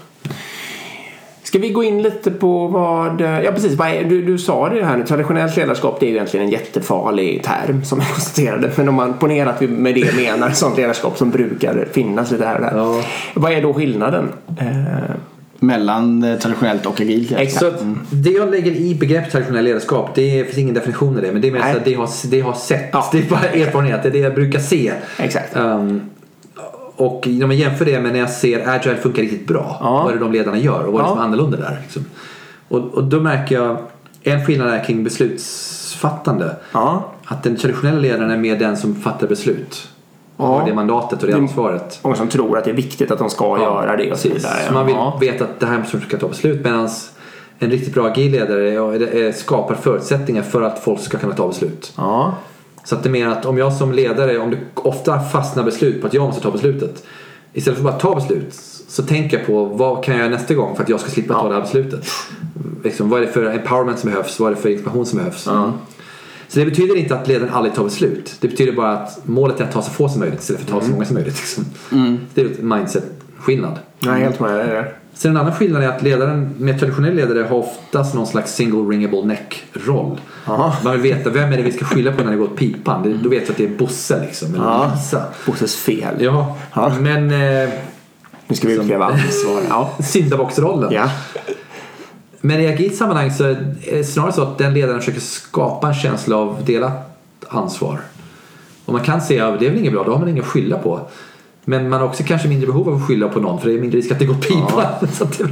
Ska 1.50 1.60
vi 1.60 1.70
gå 1.70 1.84
in 1.84 2.02
lite 2.02 2.32
på 2.32 2.68
vad... 2.68 3.22
Ja, 3.22 3.52
precis. 3.52 3.74
Vad 3.76 3.88
är, 3.88 4.04
du, 4.04 4.22
du 4.26 4.38
sa 4.38 4.70
det 4.70 4.84
här 4.86 4.98
nu. 4.98 5.04
Traditionellt 5.06 5.58
ledarskap 5.58 6.00
det 6.00 6.06
är 6.06 6.08
ju 6.10 6.16
egentligen 6.16 6.46
en 6.46 6.52
jättefarlig 6.52 7.44
term 7.44 7.84
som 7.84 8.00
jag 8.00 8.08
konstaterade. 8.10 8.72
Men 8.76 8.90
om 8.90 8.96
man 8.96 9.14
ponerar 9.14 9.50
att 9.50 9.62
vi 9.62 9.68
med 9.68 9.96
det 9.96 10.16
menar 10.16 10.50
sånt 10.50 10.78
ledarskap 10.78 11.18
som 11.18 11.30
brukar 11.30 11.88
finnas 11.92 12.32
lite 12.32 12.46
här 12.46 12.56
och 12.56 12.62
där. 12.62 12.72
Ja. 12.78 13.02
Vad 13.34 13.52
är 13.52 13.62
då 13.62 13.74
skillnaden? 13.74 14.30
Eh, 14.60 14.66
Mellan 15.60 16.24
eh, 16.24 16.38
traditionellt 16.40 16.86
och 16.86 17.02
agilt. 17.02 17.32
Exakt. 17.32 17.60
Så 17.60 17.68
att 17.68 17.82
det 18.10 18.30
jag 18.30 18.52
lägger 18.52 18.72
i 18.72 18.96
begreppet 18.96 19.32
traditionell 19.32 19.64
ledarskap, 19.66 20.16
det 20.16 20.44
finns 20.46 20.58
ingen 20.58 20.74
definition 20.74 21.18
i 21.18 21.22
det. 21.22 21.32
Men 21.32 21.42
det 21.42 21.48
är 21.48 21.72
så 21.72 21.78
att 21.78 21.86
det 21.86 21.94
har- 21.94 22.28
det 22.32 22.42
har 22.42 22.54
sett. 22.54 22.90
Ja. 22.94 23.10
Det 23.12 23.18
är 23.18 23.24
bara 23.30 23.40
erfarenhet, 23.40 24.04
det 24.04 24.10
är 24.10 24.14
det 24.14 24.20
jag 24.20 24.36
brukar 24.36 24.60
se. 24.60 24.92
Exakt. 25.20 25.58
Um, 25.58 26.02
och 27.00 27.28
om 27.28 27.40
man 27.40 27.58
jämför 27.58 27.86
det 27.86 28.00
med 28.00 28.12
när 28.14 28.20
jag 28.20 28.30
ser 28.30 28.70
agile 28.70 28.96
funkar 28.96 29.22
riktigt 29.22 29.48
bra. 29.48 29.78
Ja. 29.82 30.04
Vad 30.04 30.12
är 30.12 30.14
det 30.18 30.20
de 30.24 30.32
ledarna 30.32 30.58
gör 30.58 30.84
och 30.86 30.94
vad 30.94 31.02
är 31.02 31.06
det 31.06 31.10
Ja. 31.10 31.14
som 31.14 31.20
är 31.20 31.24
annorlunda 31.24 31.58
där? 31.58 31.80
Liksom. 31.84 32.06
Och, 32.68 32.80
och 32.80 33.04
då 33.04 33.20
märker 33.20 33.56
jag 33.56 33.78
en 34.24 34.46
skillnad 34.46 34.68
är 34.74 34.84
kring 34.84 35.04
beslutsfattande. 35.04 36.56
Ja. 36.72 37.12
Att 37.26 37.44
den 37.44 37.56
traditionella 37.56 38.00
ledaren 38.00 38.32
är 38.32 38.38
mer 38.38 38.56
den 38.60 38.78
som 38.78 38.96
fattar 38.96 39.28
beslut. 39.28 39.88
Och 40.38 40.46
Ja. 40.46 40.60
har 40.60 40.66
det 40.66 40.74
mandatet 40.74 41.22
och 41.22 41.28
det 41.28 41.34
Det- 41.34 41.40
ansvaret. 41.40 42.00
Många 42.04 42.16
som 42.16 42.28
tror 42.28 42.58
att 42.58 42.64
det 42.66 42.72
är 42.72 42.76
viktigt 42.76 43.12
att 43.12 43.20
de 43.20 43.30
ska 43.30 43.58
göra 43.60 43.98
det 43.98 44.12
och 44.12 44.18
så 44.18 44.30
vidare. 44.30 44.54
Så 44.68 44.74
man 44.74 44.86
vill 44.86 44.96
Ja. 44.96 45.18
veta 45.22 45.44
att 45.44 45.60
det 45.60 45.66
här 45.66 45.78
måste 45.80 46.00
ska 46.02 46.18
ta 46.18 46.28
beslut 46.28 46.64
medan 46.64 46.90
en 47.60 47.70
riktigt 47.72 47.94
bra 47.94 48.08
agil 48.08 48.32
ledare 48.32 48.70
är- 48.74 49.16
är- 49.16 49.32
skapar 49.32 49.76
förutsättningar 49.76 50.42
för 50.42 50.62
att 50.62 50.80
folk 50.80 51.00
ska 51.02 51.18
kunna 51.18 51.34
ta 51.36 51.48
beslut. 51.48 51.94
Ja. 51.98 52.34
Så 52.90 52.96
att 52.96 53.04
det 53.04 53.10
är 53.10 53.12
mer 53.12 53.28
att 53.28 53.46
om 53.46 53.58
jag 53.58 53.74
som 53.74 53.92
ledare, 53.92 54.38
om 54.38 54.52
det 54.52 54.58
ofta 54.74 55.20
fastnar 55.20 55.64
beslut 55.64 56.02
på 56.02 56.08
att 56.08 56.14
jag 56.14 56.28
måste 56.28 56.42
ta 56.42 56.52
beslutet. 56.52 57.04
Istället 57.54 57.80
för 57.80 57.90
att 57.90 57.94
bara 57.94 58.14
ta 58.14 58.16
beslut 58.16 58.54
så 58.88 59.04
tänker 59.04 59.38
jag 59.38 59.48
på 59.48 59.66
vad 59.66 60.04
kan 60.04 60.16
jag 60.16 60.26
göra 60.26 60.38
nästa 60.38 60.54
gång 60.54 60.76
för 60.76 60.84
att 60.84 60.90
jag 60.90 61.00
ska 61.00 61.10
slippa 61.10 61.34
ta 61.34 61.48
det 61.48 61.54
här 61.54 61.62
beslutet. 61.62 62.08
Liksom, 62.84 63.10
vad 63.10 63.22
är 63.22 63.26
det 63.26 63.32
för 63.32 63.46
empowerment 63.46 64.00
som 64.00 64.10
behövs? 64.10 64.40
Vad 64.40 64.52
är 64.52 64.56
det 64.56 64.62
för 64.62 64.70
information 64.70 65.06
som 65.06 65.18
behövs? 65.18 65.44
Så 66.48 66.60
det 66.60 66.66
betyder 66.66 66.98
inte 66.98 67.16
att 67.16 67.28
ledaren 67.28 67.54
aldrig 67.54 67.76
tar 67.76 67.84
beslut. 67.84 68.36
Det 68.40 68.48
betyder 68.48 68.74
bara 68.74 68.92
att 68.92 69.20
målet 69.24 69.60
är 69.60 69.64
att 69.64 69.72
ta 69.72 69.82
så 69.82 69.92
få 69.92 70.10
som 70.10 70.20
möjligt 70.20 70.40
istället 70.40 70.62
för 70.62 70.76
att 70.76 70.82
ta 70.82 70.86
så 70.86 70.92
många 70.92 71.06
som 71.06 71.14
möjligt. 71.14 71.38
Liksom. 71.40 71.66
Det 72.34 72.42
är 72.42 72.46
ett 72.46 72.62
mindset-skillnad. 72.62 73.80
Jag 74.00 74.14
är 74.14 74.20
helt 74.20 74.40
med 74.40 74.52
dig 74.52 74.68
där. 74.68 74.94
Sen 75.20 75.32
en 75.32 75.38
annan 75.38 75.54
skillnad 75.56 75.84
är 75.84 75.88
att 75.88 76.02
ledaren, 76.02 76.56
med 76.58 76.80
traditionell 76.80 77.16
ledare 77.16 77.44
har 77.50 77.56
oftast 77.58 78.14
någon 78.16 78.28
slags 78.28 78.54
single 78.56 78.80
ringable 78.96 79.22
neck-roll. 79.26 80.20
Aha. 80.46 80.76
Man 80.84 80.94
vill 80.94 81.02
veta 81.02 81.30
vem 81.30 81.54
är 81.54 81.58
det 81.58 81.64
vi 81.64 81.72
ska 81.72 81.86
skylla 81.86 82.12
på 82.12 82.24
när 82.24 82.32
det 82.32 82.38
går 82.38 82.46
åt 82.46 82.58
pipan. 82.58 83.04
Det, 83.04 83.14
då 83.24 83.30
vet 83.30 83.48
vi 83.48 83.52
att 83.52 83.58
det 83.58 83.64
är 83.64 83.78
Bosse 83.78 84.22
liksom, 84.26 84.54
eller 84.56 84.64
Ja. 84.66 84.92
Lisa. 84.96 85.24
Bosses 85.46 85.76
fel. 85.76 86.16
Ja, 86.20 86.58
Ja. 86.74 86.92
men 87.00 87.32
eh, 87.32 87.70
Nu 88.48 88.56
ska 88.56 88.68
vi 88.68 88.74
utkräva 88.74 89.06
ansvar. 89.06 89.62
Ja. 89.70 89.92
syndabocksrollen. 90.04 90.94
ja. 90.94 91.10
Men 92.42 92.60
i 92.62 92.68
agilt 92.68 92.96
sammanhang 92.96 93.32
så 93.32 93.44
är 93.44 93.76
det 93.92 94.04
snarare 94.04 94.32
så 94.34 94.42
att 94.42 94.58
den 94.58 94.74
ledaren 94.74 95.00
försöker 95.00 95.22
skapa 95.22 95.88
en 95.88 95.94
känsla 95.94 96.36
av 96.38 96.58
delat 96.66 97.20
ansvar. 97.48 98.00
Och 98.86 98.94
man 98.94 99.04
kan 99.04 99.22
säga 99.22 99.48
att 99.48 99.60
det 99.60 99.66
är 99.66 99.70
väl 99.70 99.80
inget 99.80 99.94
bra, 99.94 100.04
då 100.04 100.12
har 100.12 100.20
man 100.20 100.30
ingen 100.30 100.44
att 100.44 100.50
skylla 100.50 100.78
på. 100.78 101.02
Men 101.70 101.90
man 101.90 102.00
har 102.00 102.08
också 102.08 102.24
kanske 102.24 102.48
mindre 102.48 102.68
behov 102.68 102.90
av 102.90 102.96
att 102.96 103.08
skylla 103.08 103.28
på 103.28 103.40
någon 103.40 103.62
för 103.62 103.70
det 103.70 103.76
är 103.76 103.80
mindre 103.80 103.98
risk 103.98 104.12
att 104.12 104.20
det 104.20 104.26
går 104.26 104.34
pipan. 104.36 104.86
Att 105.22 105.38
det, 105.38 105.48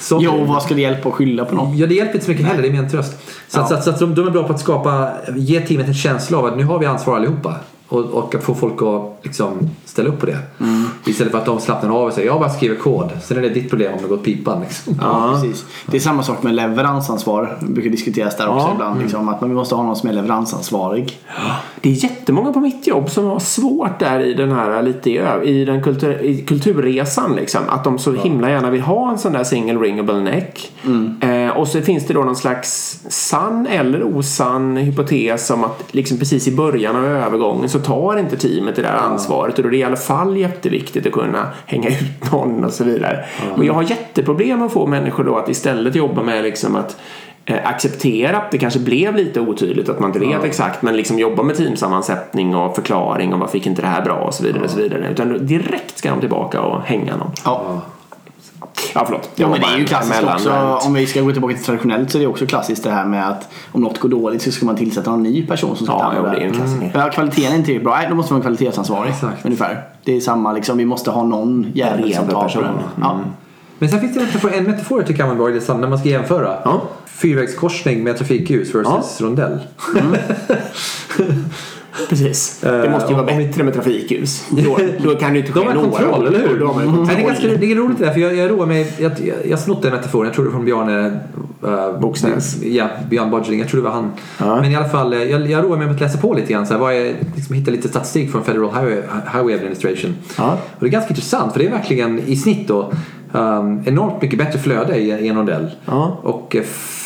så, 0.00 0.18
Jo, 0.22 0.44
vad 0.44 0.62
ska 0.62 0.74
det 0.74 0.80
hjälpa 0.80 1.08
att 1.08 1.14
skylla 1.14 1.44
på 1.44 1.54
någon? 1.54 1.76
Ja, 1.78 1.86
det 1.86 1.94
hjälper 1.94 2.14
inte 2.14 2.24
så 2.24 2.30
mycket 2.30 2.46
heller, 2.46 2.62
det 2.62 2.68
är 2.68 2.72
mer 2.72 2.78
en 2.82 2.90
tröst. 2.90 3.12
Så, 3.48 3.60
att, 3.60 3.70
Ja. 3.70 3.74
så, 3.74 3.74
att, 3.74 3.84
så 3.84 3.90
att 3.90 3.98
de, 3.98 4.14
de 4.14 4.26
är 4.26 4.30
bra 4.30 4.46
på 4.46 4.52
att 4.52 4.60
skapa, 4.60 5.10
ge 5.36 5.60
teamet 5.60 5.88
en 5.88 5.94
känsla 5.94 6.38
av 6.38 6.44
att 6.44 6.56
nu 6.56 6.64
har 6.64 6.78
vi 6.78 6.86
ansvar 6.86 7.16
allihopa. 7.16 7.54
Och, 7.92 8.04
och 8.04 8.34
att 8.34 8.42
få 8.42 8.54
folk 8.54 8.82
att 8.82 9.24
liksom 9.24 9.70
ställa 9.84 10.08
upp 10.08 10.20
på 10.20 10.26
det. 10.26 10.38
Mm. 10.60 10.84
Istället 11.06 11.32
för 11.32 11.38
att 11.38 11.46
de 11.46 11.60
slappnar 11.60 11.90
av 11.90 12.06
och 12.06 12.12
säger 12.12 12.28
jag 12.28 12.40
bara 12.40 12.50
skriver 12.50 12.76
kod. 12.76 13.10
Sen 13.22 13.36
är 13.38 13.42
det 13.42 13.48
ditt 13.48 13.70
problem 13.70 13.92
om 13.94 14.02
det 14.02 14.08
går 14.08 14.14
åt 14.14 14.24
pipan. 14.24 14.60
Liksom. 14.60 14.94
Ja, 15.00 15.32
precis. 15.34 15.64
Det 15.86 15.96
är 15.96 16.00
samma 16.00 16.22
sak 16.22 16.42
med 16.42 16.54
leveransansvar. 16.54 17.56
Det 17.60 17.72
brukar 17.72 17.90
diskuteras 17.90 18.36
där 18.36 18.48
också 18.48 18.66
Ja. 18.66 18.72
ibland. 18.74 19.00
Liksom, 19.00 19.28
att 19.28 19.40
man 19.40 19.54
måste 19.54 19.74
ha 19.74 19.82
någon 19.82 19.96
som 19.96 20.08
är 20.08 20.12
leveransansvarig. 20.12 21.18
Det 21.80 21.88
är 21.90 22.04
jättemånga 22.04 22.52
på 22.52 22.60
mitt 22.60 22.86
jobb 22.86 23.10
som 23.10 23.24
har 23.24 23.38
svårt 23.38 23.98
där 23.98 24.20
i 24.20 24.34
den 24.34 24.52
här 24.52 24.82
lite 24.82 25.10
i, 25.44 25.64
den 25.64 25.82
kultur, 25.82 26.22
i 26.22 26.42
kulturresan 26.42 27.36
liksom. 27.36 27.60
Att 27.68 27.84
de 27.84 27.98
så 27.98 28.12
himla 28.12 28.50
gärna 28.50 28.70
vill 28.70 28.80
ha 28.80 29.10
en 29.10 29.18
sån 29.18 29.32
där 29.32 29.44
single 29.44 29.78
ringable 29.78 30.20
neck. 30.20 30.72
Eh, 31.20 31.48
och 31.56 31.68
så 31.68 31.80
finns 31.80 32.06
det 32.06 32.14
då 32.14 32.20
någon 32.20 32.36
slags 32.36 33.00
sann 33.08 33.66
eller 33.66 34.02
osann 34.16 34.76
hypotes 34.76 35.50
om 35.50 35.64
att 35.64 35.84
liksom 35.90 36.18
precis 36.18 36.48
i 36.48 36.56
början 36.56 36.96
av 36.96 37.04
övergången 37.04 37.68
så 37.68 37.78
tar 37.84 38.16
inte 38.16 38.36
teamet 38.36 38.76
det 38.76 38.82
där 38.82 38.92
ansvaret 38.92 39.58
och 39.58 39.62
då 39.62 39.68
är 39.68 39.70
det 39.70 39.76
i 39.76 39.84
alla 39.84 39.96
fall 39.96 40.36
jätteviktigt 40.36 41.06
att 41.06 41.12
kunna 41.12 41.46
hänga 41.66 41.88
ut 41.88 42.32
någon 42.32 42.64
och 42.64 42.72
så 42.72 42.84
vidare. 42.84 43.24
Och 43.56 43.64
jag 43.64 43.74
har 43.74 43.82
jätteproblem 43.82 44.62
att 44.62 44.72
få 44.72 44.86
människor 44.86 45.24
då 45.24 45.36
att 45.36 45.48
istället 45.48 45.94
jobba 45.94 46.22
med 46.22 46.42
liksom 46.44 46.76
att 46.76 46.96
eh, 47.44 47.68
acceptera 47.68 48.36
att 48.36 48.50
det 48.50 48.58
kanske 48.58 48.80
blev 48.80 49.16
lite 49.16 49.40
otydligt 49.40 49.88
att 49.88 50.00
man 50.00 50.10
inte 50.10 50.18
vet 50.18 50.44
exakt 50.44 50.82
men 50.82 50.96
liksom 50.96 51.18
jobba 51.18 51.42
med 51.42 51.56
teamsammansättning 51.56 52.56
och 52.56 52.74
förklaring 52.74 53.32
och 53.32 53.40
varför 53.40 53.52
fick 53.52 53.66
inte 53.66 53.82
det 53.82 53.88
här 53.88 54.04
bra 54.04 54.14
och 54.14 54.34
så 54.34 54.44
vidare 54.44 54.64
och 54.64 54.70
så 54.70 54.78
vidare 54.78 55.08
utan 55.10 55.46
direkt 55.46 55.98
ska 55.98 56.10
de 56.10 56.20
tillbaka 56.20 56.60
och 56.60 56.82
hänga 56.82 57.16
någon. 57.16 57.30
Ja. 57.44 57.80
Ja 58.94 59.02
förlåt. 59.06 59.30
Ja, 59.34 59.48
men 59.48 59.60
det 59.60 59.66
är 59.66 59.78
ju 59.78 59.84
klassiskt 59.84 60.22
också. 60.22 60.78
Om 60.86 60.94
vi 60.94 61.06
ska 61.06 61.20
gå 61.20 61.32
tillbaka 61.32 61.54
till 61.54 61.64
traditionellt 61.64 62.10
så 62.10 62.18
är 62.18 62.22
det 62.22 62.26
också 62.28 62.46
klassiskt 62.46 62.84
det 62.84 62.90
här 62.90 63.04
med 63.04 63.28
att 63.28 63.48
om 63.72 63.80
något 63.80 63.98
går 64.00 64.08
dåligt 64.08 64.42
så 64.42 64.52
ska 64.52 64.66
man 64.66 64.76
tillsätta 64.76 65.10
någon 65.10 65.22
ny 65.22 65.46
person 65.46 65.76
som 65.76 65.86
ska 65.86 65.94
Ja, 65.94 66.12
ta 66.22 66.28
är 66.36 66.40
en 66.40 66.52
klassiker. 66.54 66.90
Ja, 66.94 67.10
kvaliteten 67.10 67.52
är 67.52 67.56
inte 67.56 67.78
bra. 67.78 67.96
Nej, 67.96 68.06
då 68.08 68.14
måste 68.14 68.32
man 68.32 68.40
en 68.40 68.42
kvalitetsansvarig. 68.42 69.10
Exakt. 69.10 69.44
Ungefär. 69.44 69.82
Det 70.04 70.16
är 70.16 70.20
samma 70.20 70.52
liksom, 70.52 70.78
vi 70.78 70.84
måste 70.84 71.10
ha 71.10 71.22
någon 71.24 71.66
jävel 71.74 72.14
som 72.14 72.28
tar 72.28 72.48
det. 72.62 72.68
Ja. 73.00 73.20
Men 73.78 73.88
sen 73.88 74.00
finns 74.00 74.14
det 74.14 74.20
en 74.20 74.26
metafor, 74.26 74.52
en 74.54 74.64
metafor 74.64 74.98
jag 74.98 75.06
tycker 75.06 75.18
kan 75.18 75.28
vara 75.28 75.38
bra 75.38 75.50
i 75.50 75.52
det 75.52 75.60
sam- 75.60 75.80
när 75.80 75.88
man 75.88 75.98
ska 75.98 76.08
jämföra. 76.08 76.56
Ja. 76.64 76.82
Fyrvägskorsning 77.06 78.04
med 78.04 78.18
trafikljus 78.18 78.74
versus 78.74 79.20
rondell. 79.20 79.58
Precis. 82.08 82.58
Det 82.60 82.86
Eh, 82.86 82.90
måste 82.92 83.08
ju 83.12 83.16
vara 83.18 83.36
vi- 83.36 83.46
bättre 83.46 83.62
med 83.62 83.74
trafikljus. 83.74 84.44
Då, 84.50 84.78
då 85.10 85.14
kan 85.14 85.32
det 85.32 85.38
ju 85.38 85.46
inte 85.46 85.58
De 85.58 85.60
ske 85.60 85.66
har 85.68 85.74
några 85.74 85.90
kontroll, 85.90 86.26
eller 86.26 86.38
hur? 86.38 86.58
Ju 86.58 87.04
Nej, 87.06 87.16
det, 87.16 87.22
är 87.22 87.26
ganska, 87.26 87.46
det 87.46 87.72
är 87.72 87.74
roligt 87.76 87.98
det 87.98 88.04
där, 88.04 88.12
för 88.12 88.20
jag, 88.20 88.34
jag 88.36 88.50
roar 88.50 88.66
mig. 88.66 88.92
Jag, 88.98 89.12
jag, 89.24 89.36
jag 89.50 89.58
snott 89.58 89.82
den 89.82 89.92
metaforen, 89.92 90.26
jag 90.26 90.34
tror 90.34 90.44
det 90.44 90.50
var 90.50 90.56
från 90.56 90.64
Bjarne 90.64 91.20
uh, 91.64 92.00
Boxnäs. 92.00 92.62
Ja, 92.62 92.88
Björn 93.10 93.30
Budgeting, 93.30 93.58
jag 93.60 93.68
tror 93.68 93.80
det 93.80 93.84
var 93.88 93.94
han. 93.94 94.12
Ja. 94.38 94.60
Men 94.60 94.70
i 94.70 94.76
alla 94.76 94.88
fall, 94.88 95.12
eh, 95.12 95.22
jag, 95.22 95.50
jag 95.50 95.64
roar 95.64 95.76
mig 95.76 95.86
med 95.86 95.94
att 95.94 96.00
läsa 96.00 96.18
på 96.18 96.34
lite 96.34 96.52
grann. 96.52 96.66
Så 96.66 96.72
här, 96.72 96.80
vad 96.80 96.94
är, 96.94 97.14
liksom, 97.36 97.54
hitta 97.56 97.70
lite 97.70 97.88
statistik 97.88 98.30
från 98.32 98.44
Federal 98.44 98.70
Highway, 98.70 99.02
Highway 99.32 99.54
Administration. 99.54 100.14
Ja. 100.38 100.52
Och 100.52 100.80
det 100.80 100.86
är 100.86 100.90
ganska 100.90 101.08
intressant, 101.10 101.52
för 101.52 101.60
det 101.60 101.66
är 101.66 101.70
verkligen 101.70 102.18
i 102.26 102.36
snitt 102.36 102.68
då 102.68 102.92
um, 103.32 103.82
enormt 103.86 104.22
mycket 104.22 104.38
bättre 104.38 104.58
flöde 104.58 104.96
i, 104.96 105.08
i 105.10 105.28
en 105.28 105.36
rondell. 105.36 105.70
Och 106.22 106.56
eh, 106.56 106.62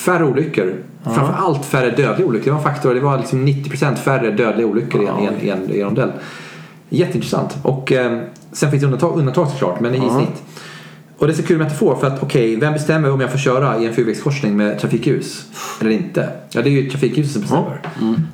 färre 0.07 0.25
olyckor. 0.25 0.75
Framförallt 1.05 1.65
färre 1.65 1.91
dödliga 1.91 2.27
olyckor. 2.27 2.45
Det 2.45 2.51
var 2.51 2.59
en 2.59 2.65
faktor, 2.65 2.95
det 2.95 3.01
var 3.01 3.19
liksom 3.19 3.47
90% 3.47 3.97
färre 3.97 4.31
dödliga 4.31 4.67
olyckor 4.67 5.09
en, 5.09 5.23
i 5.23 5.27
en, 5.27 5.41
i 5.41 5.49
en, 5.49 5.71
i 5.71 5.81
en 5.81 5.87
rondell. 5.87 6.13
Jätteintressant. 6.89 7.57
Och 7.63 7.93
eh, 7.93 8.21
sen 8.53 8.71
finns 8.71 8.81
det 8.81 8.87
undantag, 8.87 9.19
undantag 9.19 9.49
såklart, 9.49 9.81
men 9.81 9.95
i 9.95 9.99
snitt. 9.99 10.43
Och 11.19 11.27
det 11.27 11.33
är 11.33 11.35
så 11.35 11.43
kul 11.43 11.59
metafor 11.59 11.97
för 11.97 12.07
att 12.07 12.23
okej, 12.23 12.57
vem 12.57 12.73
bestämmer 12.73 13.13
om 13.13 13.21
jag 13.21 13.31
får 13.31 13.39
köra 13.39 13.79
i 13.79 13.87
en 13.87 13.95
fyrvägskorsning 13.95 14.57
med 14.57 14.79
trafikljus? 14.79 15.47
Eller 15.81 15.91
inte? 15.91 16.29
Ja, 16.51 16.63
det 16.63 16.69
är 16.69 16.71
ju 16.71 16.91
trafikljuset 16.91 17.33
som 17.33 17.43
bestämmer. 17.43 17.81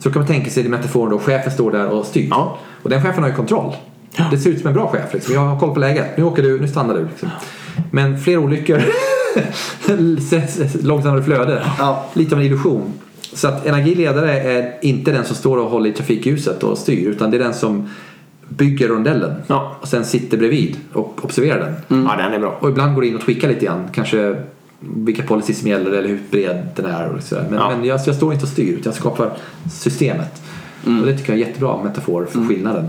Så 0.00 0.08
då 0.08 0.12
kan 0.12 0.22
man 0.22 0.26
tänka 0.26 0.50
sig 0.50 0.66
i 0.66 0.68
metaforen 0.68 1.10
då, 1.10 1.18
chefen 1.18 1.52
står 1.52 1.72
där 1.72 1.88
och 1.88 2.06
styr. 2.06 2.26
Ja. 2.30 2.58
Och 2.82 2.90
den 2.90 3.02
chefen 3.02 3.22
har 3.22 3.30
ju 3.30 3.36
kontroll. 3.36 3.76
Det 4.30 4.38
ser 4.38 4.50
ut 4.50 4.58
som 4.60 4.68
en 4.68 4.74
bra 4.74 4.88
chef. 4.88 5.14
Liksom. 5.14 5.34
Jag 5.34 5.40
har 5.40 5.60
koll 5.60 5.74
på 5.74 5.80
läget. 5.80 6.16
Nu 6.16 6.24
åker 6.24 6.42
du, 6.42 6.60
nu 6.60 6.68
stannar 6.68 6.94
du. 6.94 7.04
Liksom. 7.04 7.28
Men 7.90 8.18
fler 8.20 8.38
olyckor, 8.38 8.76
långsammare 10.82 11.22
flöde. 11.22 11.62
Ja. 11.78 12.06
Lite 12.14 12.34
av 12.34 12.40
en 12.40 12.46
illusion. 12.46 12.92
Så 13.32 13.48
att 13.48 13.66
en 13.66 13.74
agil 13.74 13.98
ledare 13.98 14.40
är 14.40 14.74
inte 14.82 15.12
den 15.12 15.24
som 15.24 15.36
står 15.36 15.56
och 15.58 15.70
håller 15.70 15.90
i 15.90 15.92
trafikljuset 15.92 16.62
och 16.62 16.78
styr. 16.78 17.08
Utan 17.08 17.30
det 17.30 17.36
är 17.36 17.42
den 17.42 17.54
som 17.54 17.88
bygger 18.48 18.88
rondellen. 18.88 19.34
Ja. 19.46 19.76
Och 19.80 19.88
sen 19.88 20.04
sitter 20.04 20.38
bredvid 20.38 20.76
och 20.92 21.24
observerar 21.24 21.58
den. 21.88 22.04
Ja, 22.08 22.16
den 22.16 22.32
är 22.32 22.38
bra. 22.38 22.58
Och 22.60 22.68
ibland 22.68 22.94
går 22.94 23.04
in 23.04 23.14
och 23.16 23.20
tweakar 23.22 23.48
lite 23.48 23.64
grann. 23.66 23.88
Kanske 23.92 24.36
vilka 24.80 25.22
policies 25.22 25.58
som 25.60 25.68
gäller 25.68 25.90
eller 25.90 26.08
hur 26.08 26.20
bred 26.30 26.66
den 26.76 26.86
är. 26.86 27.08
Och 27.08 27.22
sådär. 27.22 27.46
Men, 27.50 27.58
Ja. 27.58 27.70
men 27.70 27.84
jag, 27.84 28.00
jag 28.06 28.16
står 28.16 28.32
inte 28.32 28.44
och 28.44 28.50
styr 28.52 28.72
utan 28.72 28.82
jag 28.84 28.94
skapar 28.94 29.30
systemet. 29.72 30.42
Och 30.84 31.06
det 31.06 31.18
tycker 31.18 31.32
jag 31.32 31.40
är 31.40 31.42
en 31.44 31.48
jättebra 31.48 31.82
metafor 31.82 32.24
för 32.30 32.48
skillnaden. 32.48 32.88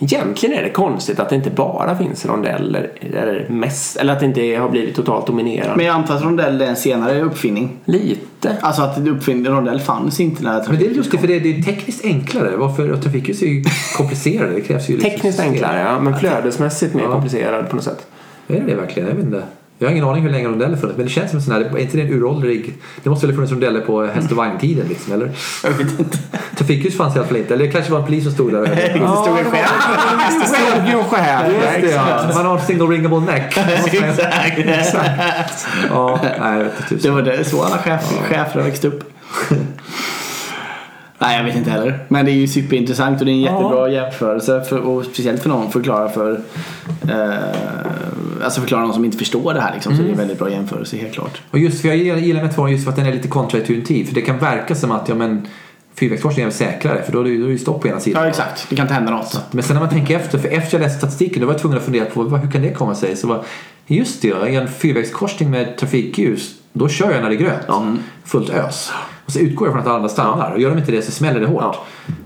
Egentligen 0.00 0.58
är 0.58 0.62
det 0.62 0.70
konstigt 0.70 1.20
att 1.20 1.28
det 1.28 1.34
inte 1.36 1.50
bara 1.50 1.96
finns 1.98 2.26
rondeller 2.26 2.90
eller, 3.00 3.46
mest, 3.48 3.96
eller 3.96 4.12
att 4.12 4.20
det 4.20 4.26
inte 4.26 4.56
har 4.60 4.68
blivit 4.68 4.96
totalt 4.96 5.26
dominerande. 5.26 5.76
Men 5.76 5.86
jag 5.86 5.94
antar 5.94 6.14
att 6.14 6.22
rondell 6.24 6.60
är 6.60 6.66
en 6.66 6.76
senare 6.76 7.20
uppfinning. 7.22 7.76
Lite. 7.84 8.56
Alltså 8.60 8.82
att 8.82 8.98
uppfinning, 8.98 9.46
rondell 9.46 9.80
fanns 9.80 10.20
inte 10.20 10.42
när 10.42 10.64
Men 10.68 10.78
det 10.78 10.86
är 10.86 10.94
lustigt 10.94 11.20
för 11.20 11.28
det 11.28 11.36
är, 11.36 11.40
det 11.40 11.58
är 11.58 11.62
tekniskt 11.62 12.04
enklare. 12.04 12.56
Varför? 12.56 12.90
Och 12.90 13.02
trafikljus 13.02 13.42
är 13.42 13.46
ju 13.46 13.64
komplicerade. 13.96 14.52
Det 14.52 14.60
krävs 14.60 14.88
ju 14.88 14.92
liksom 14.92 15.10
Tekniskt 15.10 15.36
system. 15.38 15.52
enklare 15.52 15.80
ja, 15.80 16.00
men 16.00 16.18
flödesmässigt 16.18 16.94
mer 16.94 17.02
Ja. 17.02 17.12
komplicerad 17.12 17.68
på 17.70 17.76
något 17.76 17.84
sätt. 17.84 18.06
Är 18.48 18.54
det 18.54 18.66
det 18.66 18.74
verkligen? 18.74 19.08
Jag 19.08 19.14
vet 19.16 19.24
inte. 19.24 19.42
Jag 19.80 19.88
har 19.88 19.92
ingen 19.92 20.04
aning 20.04 20.22
hur 20.22 20.30
länge 20.30 20.48
rondeller 20.48 20.76
funnits. 20.76 20.96
Men 20.96 21.06
det 21.06 21.12
känns 21.12 21.30
som 21.30 21.38
en 21.38 21.42
sån 21.44 21.54
här, 21.54 21.60
är 21.60 21.78
inte 21.78 21.96
det 21.96 22.02
en 22.02 22.12
uråldrig... 22.12 22.74
Det 23.02 23.10
måste 23.10 23.26
väl 23.26 23.34
ha 23.34 23.36
funnits 23.36 23.52
rondeller 23.52 23.80
på 23.80 24.04
häst 24.06 24.30
och 24.30 24.36
vagntiden 24.36 24.86
liksom, 24.88 25.12
eller? 25.12 25.30
Jag 25.64 25.70
vet 25.70 25.98
inte. 25.98 26.18
Trafikljus 26.56 26.96
fanns 26.96 27.16
i 27.16 27.18
alla 27.18 27.28
fall 27.28 27.36
inte. 27.36 27.54
Eller 27.54 27.64
det 27.66 27.70
kanske 27.72 27.92
var 27.92 27.98
en 27.98 28.04
polis 28.06 28.24
som 28.24 28.32
stod 28.32 28.52
där. 28.52 28.60
och- 28.60 28.68
Det 28.68 28.74
stod 29.24 29.38
en 29.38 29.44
chef. 29.50 29.72
Det 30.40 30.46
stod 30.46 30.86
ju 30.86 30.98
en 30.98 31.04
chef. 31.04 31.42
Just 31.52 31.80
det, 31.80 31.90
ja. 31.90 32.30
Man 32.34 32.46
har 32.46 32.58
en 32.58 32.64
single 32.66 32.86
ringable 32.86 33.20
neck. 33.20 33.58
Exakt. 34.78 35.66
Ja, 35.90 36.20
nej, 36.40 36.64
Det 37.02 37.10
var 37.10 37.22
det, 37.22 37.44
så 37.44 37.62
alla 37.62 37.78
chef, 37.78 38.12
chefer 38.28 38.54
har 38.60 38.62
växt 38.68 38.84
upp. 38.84 39.12
Nej, 41.20 41.36
jag 41.36 41.44
vet 41.44 41.56
inte 41.56 41.70
heller. 41.70 41.98
Men 42.08 42.24
det 42.24 42.30
är 42.30 42.34
ju 42.34 42.46
superintressant 42.48 43.20
och 43.20 43.26
det 43.26 43.32
är 43.32 43.34
en 43.34 43.40
jättebra 43.40 43.88
jämförelse. 43.88 44.64
För, 44.68 44.78
och 44.78 45.04
speciellt 45.04 45.42
för 45.42 45.48
någon 45.48 45.66
att 45.66 45.72
förklara 45.72 46.08
för 46.08 46.40
eh, 47.10 47.28
Alltså 48.42 48.60
förklara 48.60 48.82
någon 48.82 48.94
som 48.94 49.04
inte 49.04 49.18
förstår 49.18 49.54
det 49.54 49.60
här 49.60 49.74
liksom. 49.74 49.96
Så 49.96 50.02
det 50.02 50.08
är 50.08 50.12
en 50.12 50.18
väldigt 50.18 50.38
bra 50.38 50.50
jämförelse, 50.50 50.96
helt 50.96 51.14
klart. 51.14 51.42
Och 51.50 51.58
just 51.58 51.80
för 51.80 51.88
jag 51.88 52.18
gillar, 52.18 52.42
metaforen 52.42 52.72
just 52.72 52.84
för 52.84 52.90
att 52.90 52.96
den 52.96 53.06
är 53.06 53.12
lite 53.12 53.28
kontraintuitiv. 53.28 54.04
För 54.04 54.14
det 54.14 54.22
kan 54.22 54.38
verka 54.38 54.74
som 54.74 54.90
att 54.90 55.08
ja, 55.08 55.14
men 55.14 55.46
fyrvägskorsning 55.94 56.42
är 56.42 56.46
väl 56.46 56.56
säkrare 56.56 57.02
för 57.02 57.12
då 57.12 57.20
är 57.20 57.24
det 57.24 57.30
ju 57.30 57.58
stopp 57.58 57.82
på 57.82 57.88
ena 57.88 58.00
sidan. 58.00 58.22
Ja, 58.22 58.28
exakt. 58.28 58.66
Det 58.70 58.76
kan 58.76 58.84
inte 58.84 58.94
hända 58.94 59.10
något. 59.10 59.40
Men 59.50 59.62
sen 59.62 59.74
när 59.74 59.80
man 59.80 59.90
tänker 59.90 60.16
efter, 60.16 60.38
för 60.38 60.48
efter 60.48 60.78
jag 60.78 60.82
läste 60.82 60.98
statistiken 60.98 61.40
då 61.40 61.46
var 61.46 61.54
jag 61.54 61.60
tvungen 61.60 61.78
att 61.78 61.84
fundera 61.84 62.04
på 62.04 62.22
hur 62.22 62.50
kan 62.50 62.62
det 62.62 62.72
komma 62.72 62.94
sig? 62.94 63.16
Så 63.16 63.26
var, 63.26 63.44
just 63.86 64.22
det, 64.22 64.28
i 64.28 64.54
en 64.54 64.68
fyrvägskorsning 64.68 65.50
med 65.50 65.76
trafikljus 65.76 66.54
då 66.72 66.88
kör 66.88 67.10
jag 67.12 67.22
när 67.22 67.28
det 67.28 67.34
är 67.34 67.38
grönt. 67.38 68.00
Fullt 68.24 68.50
ös. 68.50 68.92
Och 69.24 69.32
så 69.32 69.38
utgår 69.38 69.68
jag 69.68 69.72
från 69.72 69.80
att 69.80 69.86
alla 69.86 69.96
andra 69.96 70.08
stannar. 70.08 70.50
Och 70.50 70.60
gör 70.60 70.70
de 70.70 70.78
inte 70.78 70.92
det 70.92 71.02
så 71.02 71.12
smäller 71.12 71.40
det 71.40 71.46
hårt. 71.46 71.76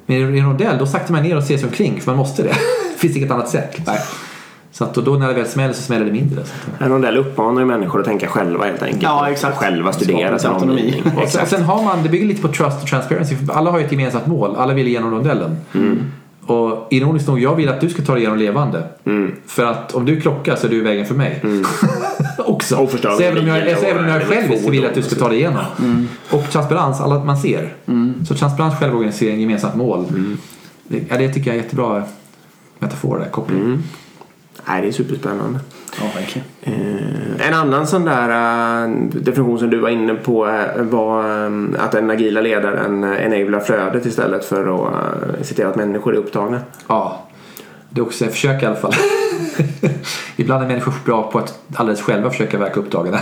Men 0.07 0.35
i 0.35 0.39
en 0.39 0.47
rondell 0.47 0.79
då 0.79 0.87
saktar 0.87 1.13
man 1.13 1.23
ner 1.23 1.37
och 1.37 1.45
ser 1.45 1.59
sig 1.59 1.67
omkring 1.67 2.01
för 2.01 2.11
man 2.11 2.17
måste 2.17 2.43
det. 2.43 2.49
det 2.93 2.99
finns 2.99 3.17
inget 3.17 3.31
annat 3.31 3.49
sätt. 3.49 3.77
Nej. 3.87 3.99
Så 4.73 4.85
att, 4.85 4.95
då 4.95 5.13
när 5.13 5.29
det 5.29 5.35
väl 5.35 5.47
smäller 5.47 5.75
så 5.75 5.83
smäller 5.83 6.05
det 6.05 6.13
mindre. 6.13 6.45
Så 6.45 6.53
att, 6.53 6.83
En 6.83 6.89
rondell 6.89 7.17
uppmanar 7.17 7.61
ju 7.61 7.67
människor 7.67 8.01
att 8.01 8.07
tänka 8.07 8.29
själva 8.29 8.65
helt 8.65 8.83
enkelt. 8.83 9.03
Ja, 9.03 9.31
exakt. 9.31 9.59
Själva 9.59 9.93
studera 9.93 10.39
sin 10.39 10.51
autonomi. 10.51 11.03
Och 11.23 11.29
sen, 11.29 11.63
har 11.63 11.83
man, 11.83 12.03
det 12.03 12.09
bygger 12.09 12.27
lite 12.27 12.43
på 12.43 12.49
trust 12.49 12.83
och 12.83 12.89
transparency. 12.89 13.37
För 13.37 13.53
alla 13.53 13.71
har 13.71 13.79
ju 13.79 13.85
ett 13.85 13.93
gemensamt 13.93 14.27
mål. 14.27 14.57
Alla 14.57 14.75
vill 14.75 14.89
igenom 14.89 15.11
rondellen. 15.11 15.57
Och 16.47 16.87
ironiskt 16.91 17.29
nog, 17.29 17.41
jag 17.41 17.57
vill 17.57 17.69
att 17.69 17.81
du 17.81 17.89
ska 17.89 18.03
ta 18.03 18.13
dig 18.13 18.21
igenom 18.21 18.39
levande. 18.39 18.83
Mm. 19.05 19.33
För 19.47 19.65
att 19.65 19.95
om 19.95 20.05
du 20.05 20.21
krockar 20.21 20.57
så 20.57 20.67
är 20.67 20.71
du 20.71 20.77
i 20.77 20.81
vägen 20.81 21.07
för 21.07 21.15
mig. 21.15 21.43
Också. 22.39 22.77
Och 22.77 22.91
så 22.91 23.21
även 23.23 23.39
om 23.39 23.49
jag, 23.49 23.63
bilen 23.63 23.81
så 23.81 23.87
även 23.87 24.05
om 24.05 24.11
jag 24.11 24.23
och 24.23 24.29
själv 24.29 24.59
så 24.63 24.71
vill 24.71 24.83
jag 24.83 24.89
att 24.89 24.95
du 24.95 25.03
ska 25.03 25.15
ta 25.15 25.29
dig 25.29 25.39
igenom. 25.39 25.65
Mm. 25.79 26.09
Och 26.31 26.51
transparens, 26.51 27.01
alla 27.01 27.15
att 27.15 27.27
man 27.27 27.37
ser. 27.37 27.75
Så 28.29 28.35
transparens, 28.35 28.75
självorganisering, 28.75 29.41
gemensamt 29.41 29.75
mål. 29.75 30.05
Mm. 30.09 30.39
Det, 30.89 31.05
ja, 31.09 31.17
det 31.17 31.29
tycker 31.29 31.51
jag 31.51 31.59
är 31.59 31.63
jättebra 31.63 32.03
metafor 32.79 33.19
där, 33.19 33.29
koppling. 33.29 33.83
Nej, 34.65 34.83
det 34.83 34.89
är 34.89 34.93
superspännande. 34.93 35.61
Ja, 36.01 36.05
verkligen. 36.15 36.49
Eh, 36.61 37.49
en 37.49 37.55
annan 37.55 37.87
sån 37.87 38.05
där 38.05 38.29
eh, 38.85 38.91
definition 39.05 39.59
som 39.59 39.71
du 39.71 39.79
var 39.79 39.89
inne 39.89 40.15
på 40.15 40.49
eh, 40.49 40.83
var 40.83 41.25
att 41.79 41.93
den 41.93 42.11
agila 42.11 42.41
ledaren 42.41 43.05
enablar 43.05 43.61
flödet 43.61 44.07
istället 44.07 44.45
för 44.45 44.79
att 44.79 45.47
se 45.47 45.55
till 45.55 45.67
att 45.67 45.77
människor 45.77 46.15
är 46.15 46.19
upptagna. 46.19 46.61
Ja, 46.87 47.29
det 47.91 48.01
är 48.01 48.05
också 48.05 48.25
ett 48.25 48.33
försök 48.33 48.63
i 48.63 48.67
alla 48.67 48.77
fall. 48.77 48.95
Ibland 50.37 50.65
är 50.65 50.69
människor 50.69 50.95
bra 51.05 51.31
på 51.31 51.39
att 51.39 51.59
alldeles 51.75 52.03
själva 52.03 52.31
försöka 52.31 52.59
verka 52.59 52.81
upptagade. 52.81 53.21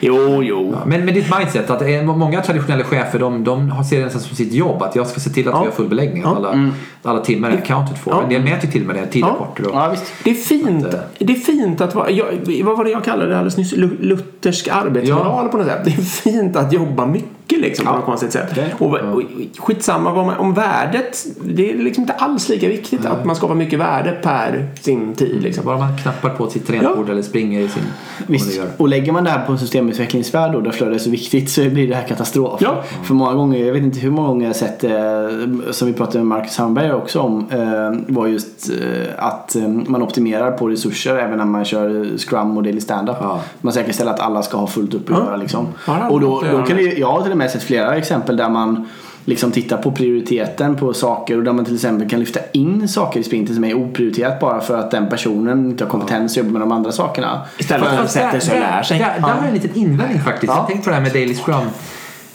Jo, 0.00 0.42
jo. 0.42 0.70
Ja, 0.72 0.78
men 0.86 1.04
med 1.04 1.14
ditt 1.14 1.38
mindset, 1.38 1.70
att 1.70 1.82
eh, 1.82 2.02
många 2.02 2.42
traditionella 2.42 2.84
chefer 2.84 3.18
de, 3.18 3.44
de 3.44 3.70
har- 3.70 3.84
ser 3.84 3.98
det 3.98 4.04
nästan 4.04 4.22
som 4.22 4.36
sitt 4.36 4.52
jobb 4.52 4.82
att 4.82 4.96
jag 4.96 5.06
ska 5.06 5.20
se 5.20 5.30
till 5.30 5.48
att 5.48 5.54
Ja. 5.54 5.60
vi 5.60 5.66
har 5.66 5.72
full 5.72 5.88
beläggning, 5.88 6.22
att 6.22 6.36
alla, 6.36 6.70
alla 7.02 7.20
timmar 7.20 7.50
är 7.50 7.54
accounted 7.58 7.98
for. 7.98 8.12
Ja. 8.12 8.22
En 8.22 8.28
del 8.28 8.42
mäter 8.42 8.68
till 8.68 8.80
och 8.80 8.86
med 8.86 8.96
det, 8.96 9.06
tidrapporter 9.06 9.66
och 9.68 9.74
Ja, 9.74 9.88
visst. 9.90 10.12
Det 10.24 10.30
är 10.30 10.34
fint, 10.34 10.86
Att, 10.86 10.94
eh, 10.94 11.00
det 11.18 11.32
är 11.32 11.36
fint 11.36 11.80
att 11.80 11.94
vara, 11.94 12.10
jag, 12.10 12.26
vad 12.64 12.76
var 12.76 12.84
det 12.84 12.90
jag 12.90 13.04
kallade 13.04 13.30
det 13.30 13.36
alldeles 13.36 13.56
nyss? 13.56 13.72
Lu- 13.76 13.96
Luthersk 14.00 14.68
arbetsmoral 14.68 15.48
på 15.48 15.56
något 15.56 15.66
sätt. 15.66 15.84
Det 15.84 15.90
är 15.90 16.02
fint 16.02 16.56
att 16.56 16.72
jobba 16.72 17.06
mycket 17.06 17.28
liksom 17.58 17.84
på 17.86 17.92
Ja. 17.92 17.96
något 17.96 18.04
konstigt 18.04 18.32
sätt. 18.32 18.54
Det- 18.54 18.74
Och, 18.78 18.94
och 18.94 19.22
skitsamma 19.58 20.12
vad 20.12 20.26
man, 20.26 20.36
om 20.38 20.54
värdet, 20.54 21.26
det 21.44 21.70
är 21.72 21.76
liksom 21.78 22.02
inte 22.02 22.12
alls 22.14 22.48
lika 22.48 22.68
viktigt 22.68 23.06
att 23.06 23.24
man 23.24 23.36
skapar 23.36 23.54
mycket 23.54 23.78
värde 23.78 24.10
per 24.22 24.66
sin 24.80 25.14
tid 25.14 25.42
liksom. 25.42 25.64
bara 25.64 25.78
man 25.78 25.98
knappar 25.98 26.28
på 26.30 26.50
sitt 26.50 26.66
tangentbord 26.66 27.10
eller 27.10 27.22
springer 27.22 27.60
i 27.60 27.68
sin... 27.68 27.82
Visst. 28.26 28.56
gör. 28.56 28.66
Och 28.76 28.88
lägger 28.88 29.12
man 29.12 29.24
det 29.24 29.30
här 29.30 29.46
på 29.46 29.52
en 29.52 29.58
systemutvecklingsvärld 29.58 30.52
då, 30.52 30.60
där 30.60 30.70
flödet 30.70 30.94
är 30.96 30.98
så 31.04 31.10
viktigt 31.10 31.50
så 31.50 31.60
blir 31.60 31.88
det 31.88 31.94
här 31.94 32.06
katastrof. 32.08 32.60
Ja. 32.62 32.82
För 33.04 33.14
många 33.14 33.34
gånger, 33.34 33.66
jag 33.66 33.72
vet 33.72 33.82
inte 33.82 33.98
hur 34.00 34.10
många 34.10 34.28
gånger 34.28 34.42
jag 34.44 34.48
har 34.48 34.54
sett 34.54 34.84
eh, 34.84 35.72
som 35.72 35.88
vi 35.88 35.94
pratade 35.94 36.18
med 36.18 36.26
Marcus 36.26 36.58
Hamberg 36.58 36.92
också 36.92 37.20
om, 37.20 37.46
eh, 37.50 38.14
var 38.14 38.26
just 38.26 38.70
eh, 38.70 39.24
att 39.24 39.56
eh, 39.56 39.68
man 39.68 40.02
optimerar 40.02 40.50
på 40.50 40.68
resurser 40.68 41.16
även 41.16 41.38
när 41.38 41.44
man 41.44 41.64
kör 41.64 42.18
Scrum 42.18 42.56
och 42.56 42.62
Daily 42.62 42.80
Standup. 42.80 43.16
Ja. 43.20 43.40
Man 43.60 43.72
säkerställer 43.72 44.10
att 44.10 44.20
alla 44.20 44.42
ska 44.42 44.56
ha 44.56 44.66
fullt 44.66 44.94
upp 44.94 45.10
att 45.10 45.16
Ja. 45.18 45.24
göra 45.24 45.36
liksom. 45.36 45.66
Ja, 45.86 46.08
Och 46.08 46.20
då, 46.20 46.40
kan 46.40 46.48
ja. 46.68 46.74
det, 46.74 46.82
jag 46.98 47.06
har 47.12 47.22
till 47.22 47.32
med 47.40 47.50
sett 47.50 47.62
flera 47.62 47.96
exempel 47.96 48.36
där 48.36 48.48
man 48.48 48.88
liksom 49.24 49.50
tittar 49.50 49.76
på 49.76 49.92
prioriteten 49.92 50.76
på 50.76 50.94
saker 50.94 51.38
och 51.38 51.44
där 51.44 51.52
man 51.52 51.64
till 51.64 51.74
exempel 51.74 52.08
kan 52.08 52.20
lyfta 52.20 52.40
in 52.52 52.88
saker 52.88 53.20
i 53.20 53.22
sprinten 53.22 53.54
som 53.54 53.64
är 53.64 53.74
oprioriterat 53.74 54.40
bara 54.40 54.60
för 54.60 54.78
att 54.78 54.90
den 54.90 55.08
personen 55.08 55.70
inte 55.70 55.84
har 55.84 55.90
kompetens 55.90 56.32
att 56.32 56.36
jobba 56.36 56.50
med 56.50 56.60
de 56.60 56.72
andra 56.72 56.92
sakerna. 56.92 57.40
Istället 57.58 57.88
för 57.88 58.02
att 58.02 58.10
sätta 58.10 58.40
sig 58.40 58.54
och 58.54 58.60
lära 58.60 58.84
sig. 58.84 58.98
Där, 58.98 59.06
där, 59.06 59.14
där 59.14 59.28
har 59.28 59.36
jag 59.36 59.48
en 59.48 59.54
liten 59.54 59.74
invändning 59.74 60.20
faktiskt. 60.20 60.52
Ja. 60.52 60.58
Jag 60.58 60.66
tänkte 60.66 60.84
på 60.84 60.90
det 60.90 60.96
här 60.96 61.02
med 61.02 61.12
Daily 61.12 61.34
Scrum. 61.34 61.66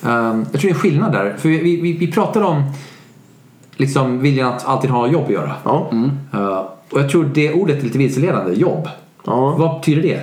Um, 0.01 0.45
jag 0.51 0.61
tror 0.61 0.61
det 0.61 0.67
är 0.67 0.73
en 0.73 0.79
skillnad 0.79 1.11
där. 1.11 1.35
För 1.37 1.49
vi, 1.49 1.81
vi, 1.81 1.93
vi 1.93 2.11
pratar 2.11 2.41
om 2.41 2.63
liksom 3.75 4.19
viljan 4.19 4.53
att 4.53 4.65
alltid 4.65 4.89
ha 4.89 5.07
jobb 5.07 5.23
att 5.25 5.29
göra. 5.29 5.51
Ja. 5.63 5.89
Uh, 6.33 6.63
och 6.91 6.99
jag 6.99 7.09
tror 7.09 7.31
det 7.33 7.53
ordet 7.53 7.79
är 7.79 7.83
lite 7.83 7.97
vilseledande. 7.97 8.53
Jobb. 8.53 8.89
Ja. 9.25 9.55
Vad 9.57 9.79
betyder 9.79 10.01
det? 10.01 10.19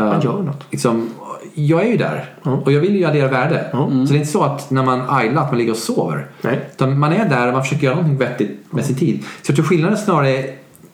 Uh, 0.00 0.04
Man 0.04 0.20
gör 0.20 0.42
något. 0.42 0.64
Liksom, 0.70 1.08
jag 1.54 1.82
är 1.82 1.86
ju 1.90 1.96
där 1.96 2.24
och 2.64 2.72
jag 2.72 2.80
vill 2.80 2.96
ju 2.96 3.04
addera 3.04 3.28
värde. 3.28 3.66
Så 3.72 4.12
det 4.12 4.18
är 4.18 4.18
inte 4.18 4.32
så 4.32 4.42
att 4.42 4.70
när 4.70 4.82
man 4.82 5.24
idlar 5.24 5.42
att 5.42 5.50
man 5.50 5.58
ligger 5.58 5.70
och 5.72 5.76
sover. 5.78 6.26
Nej. 6.42 6.60
Utan 6.74 6.98
man 6.98 7.12
är 7.12 7.28
där 7.28 7.46
och 7.46 7.52
man 7.52 7.62
försöker 7.62 7.84
göra 7.84 7.94
någonting 7.94 8.18
vettigt 8.18 8.64
med 8.70 8.84
sin 8.84 8.96
tid. 8.96 9.22
Så 9.42 9.50
jag 9.50 9.56
tror 9.56 9.66
skillnaden 9.66 9.96
snarare 9.98 10.30
är 10.30 10.46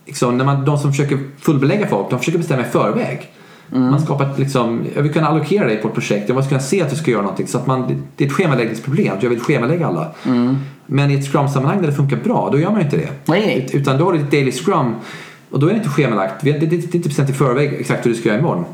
liksom, 0.07 0.39
när 0.39 0.45
man, 0.45 0.65
de 0.65 0.79
som 0.79 0.91
försöker 0.91 1.19
fullbelägga 1.41 1.87
folk, 1.87 2.11
de 2.11 2.19
försöker 2.19 2.39
bestämma 2.39 2.63
i 2.63 2.65
förväg. 2.65 3.31
Man 3.71 4.01
skapar 4.01 4.25
ett, 4.31 4.39
liksom, 4.39 4.81
jag 4.95 5.03
vill 5.03 5.13
kunna 5.13 5.27
allokera 5.29 5.67
dig 5.67 5.77
på 5.77 5.89
ett 5.89 5.95
projekt, 5.95 6.29
jag 6.29 6.35
måste 6.37 6.49
kunna 6.49 6.61
se 6.61 6.83
att 6.83 6.91
du 6.91 6.97
ska 6.97 7.11
göra 7.11 7.23
någonting. 7.23 7.47
Så 7.47 7.59
att 7.59 7.67
man, 7.67 8.01
det- 8.17 8.25
är 8.25 8.29
ett 8.29 8.35
schemaläggningsproblem, 8.35 9.17
jag 9.21 9.31
vill 9.31 9.41
schemalägga 9.41 9.87
alla. 9.87 10.07
Men 10.87 11.11
i 11.11 11.15
ett 11.15 11.33
scrum-sammanhang 11.33 11.81
där 11.81 11.87
det 11.89 11.95
funkar 11.95 12.17
bra, 12.17 12.49
då 12.53 12.59
gör 12.59 12.71
man 12.71 12.79
ju 12.79 12.85
inte 12.85 12.97
det. 12.97 13.09
Nej, 13.25 13.41
nej. 13.47 13.65
Ut- 13.67 13.75
Utan 13.75 13.99
då 13.99 14.05
har 14.05 14.13
du 14.13 14.19
ett 14.19 14.31
daily 14.31 14.53
scrum 14.53 14.95
och 15.51 15.61
då 15.61 15.67
är 15.67 15.71
det 15.71 15.77
inte 15.77 15.89
schemalagt. 15.89 16.35
Det, 16.41 16.51
är 16.51 16.95
inte 16.95 17.09
bestämt 17.09 17.31
i 17.31 17.33
förväg 17.33 17.77
exakt 17.81 18.07
hur 18.07 18.11
du 18.11 18.17
ska 18.17 18.29
göra 18.29 18.39
imorgon. 18.39 18.65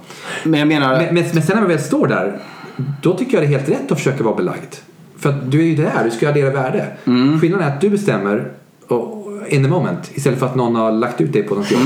Men 0.44 0.60
jag 0.60 0.68
menar... 0.68 0.92
Men, 0.92 1.14
men, 1.14 1.24
men 1.32 1.42
sen 1.42 1.54
när 1.54 1.60
man 1.60 1.68
väl 1.68 1.78
står 1.78 2.06
där, 2.06 2.38
då 3.02 3.16
tycker 3.16 3.32
jag 3.32 3.42
det 3.42 3.46
är 3.46 3.58
helt 3.58 3.68
rätt 3.68 3.92
att 3.92 3.98
försöka 3.98 4.24
vara 4.24 4.34
belagd. 4.36 4.74
För 5.18 5.30
att 5.30 5.50
du 5.50 5.60
är 5.60 5.64
ju 5.64 5.76
där, 5.76 6.04
du 6.04 6.10
ska 6.10 6.28
addera 6.28 6.50
värde. 6.50 6.86
Skillnaden 7.40 7.68
är 7.68 7.74
att 7.74 7.80
du 7.80 7.90
bestämmer 7.90 8.50
och, 8.88 9.24
in 9.48 9.62
the 9.64 9.68
moment 9.70 10.10
istället 10.14 10.38
för 10.38 10.46
att 10.46 10.54
någon 10.54 10.76
har 10.76 10.92
lagt 10.92 11.20
ut 11.20 11.32
dig 11.32 11.42
på 11.42 11.54
något 11.54 11.70
jobb. 11.70 11.80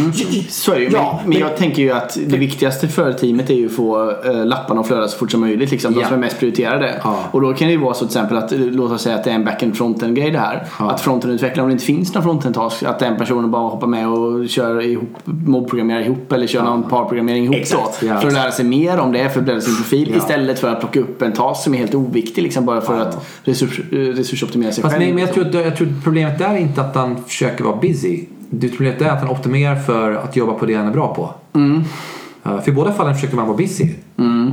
Så 0.49 0.73
är 0.73 0.77
det 0.77 0.83
ju. 0.85 0.91
Ja, 0.93 1.21
men, 1.23 1.29
men 1.31 1.39
jag 1.39 1.57
tänker 1.57 1.83
ju 1.83 1.91
att 1.93 2.19
det 2.27 2.37
viktigaste 2.37 2.89
för 2.89 3.13
teamet 3.13 3.51
är 3.51 3.55
ju 3.55 3.67
att 3.67 3.73
få 3.73 4.11
äh, 4.25 4.45
lapparna 4.47 4.81
att 4.81 4.87
flöda 4.87 5.09
så 5.09 5.19
fort 5.19 5.31
som 5.31 5.41
möjligt. 5.41 5.71
Liksom, 5.71 5.95
de 5.95 6.01
Ja. 6.01 6.07
som 6.07 6.15
är 6.17 6.21
mest 6.21 6.39
prioriterade. 6.39 7.01
Ja. 7.05 7.19
Och 7.31 7.41
då 7.41 7.55
kan 7.55 7.69
det 7.69 7.73
ju 7.73 7.81
vara 7.81 7.95
så 7.95 7.99
till 7.99 8.07
exempel 8.07 8.37
att 8.37 8.53
eh, 8.53 8.59
låt 8.59 8.93
oss 8.93 9.03
säga 9.03 9.17
att 9.17 9.25
det 9.25 9.31
är 9.31 9.35
en 9.35 9.45
back-end 9.45 9.77
fronten 9.77 10.15
grej 10.15 10.31
det 10.31 10.39
här. 10.39 10.67
Ja. 10.79 10.91
Att 10.91 11.01
fronten 11.01 11.31
utvecklar 11.31 11.63
om 11.65 11.69
det 11.69 11.73
inte 11.73 11.85
finns 11.85 12.15
någon 12.15 12.23
fronten 12.23 12.53
task 12.53 12.83
att 12.83 12.99
den 12.99 13.17
personen 13.17 13.51
bara 13.51 13.63
hoppar 13.69 13.87
med 13.87 14.09
och 14.09 14.49
kör 14.49 14.81
ihop, 14.83 15.09
mobbprogrammerar 15.25 16.01
ihop 16.01 16.33
eller 16.33 16.47
kör 16.47 16.63
någon 16.63 16.83
parprogrammering 16.83 17.45
ihop 17.45 17.57
Exakt. 17.57 18.03
Ja. 18.03 18.21
För 18.21 18.27
att 18.29 18.35
lära 18.35 18.51
sig 18.51 18.65
mer 18.65 18.99
om 19.01 19.13
det, 19.13 19.31
för 19.31 19.39
att 19.41 19.45
bredda 19.47 19.61
sin 19.61 19.77
profil 19.77 20.09
Ja. 20.13 20.17
istället 20.19 20.59
för 20.59 20.69
att 20.73 20.81
plocka 20.81 21.01
upp 21.01 21.23
en 21.23 21.33
task 21.33 21.63
som 21.65 21.75
är 21.75 21.79
helt 21.79 21.95
oviktig 21.95 22.43
liksom 22.43 22.65
bara 22.67 22.81
för 22.81 22.97
Ja. 22.97 23.03
att 23.03 23.27
resurs, 23.45 23.81
eh, 23.93 23.97
resursoptimera 23.97 24.73
sig 24.73 24.83
Fast 24.83 24.95
själv. 24.95 25.07
men, 25.07 25.15
men 25.15 25.25
jag, 25.25 25.35
tror, 25.35 25.47
att- 25.47 25.55
jag 25.55 25.77
tror 25.77 25.89
problemet 26.05 26.39
där 26.39 26.49
är 26.49 26.57
inte 26.57 26.81
att 26.81 26.95
han 26.97 27.17
försöker 27.27 27.48
vara 27.61 27.77
busy. 27.77 28.25
Det 28.51 28.69
problemet 28.69 28.99
där 28.99 29.07
är 29.07 29.11
att 29.11 29.21
han 29.21 29.31
optimerar 29.31 29.77
för 29.77 30.13
att 30.13 30.37
jobba 30.37 30.53
på 30.53 30.67
det 30.67 30.75
han 30.75 30.87
är 30.87 30.93
bra 30.93 31.15
på. 31.15 31.35
Uh, 31.59 32.61
för 32.61 32.69
i 32.69 32.73
båda 32.75 32.93
fallen 32.93 33.15
försöker 33.15 33.37
man 33.37 33.47
vara 33.47 33.57
busy. 33.57 33.89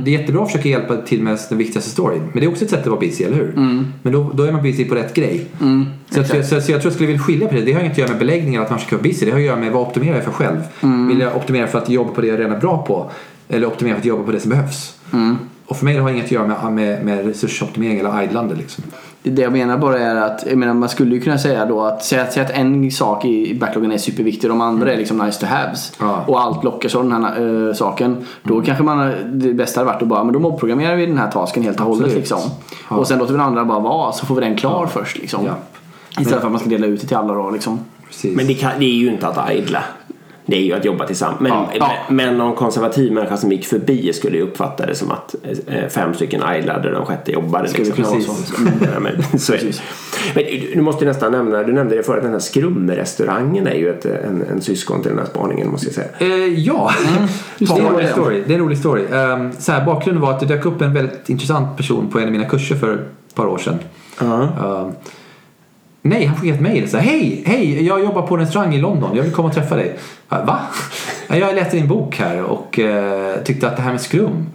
Det 0.04 0.14
är 0.14 0.20
jättebra 0.20 0.42
att 0.42 0.50
försöka 0.50 0.68
hjälpa 0.68 0.96
till 0.96 1.22
med 1.22 1.38
den 1.48 1.58
viktigaste 1.58 1.90
storyn. 1.90 2.22
Men 2.32 2.40
det 2.40 2.46
är 2.46 2.50
också 2.50 2.64
ett 2.64 2.70
sätt 2.70 2.80
att 2.80 2.86
vara 2.86 3.00
busy, 3.00 3.24
eller 3.24 3.36
hur? 3.36 3.52
Men 4.02 4.12
då, 4.12 4.30
då 4.34 4.42
är 4.42 4.52
man 4.52 4.62
busy 4.62 4.84
på 4.84 4.94
rätt 4.94 5.14
grej. 5.14 5.46
Så, 6.10 6.24
så, 6.24 6.42
så, 6.42 6.42
så 6.42 6.54
jag 6.54 6.64
tror 6.66 6.84
jag 6.84 6.92
skulle 6.92 7.06
vilja 7.06 7.22
skilja 7.22 7.48
på 7.48 7.54
det. 7.54 7.60
Det 7.60 7.72
har 7.72 7.80
inget 7.80 7.92
att 7.92 7.98
göra 7.98 8.10
med 8.10 8.18
beläggning 8.18 8.54
eller 8.54 8.64
att 8.64 8.70
man 8.70 8.78
försöker 8.78 8.96
vara 8.96 9.02
busy. 9.02 9.26
Det 9.26 9.32
har 9.32 9.38
att 9.38 9.44
göra 9.44 9.56
med 9.56 9.72
vad 9.72 9.86
optimerar 9.86 10.14
jag 10.14 10.24
för 10.24 10.32
själv. 10.32 10.60
Vill 11.08 11.20
jag 11.20 11.36
optimera 11.36 11.66
för 11.66 11.78
att 11.78 11.88
jobba 11.88 12.10
på 12.12 12.20
det 12.20 12.26
jag 12.26 12.38
redan 12.38 12.52
är 12.52 12.60
bra 12.60 12.86
på? 12.86 13.10
Eller 13.48 13.66
optimera 13.66 13.94
för 13.94 14.00
att 14.00 14.06
jobba 14.06 14.22
på 14.22 14.32
det 14.32 14.40
som 14.40 14.50
behövs? 14.50 14.98
Och 15.66 15.76
för 15.76 15.84
mig 15.84 15.94
det 15.94 16.00
har 16.00 16.10
inget 16.10 16.24
att 16.24 16.30
göra 16.30 16.46
med, 16.46 16.72
med, 16.72 17.04
med 17.04 17.26
resursoptimering 17.26 17.98
eller 17.98 18.22
idlande. 18.22 18.54
Liksom. 18.54 18.84
Det 19.30 19.42
jag 19.42 19.52
menar 19.52 19.78
bara 19.78 19.98
är 19.98 20.16
att 20.16 20.44
jag 20.46 20.58
menar, 20.58 20.74
man 20.74 20.88
skulle 20.88 21.14
ju 21.14 21.20
kunna 21.20 21.38
säga 21.38 21.66
då 21.66 21.82
att 21.82 22.04
säga, 22.04 22.30
säga 22.30 22.46
att 22.46 22.52
en 22.52 22.90
sak 22.90 23.24
i 23.24 23.58
backloggen 23.60 23.92
är 23.92 23.98
superviktig 23.98 24.50
och 24.50 24.56
de 24.56 24.60
andra 24.60 24.92
är 24.92 24.96
liksom 24.96 25.18
nice 25.18 25.40
to 25.40 25.46
haves. 25.46 25.92
Ja. 26.00 26.24
Och 26.26 26.40
allt 26.40 26.64
lockar 26.64 26.88
så 26.88 27.02
den 27.02 27.24
här 27.24 27.68
äh, 27.68 27.74
saken. 27.74 28.16
Då 28.42 28.62
kanske 28.62 28.84
man, 28.84 29.12
det 29.24 29.54
bästa 29.54 29.80
hade 29.80 29.92
varit 29.92 30.02
att 30.02 30.08
bara, 30.08 30.24
men 30.24 30.32
då 30.32 30.38
mobbprogrammerar 30.40 30.96
vi 30.96 31.06
den 31.06 31.18
här 31.18 31.30
tasken 31.30 31.62
helt 31.62 31.80
och 31.80 31.86
hållet 31.86 32.14
liksom. 32.14 32.40
Ja. 32.90 32.96
Och 32.96 33.08
sen 33.08 33.18
låter 33.18 33.32
vi 33.32 33.38
den 33.38 33.46
andra 33.46 33.64
bara 33.64 33.80
vara 33.80 34.12
så 34.12 34.26
får 34.26 34.34
vi 34.34 34.40
den 34.40 34.56
klar 34.56 34.86
först 34.86 35.18
liksom. 35.18 35.44
Ja. 35.44 35.52
Istället 36.20 36.40
för 36.40 36.46
att 36.46 36.52
man 36.52 36.60
ska 36.60 36.70
dela 36.70 36.86
ut 36.86 37.00
det 37.00 37.06
till 37.06 37.16
alla 37.16 37.34
då 37.34 37.50
liksom. 37.50 37.80
Precis. 38.06 38.36
Men 38.36 38.46
det, 38.46 38.54
kan, 38.54 38.70
det 38.78 38.84
är 38.84 38.96
ju 38.96 39.08
inte 39.08 39.28
att 39.28 39.52
idla. 39.52 39.82
Det 40.46 40.56
är 40.56 40.60
ju 40.62 40.72
att 40.72 40.84
jobba 40.84 41.06
tillsammans. 41.06 41.40
Men, 41.40 41.52
Ja, 41.52 41.68
ja. 41.78 41.92
men, 42.08 42.38
någon 42.38 42.54
konservativ 42.54 43.12
människa 43.12 43.36
som 43.36 43.52
gick 43.52 43.66
förbi 43.66 44.12
skulle 44.12 44.36
ju 44.36 44.42
uppfatta 44.42 44.86
det 44.86 44.94
som 44.94 45.10
att 45.10 45.34
eh, 45.66 45.88
fem 45.88 46.14
stycken 46.14 46.42
idlade 46.58 46.88
och 46.88 46.94
den 46.94 47.06
sjätte 47.06 47.32
jobbade. 47.32 47.68
Skulle 47.68 47.84
Liksom. 47.84 48.04
Precis. 48.04 48.26
så. 48.26 48.54
Ja, 48.94 49.00
men, 49.00 49.38
så 49.38 49.52
är 49.52 49.56
det. 49.56 49.62
Precis. 49.64 49.82
Men 50.34 50.44
du, 50.74 50.80
måste 50.82 51.04
nästan 51.04 51.32
nämna, 51.32 51.62
du 51.62 51.72
nämnde 51.72 51.96
det 51.96 52.02
förut, 52.02 52.22
den 52.22 52.32
här 52.32 52.38
skrumrestaurangen 52.38 53.66
är 53.66 53.74
ju 53.74 53.90
ett, 53.90 54.04
en, 54.04 54.44
en 54.50 54.60
syskon 54.60 55.02
till 55.02 55.10
den 55.10 55.18
här 55.18 55.26
spaningen 55.26 55.70
måste 55.70 55.86
jag 55.86 55.94
säga. 55.94 56.08
Eh, 56.18 56.60
ja, 56.60 56.90
det, 57.58 57.64
är 57.64 57.78
en 57.78 57.92
rolig 57.92 58.08
story. 58.08 58.42
det 58.46 58.52
är 58.52 58.58
en 58.58 58.64
rolig 58.64 58.78
story. 58.78 59.02
Um, 59.02 59.52
så 59.58 59.72
här, 59.72 59.84
bakgrunden 59.84 60.22
var 60.22 60.30
att 60.32 60.40
det 60.40 60.46
dök 60.46 60.66
upp 60.66 60.82
en 60.82 60.94
väldigt 60.94 61.28
intressant 61.28 61.76
person 61.76 62.10
på 62.10 62.18
en 62.18 62.24
av 62.24 62.32
mina 62.32 62.44
kurser 62.44 62.74
för 62.74 62.94
ett 62.94 63.34
par 63.34 63.46
år 63.46 63.58
sedan. 63.58 63.78
Um, 64.20 64.92
nej, 66.08 66.26
han 66.26 66.36
skickade 66.36 66.54
ett 66.54 66.62
mejl. 66.62 66.94
Hej, 66.94 67.42
hej, 67.46 67.86
jag 67.86 68.00
jobbar 68.00 68.22
på 68.22 68.34
en 68.34 68.40
restaurang 68.40 68.74
i 68.74 68.78
London. 68.78 69.16
Jag 69.16 69.22
vill 69.22 69.32
komma 69.32 69.48
och 69.48 69.54
träffa 69.54 69.76
dig. 69.76 69.98
Va? 70.28 70.58
Jag 71.28 71.54
läste 71.54 71.76
din 71.76 71.88
bok 71.88 72.16
här 72.16 72.42
och 72.42 72.78
eh, 72.78 73.36
tyckte 73.44 73.68
att 73.68 73.76
det 73.76 73.82
här 73.82 73.90
med 73.90 74.00
skrum 74.00 74.46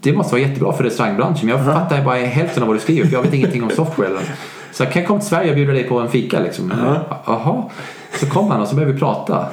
det 0.00 0.12
måste 0.12 0.34
vara 0.34 0.42
jättebra 0.42 0.72
för 0.72 0.84
restaurangbranschen. 0.84 1.46
Men 1.46 1.56
jag 1.56 1.74
fattar 1.74 2.04
bara 2.04 2.16
hälften 2.16 2.62
av 2.62 2.66
vad 2.66 2.76
du 2.76 2.80
skriver 2.80 3.06
för 3.06 3.12
jag 3.12 3.22
vet 3.22 3.34
ingenting 3.34 3.62
om 3.62 3.70
software. 3.70 4.18
Så 4.72 4.82
jag 4.82 4.92
kan 4.92 5.04
komma 5.04 5.20
till 5.20 5.28
Sverige 5.28 5.50
och 5.50 5.56
bjuda 5.56 5.72
dig 5.72 5.84
på 5.84 5.98
en 5.98 6.08
fika 6.08 6.40
liksom. 6.40 6.72
Jaha. 7.26 7.62
Så 8.20 8.26
kom 8.26 8.50
han 8.50 8.60
och 8.60 8.68
så 8.68 8.74
började 8.74 8.92
vi 8.92 8.98
prata. 8.98 9.46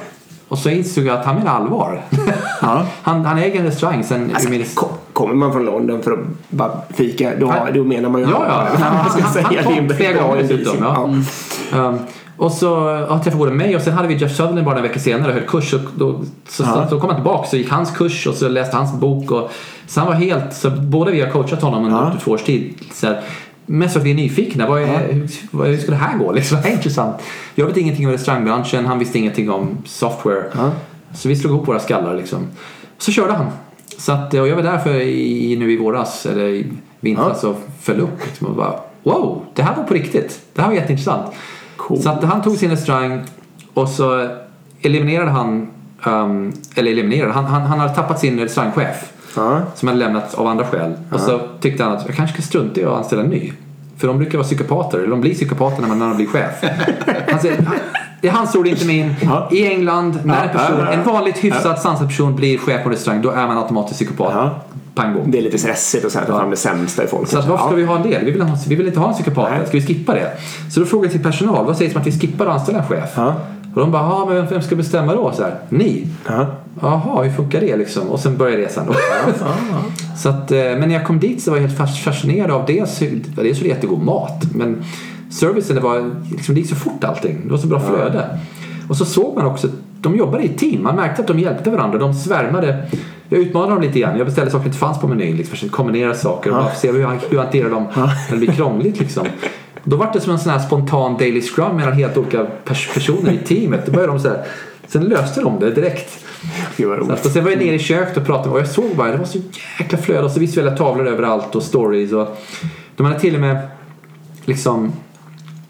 Och 0.48 0.58
så 0.58 0.70
insåg 0.70 1.04
jag 1.04 1.18
att 1.18 1.24
han 1.24 1.36
menar 1.36 1.52
allvar. 1.52 2.02
han, 3.02 3.24
han 3.24 3.38
äger 3.38 3.60
en 3.60 3.66
restaurang 3.66 4.04
sen 4.04 4.30
Alltså, 4.34 4.48
kommer 5.12 5.34
man 5.34 5.52
från 5.52 5.64
London 5.64 6.02
för 6.02 6.12
att 6.12 6.18
bara 6.48 6.70
fika, 6.94 7.32
då, 7.40 7.46
Han- 7.46 7.72
då 7.74 7.84
menar 7.84 8.08
man 8.08 8.20
ju 8.20 8.26
Ja, 8.30 8.44
ja. 8.48 8.78
Han, 8.84 8.96
Jag 8.96 9.12
ska 9.12 9.22
han, 9.22 9.32
säga, 9.32 9.44
han 9.46 9.54
det 9.54 9.60
är 9.60 9.64
kom 9.88 9.88
flera 9.96 10.22
gånger 10.22 10.42
dessutom. 10.42 10.76
Ja. 10.80 11.08
Um, 11.88 11.98
och 12.36 12.52
så 12.52 12.66
ja, 13.08 13.18
träffade 13.18 13.36
både 13.36 13.52
mig 13.52 13.76
och 13.76 13.82
sen 13.82 13.92
hade 13.92 14.08
vi 14.08 14.14
Jeff 14.14 14.30
Sutherland 14.36 14.64
bara 14.64 14.76
en 14.76 14.82
vecka 14.82 15.00
senare 15.00 15.28
och 15.28 15.34
höll 15.34 15.48
kurs. 15.48 15.74
Och 15.74 15.80
då, 15.96 16.20
så, 16.48 16.62
Ja. 16.62 16.86
så, 16.90 17.00
kom 17.00 17.08
han 17.10 17.16
tillbaka 17.18 17.48
så 17.48 17.56
gick 17.56 17.70
hans 17.70 17.90
kurs 17.90 18.26
och 18.26 18.34
så 18.34 18.48
läste 18.48 18.76
hans 18.76 18.92
bok. 19.00 19.30
Och, 19.30 19.50
så 19.86 20.00
han 20.00 20.06
var 20.08 20.14
helt, 20.14 20.54
så 20.54 20.70
båda 20.70 21.10
vi 21.10 21.20
har 21.20 21.30
coachat 21.30 21.62
honom 21.62 21.84
under 21.84 21.98
Ja. 21.98 22.12
två 22.24 22.30
års 22.30 22.42
tid. 22.42 22.74
Så 22.92 23.06
här, 23.06 23.20
mest 23.66 23.92
för 23.92 24.00
att 24.00 24.06
vi 24.06 24.10
är 24.10 24.14
nyfikna. 24.14 24.66
Vad 24.68 24.82
är, 24.82 25.12
hur, 25.12 25.28
vad- 25.50 25.66
hur 25.68 25.76
ska 25.78 25.90
det 25.90 25.96
här 25.96 26.18
gå? 26.18 26.32
Liksom, 26.32 26.58
det 26.62 26.68
är 26.68 26.72
intressant. 26.72 27.16
Jag 27.54 27.66
vet 27.66 27.76
ingenting 27.76 28.06
om 28.06 28.12
restaurangbranschen, 28.12 28.86
han 28.86 28.98
visste 28.98 29.18
ingenting 29.18 29.50
om 29.50 29.68
software. 29.84 30.44
Så 31.14 31.28
vi 31.28 31.36
slog 31.36 31.52
ihop 31.52 31.68
våra 31.68 31.78
skallar 31.80 32.16
liksom. 32.16 32.38
Så 32.98 33.12
körde 33.12 33.32
han. 33.32 33.46
Så 34.02 34.12
att, 34.12 34.34
och 34.34 34.48
jag 34.48 34.56
var 34.56 34.62
där 34.62 34.78
för 34.78 35.00
i, 35.00 35.56
nu 35.56 35.72
i 35.72 35.76
våras, 35.76 36.26
eller 36.26 36.48
i 36.48 36.66
vintras, 37.00 37.44
och 37.44 37.56
föll 37.80 38.00
upp 38.00 38.26
liksom, 38.26 38.46
och 38.46 38.56
bara 38.56 38.74
wow, 39.02 39.42
det 39.54 39.62
här 39.62 39.76
var 39.76 39.84
på 39.84 39.94
riktigt. 39.94 40.40
Det 40.54 40.62
här 40.62 40.68
var 40.68 40.74
jätteintressant. 40.74 41.32
Så 42.02 42.10
att 42.10 42.24
han 42.24 42.42
tog 42.42 42.56
sin 42.56 42.70
restaurang 42.70 43.22
och 43.74 43.88
så 43.88 44.28
eliminerade 44.82 45.30
han, 45.30 45.70
um, 46.06 46.52
eller 46.74 46.90
eliminerade, 46.90 47.32
han, 47.32 47.44
han, 47.44 47.62
han 47.62 47.78
hade 47.78 47.94
tappat 47.94 48.20
sin 48.20 48.38
restaurangchef 48.40 49.12
Ja. 49.36 49.60
som 49.74 49.88
hade 49.88 50.00
lämnat 50.00 50.34
av 50.34 50.46
andra 50.46 50.66
skäl. 50.66 50.92
Och 51.12 51.20
så 51.20 51.40
tyckte 51.60 51.84
han 51.84 51.92
att 51.92 52.06
jag 52.06 52.16
kanske 52.16 52.34
ska 52.34 52.42
strunta 52.42 52.80
i 52.80 52.84
att 52.84 52.92
anställa 52.92 53.22
en 53.22 53.28
ny. 53.28 53.52
För 53.96 54.08
de 54.08 54.18
brukar 54.18 54.38
vara 54.38 54.46
psykopater, 54.46 54.98
eller 54.98 55.08
de 55.08 55.20
blir 55.20 55.34
psykopater 55.34 55.80
när 55.80 55.88
man, 55.88 55.98
när 55.98 56.08
de 56.08 56.16
blir 56.16 56.26
chef. 56.26 56.54
Han 57.30 57.40
säger, 57.40 57.68
det 58.22 58.28
är 58.28 58.32
hans 58.32 58.54
ord, 58.56 58.66
inte 58.66 58.86
min. 58.86 59.14
Ja. 59.22 59.48
I 59.52 59.66
England, 59.66 60.18
när 60.24 60.42
en, 60.42 60.48
person, 60.48 60.76
Ja, 60.78 60.84
ja, 60.84 60.92
en 60.92 61.04
vanligt 61.04 61.36
hyfsat 61.44 61.82
sansad 61.82 62.06
person 62.08 62.36
blir 62.36 62.58
chef 62.58 62.82
på 62.84 62.90
restaurang, 62.90 63.22
då 63.22 63.30
är 63.30 63.46
man 63.46 63.58
automatiskt 63.58 63.96
psykopat. 63.98 64.52
Pang 64.94 65.14
bom. 65.14 65.30
Det 65.30 65.38
är 65.38 65.42
lite 65.42 65.58
stressigt 65.58 66.04
att 66.04 66.12
så 66.12 66.18
här 66.18 66.26
ta 66.26 66.38
fram 66.38 66.50
det 66.50 66.56
sämsta 66.56 67.04
i 67.04 67.06
folk. 67.06 67.28
Så 67.28 67.38
att 67.38 67.48
varför 67.48 67.66
ska 67.66 67.74
vi 67.74 67.84
ha 67.84 67.96
en 67.96 68.02
del? 68.02 68.24
Vi 68.24 68.30
vill, 68.30 68.42
ha, 68.42 68.56
vi 68.68 68.74
vill 68.74 68.86
inte 68.86 69.00
ha 69.00 69.08
en 69.08 69.14
psykopat. 69.14 69.50
Nej. 69.50 69.66
Ska 69.66 69.76
vi 69.78 69.86
skippa 69.86 70.14
det? 70.14 70.30
Så 70.74 70.80
då 70.80 70.86
frågade 70.86 71.06
jag 71.06 71.12
till 71.12 71.22
personal, 71.22 71.66
vad 71.66 71.76
sägs 71.76 71.94
om 71.94 72.00
att 72.00 72.06
vi 72.06 72.12
skippar 72.20 72.46
att 72.46 72.52
anställa 72.60 72.78
en 72.78 72.84
chef? 72.84 73.18
Och 73.74 73.80
de 73.80 73.90
bara, 73.90 74.02
ja 74.02 74.26
men 74.28 74.46
vem- 74.46 74.62
ska 74.62 74.76
bestämma 74.76 75.14
då? 75.14 75.32
Så 75.32 75.42
här, 75.42 75.54
Ni? 75.68 76.06
Ja. 76.28 76.46
Jaha, 76.80 77.22
hur 77.22 77.32
funkar 77.32 77.60
det 77.60 77.76
liksom? 77.76 78.08
Och 78.08 78.20
sen 78.20 78.36
började 78.36 78.62
resan 78.62 78.86
då. 78.86 78.94
så 80.18 80.28
att, 80.28 80.50
eh, 80.50 80.58
men 80.58 80.80
när 80.80 80.94
jag 80.94 81.06
kom 81.06 81.20
dit 81.20 81.42
så 81.42 81.50
var 81.50 81.58
jag 81.58 81.66
helt 81.66 81.78
fas- 81.78 82.00
fascinerad 82.04 82.50
av 82.50 82.66
dels, 82.66 82.98
dels 82.98 82.98
hur 83.36 83.42
det 83.42 83.50
är 83.50 83.74
jättegod 83.74 84.02
mat. 84.04 84.42
Men 84.54 84.84
servicen, 85.32 85.76
det, 85.76 85.82
var, 85.82 86.10
liksom, 86.30 86.54
det 86.54 86.60
gick 86.60 86.70
så 86.70 86.76
fort 86.76 87.04
allting. 87.04 87.40
Det 87.44 87.50
var 87.50 87.58
så 87.58 87.66
bra 87.66 87.80
flöde. 87.80 88.38
Och 88.88 88.96
så 88.96 89.04
såg 89.04 89.36
man 89.36 89.46
också, 89.46 89.68
de 90.00 90.16
jobbade 90.16 90.44
i 90.44 90.48
team. 90.48 90.82
Man 90.82 90.96
märkte 90.96 91.22
att 91.22 91.28
de 91.28 91.38
hjälpte 91.38 91.70
varandra. 91.70 91.98
De 91.98 92.14
svärmade. 92.14 92.86
Jag 93.28 93.40
utmanade 93.40 93.72
dem 93.72 93.82
lite 93.82 93.98
grann. 94.00 94.16
Jag 94.18 94.26
beställde 94.26 94.50
saker 94.50 94.62
som 94.62 94.68
inte 94.68 94.78
fanns 94.78 95.00
på 95.00 95.08
menyn. 95.08 95.36
Liksom, 95.36 95.50
försökte 95.50 95.76
kombinera 95.76 96.14
saker 96.14 96.50
och 96.50 96.56
bara 96.56 96.74
se 96.74 96.92
hur, 96.92 97.08
hur 97.30 97.38
hanterar 97.38 97.70
de 97.70 97.86
när 97.94 98.30
det 98.30 98.36
blir 98.36 98.52
krångligt. 98.52 99.00
Liksom. 99.00 99.26
Då 99.84 99.96
var 99.96 100.10
det 100.12 100.20
som 100.20 100.32
en 100.32 100.38
sån 100.38 100.52
här 100.52 100.58
spontan 100.58 101.16
daily 101.18 101.40
scrum 101.42 101.76
mellan 101.76 101.92
helt 101.92 102.16
olika 102.16 102.46
pers- 102.64 102.94
personer 102.94 103.32
i 103.32 103.38
teamet. 103.38 103.86
Då 103.86 103.92
började 103.92 104.12
de 104.12 104.20
så 104.20 104.28
här, 104.28 104.44
sen 104.86 105.04
löste 105.04 105.40
de 105.40 105.60
det 105.60 105.70
direkt. 105.70 106.24
Vad 106.76 106.76
Så 106.76 106.84
roligt. 106.94 107.32
sen 107.32 107.44
var 107.44 107.50
jag 107.50 107.58
nere 107.60 107.74
i 107.74 107.78
köket 107.78 108.16
och 108.16 108.26
pratade 108.26 108.50
och 108.50 108.60
jag 108.60 108.68
såg 108.68 108.96
bara 108.96 109.10
det 109.10 109.16
var 109.16 109.24
så 109.24 109.38
jäkla 109.78 109.98
flöde 109.98 110.22
och 110.24 110.30
så 110.30 110.40
visuella 110.40 110.70
tavlor 110.70 111.06
överallt 111.06 111.54
och 111.54 111.62
stories 111.62 112.12
och 112.12 112.38
de 112.96 113.06
hade 113.06 113.20
till 113.20 113.34
och 113.34 113.40
med 113.40 113.68
liksom 114.44 114.92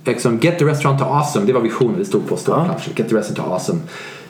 liksom 0.04 0.38
get 0.38 0.58
the 0.58 0.64
restaurant 0.64 1.00
to 1.00 1.04
awesome, 1.04 1.46
det 1.46 1.52
var 1.52 1.60
visionen 1.60 1.98
det 1.98 2.04
stod 2.04 2.28
på 2.28 2.36
stora 2.36 2.64
Ja. 2.68 2.92
Get 2.96 3.08
the 3.08 3.16
restaurant 3.16 3.36
to 3.36 3.54
awesome. 3.54 3.80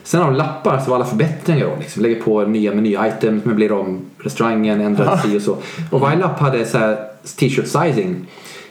Sen 0.03 0.21
har 0.21 0.31
de 0.31 0.37
lappar 0.37 0.79
så 0.79 0.89
var 0.89 0.95
alla 0.95 1.05
förbättringar 1.05 1.65
då. 1.65 1.75
Liksom. 1.79 2.03
Lägger 2.03 2.21
på 2.21 2.45
nya 2.45 2.73
meny-items, 2.73 3.45
möblerar 3.45 3.73
om 3.73 4.01
restaurangen, 4.17 4.81
ändrar 4.81 5.17
si 5.17 5.37
och 5.37 5.41
så. 5.41 5.57
Och 5.91 5.99
varje 5.99 6.17
lapp 6.19 6.39
hade 6.39 6.65
så 6.65 6.95
t-shirt 7.39 7.67
sizing 7.67 8.25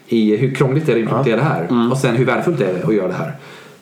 i 0.06 0.36
hur 0.36 0.54
krångligt 0.54 0.88
är 0.88 0.94
det 0.94 0.98
att 0.98 1.02
implementera 1.02 1.36
det 1.36 1.42
här 1.42 1.90
och 1.90 1.98
sen 1.98 2.16
hur 2.16 2.24
värdefullt 2.24 2.58
det 2.58 2.66
är 2.66 2.88
att 2.88 2.94
göra 2.94 3.08
det 3.08 3.14
här. 3.14 3.32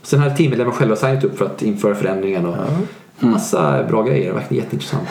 Sen 0.03 0.21
hade 0.21 0.37
teammedlemmar 0.37 0.73
själva 0.73 0.97
signat 0.97 1.25
upp 1.25 1.39
för 1.39 1.45
att 1.45 1.63
införa 1.63 1.95
förändringen 1.95 2.47
och 2.47 2.57
massa 3.19 3.85
bra 3.89 4.03
grejer. 4.03 4.33
Verkligen 4.33 4.65
jätteintressant. 4.65 5.09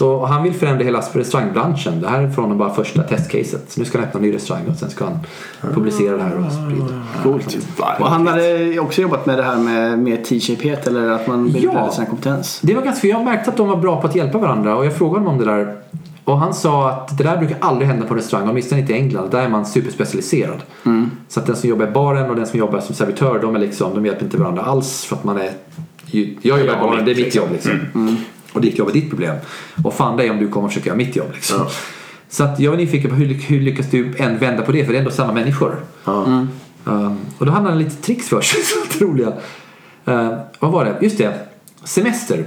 Och 0.00 0.28
han 0.28 0.42
vill 0.42 0.54
förändra 0.54 0.84
hela 0.84 1.00
restaurangbranschen. 1.00 2.00
Det 2.00 2.08
här 2.08 2.22
är 2.22 2.30
från 2.30 2.58
bara 2.58 2.74
första 2.74 3.02
testcaset. 3.02 3.64
Så 3.70 3.80
nu 3.80 3.86
ska 3.86 3.98
han 3.98 4.06
öppna 4.06 4.18
en 4.20 4.26
ny 4.26 4.34
restaurang 4.34 4.62
och 4.68 4.76
sen 4.76 4.90
ska 4.90 5.04
han 5.04 5.18
publicera 5.74 6.16
det 6.16 6.22
här 6.22 6.46
och 6.46 6.52
sprida. 6.52 7.02
Coolt. 7.22 7.58
Och 8.00 8.06
han 8.10 8.26
hade 8.26 8.78
också 8.80 9.02
jobbat 9.02 9.26
med 9.26 9.38
det 9.38 9.42
här 9.44 9.56
med, 9.58 9.98
med 9.98 10.24
T-shapehet 10.24 10.86
eller 10.86 11.08
att 11.10 11.26
man 11.26 11.46
Ja. 11.46 11.52
bildade 11.60 11.92
sin 11.92 12.06
kompetens. 12.06 12.60
Det 12.62 12.74
var 12.74 12.82
ganska, 12.82 13.00
för 13.00 13.08
jag 13.08 13.24
märkte 13.24 13.50
att 13.50 13.56
de 13.56 13.68
var 13.68 13.76
bra 13.76 14.00
på 14.00 14.06
att 14.06 14.14
hjälpa 14.14 14.38
varandra 14.38 14.76
och 14.76 14.86
jag 14.86 14.96
frågade 14.96 15.18
honom 15.24 15.32
om 15.40 15.46
det 15.46 15.52
där. 15.52 15.76
Och 16.24 16.38
han 16.38 16.54
sa 16.54 16.90
att 16.90 17.18
det 17.18 17.24
där 17.24 17.36
brukar 17.36 17.56
aldrig 17.60 17.88
hända 17.88 18.06
på 18.06 18.14
restaurang, 18.14 18.48
åtminstone 18.48 18.80
inte 18.80 18.92
i 18.92 18.96
England. 18.96 19.30
Där 19.30 19.40
är 19.42 19.48
man 19.48 19.66
superspecialiserad. 19.66 20.58
Så 21.28 21.40
att 21.40 21.46
den 21.46 21.56
som 21.56 21.68
jobbar 21.70 21.86
i 21.86 21.90
baren 21.90 22.30
och 22.30 22.36
den 22.36 22.46
som 22.46 22.58
jobbar 22.58 22.80
som 22.80 22.94
servitör, 22.94 23.38
de, 23.42 23.54
är 23.56 23.58
liksom, 23.60 23.94
de 23.94 24.06
hjälper 24.06 24.24
inte 24.24 24.36
varandra 24.36 24.62
alls 24.62 25.04
för 25.04 25.16
att 25.16 25.24
man 25.24 25.36
är... 25.38 25.50
ju- 26.06 26.36
Jag 26.42 26.60
jobbar 26.60 26.72
i 26.72 26.76
baren, 26.80 27.04
det 27.04 27.10
är 27.10 27.14
mitt, 27.14 27.24
mitt 27.24 27.34
jobb 27.34 27.48
liksom. 27.52 27.72
Och 28.52 28.60
ditt 28.60 28.78
jobb 28.78 28.88
är 28.88 28.92
ditt 28.92 29.08
problem. 29.10 29.36
Och 29.84 29.94
fan 29.94 30.16
dig 30.16 30.30
om 30.30 30.38
du 30.38 30.48
kommer 30.48 30.68
försöka 30.68 30.86
göra 30.86 30.96
mitt 30.96 31.16
jobb 31.16 31.28
liksom. 31.34 31.56
Ja. 31.58 31.70
Så 32.28 32.44
att 32.44 32.60
jag 32.60 32.70
var 32.70 32.78
nyfiken 32.78 33.10
på 33.10 33.16
hur, 33.16 33.26
hur 33.34 33.60
lyckas 33.60 33.86
du 33.90 34.14
än 34.18 34.38
vända 34.38 34.62
på 34.62 34.72
det? 34.72 34.84
För 34.84 34.92
det 34.92 34.98
är 34.98 35.00
ändå 35.00 35.10
samma 35.10 35.32
människor. 35.32 35.76
Ja. 36.04 36.46
Um, 36.84 37.18
och 37.38 37.46
då 37.46 37.52
hade 37.52 37.68
han 37.68 37.78
lite 37.78 37.96
tricks 38.02 38.28
för 38.28 38.40
sig, 38.40 38.60
så 38.98 39.04
roliga. 39.04 39.28
Uh, 40.08 40.38
vad 40.58 40.72
var 40.72 40.84
det? 40.84 40.96
Just 41.00 41.18
det, 41.18 41.34
semester. 41.84 42.44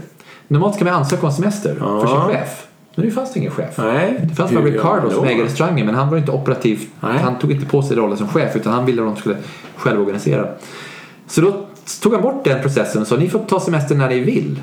Normalt 0.47 0.76
ska 0.76 0.86
man 0.86 0.93
ansöka 0.93 1.26
om 1.28 1.34
semester 1.34 1.76
för 1.76 1.86
Ja. 1.86 2.08
sin 2.08 2.36
chef. 2.36 2.68
Men 2.95 3.06
nu 3.06 3.12
fanns 3.12 3.34
det 3.34 3.39
ingen 3.39 3.51
chef. 3.51 3.78
Nej. 3.78 4.20
Det 4.24 4.36
fanns 4.36 4.51
bara 4.51 4.64
Ricardo 4.64 5.10
som 5.10 5.26
äger 5.26 5.43
restaurangen 5.43 5.86
men 5.86 5.95
han 5.95 6.10
var 6.10 6.18
inte 6.18 6.32
operativ. 6.32 6.82
Nej. 6.99 7.18
Han 7.18 7.39
tog 7.39 7.51
inte 7.51 7.66
på 7.66 7.82
sig 7.82 7.97
rollen 7.97 8.18
som 8.18 8.28
chef 8.28 8.56
utan 8.56 8.74
han 8.74 8.86
ville 8.86 9.01
att 9.01 9.08
de 9.08 9.16
skulle 9.16 9.38
själv 9.76 10.01
organisera. 10.01 10.47
Så 11.28 11.41
då 11.41 11.66
tog 12.01 12.14
han 12.14 12.22
bort 12.22 12.43
den 12.43 12.62
processen 12.62 13.01
och 13.01 13.08
sa 13.08 13.16
ni 13.16 13.30
får 13.30 13.39
ta 13.39 13.60
semester 13.60 13.95
när 13.95 14.10
ni 14.10 14.20
vill. 14.20 14.60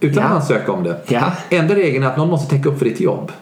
Utan 0.00 0.24
att 0.24 0.32
ansöka 0.32 0.72
om 0.72 0.82
det. 0.84 0.96
Ja. 1.06 1.32
Enda 1.50 1.74
regeln 1.74 2.04
är 2.04 2.08
att 2.08 2.16
någon 2.16 2.28
måste 2.28 2.56
täcka 2.56 2.68
upp 2.68 2.78
för 2.78 2.84
ditt 2.84 3.00
jobb. 3.00 3.32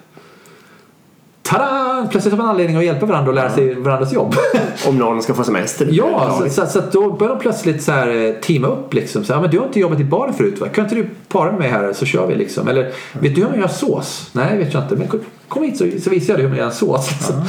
Tada! 1.42 2.06
Plötsligt 2.10 2.34
har 2.34 2.38
man 2.38 2.48
anledning 2.48 2.76
att 2.76 2.84
hjälpa 2.84 3.06
varandra 3.06 3.28
och 3.28 3.34
lära 3.34 3.50
sig 3.50 3.74
varandras 3.74 4.12
jobb. 4.12 4.34
Om 4.88 4.98
någon 4.98 5.22
ska 5.22 5.34
få 5.34 5.44
semester. 5.44 5.88
Ja, 5.90 6.40
så, 6.42 6.50
så, 6.50 6.66
så 6.66 6.82
då 6.92 7.12
börjar 7.12 7.34
de 7.34 7.40
plötsligt 7.40 7.82
så 7.82 7.92
här, 7.92 8.26
eh, 8.26 8.32
teama 8.32 8.68
upp 8.68 8.94
liksom. 8.94 9.24
Så 9.24 9.34
här, 9.34 9.40
men 9.40 9.50
du 9.50 9.58
har 9.58 9.66
inte 9.66 9.80
jobbat 9.80 10.00
i 10.00 10.04
baren 10.04 10.34
förut 10.34 10.60
va? 10.60 10.68
Kan 10.68 10.84
inte 10.84 10.96
du 10.96 11.08
para 11.28 11.50
med 11.50 11.60
mig 11.60 11.68
här 11.68 11.92
så 11.92 12.06
kör 12.06 12.26
vi 12.26 12.34
liksom. 12.34 12.68
Eller 12.68 12.92
vet 13.20 13.34
du 13.34 13.40
hur 13.42 13.48
man 13.48 13.58
gör 13.60 13.68
sås? 13.68 14.30
Nej, 14.32 14.58
vet 14.58 14.74
jag 14.74 14.82
inte. 14.82 14.96
Men 14.96 15.08
kom- 15.48 15.62
hit 15.62 15.78
så, 15.78 15.84
så 16.02 16.10
visar 16.10 16.32
jag 16.32 16.38
dig 16.38 16.42
hur 16.42 16.48
man 16.48 16.58
gör 16.58 16.66
en 16.66 16.72
sås. 16.72 17.10
Liksom. 17.10 17.42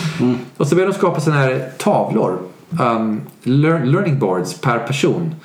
Och 0.58 0.68
så 0.68 0.76
börjar 0.76 0.90
de 0.90 0.94
skapa 0.96 1.20
sådana 1.20 1.42
här 1.42 1.70
tavlor. 1.78 2.38
Um, 2.82 3.22
learn, 3.44 3.92
learning 3.92 4.20
boards 4.20 4.62
per 4.62 4.80
person. 4.80 5.36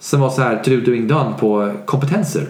Som 0.00 0.20
var 0.20 0.30
så 0.30 0.42
här 0.42 0.56
to 0.64 0.70
do 0.70 0.76
doing 0.80 1.08
done 1.08 1.34
på 1.40 1.72
kompetenser. 1.84 2.46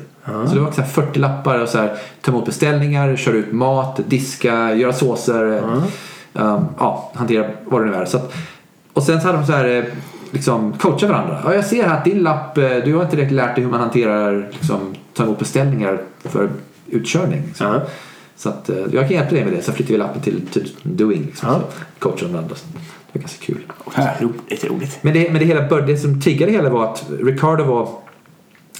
Så 0.49 0.55
det 0.55 0.61
var 0.61 0.71
så 0.73 0.81
här 0.81 0.89
40 0.89 1.19
lappar 1.19 1.59
och 1.59 1.69
så 1.69 1.79
här 1.79 1.97
ta 2.21 2.31
emot 2.33 2.47
beställningar, 2.47 3.17
köra 3.17 3.37
ut 3.37 3.53
mat, 3.53 4.01
diska, 4.07 4.75
göra 4.75 4.93
såser. 4.93 5.63
Um, 6.33 6.65
ja, 6.79 7.13
hantera 7.15 7.47
vad 7.65 7.81
det 7.81 7.87
nu 7.91 7.95
är. 7.95 8.05
Så 8.05 8.17
att, 8.17 8.33
och 8.93 9.03
sen 9.03 9.21
så 9.21 9.27
hade 9.27 9.39
de 9.39 9.47
så 9.47 9.53
här 9.53 9.69
eh, 9.79 9.85
liksom 10.31 10.73
coacha 10.73 11.07
varandra. 11.07 11.41
Ja, 11.45 11.55
jag 11.55 11.65
ser 11.65 11.83
här 11.89 11.97
att 11.97 12.05
din 12.05 12.19
lapp, 12.23 12.59
eh, 12.59 12.71
du 12.85 12.95
har 12.95 13.03
inte 13.03 13.17
riktigt 13.17 13.33
lärt 13.37 13.55
dig 13.55 13.65
hur 13.65 13.71
man 13.71 13.81
hanterar 13.81 14.49
liksom, 14.53 14.95
ta 15.15 15.23
emot 15.25 15.39
beställningar 15.39 16.01
för 16.25 16.49
utkörning. 16.87 17.43
Liksom. 17.47 17.67
Ja. 17.67 17.81
Så 18.37 18.49
att, 18.49 18.69
eh, 18.71 18.77
jag 18.93 19.09
kan 19.09 19.11
hjälpa 19.17 19.35
dig 19.35 19.45
med 19.45 19.53
det. 19.53 19.63
Så 19.63 19.73
flyttar 19.73 19.93
vi 19.93 19.99
lappen 19.99 20.23
till, 20.23 20.47
till 20.47 20.71
doing. 20.83 21.23
Liksom, 21.23 21.49
Ja. 21.49 21.61
de 22.21 22.33
varandra. 22.33 22.55
Det 23.13 23.19
var 23.19 23.21
ganska 23.21 23.45
kul. 23.45 23.61
Roligt, 24.21 24.65
roligt. 24.65 24.99
Men 25.03 25.15
det, 25.15 25.31
men 25.33 25.41
det, 25.41 25.45
hela, 25.45 25.81
det 25.81 25.97
som 25.97 26.21
triggade 26.21 26.53
det 26.53 26.57
hela 26.57 26.71
var 26.71 26.85
att 26.93 27.07
Ricardo 27.23 27.65
var 27.65 27.89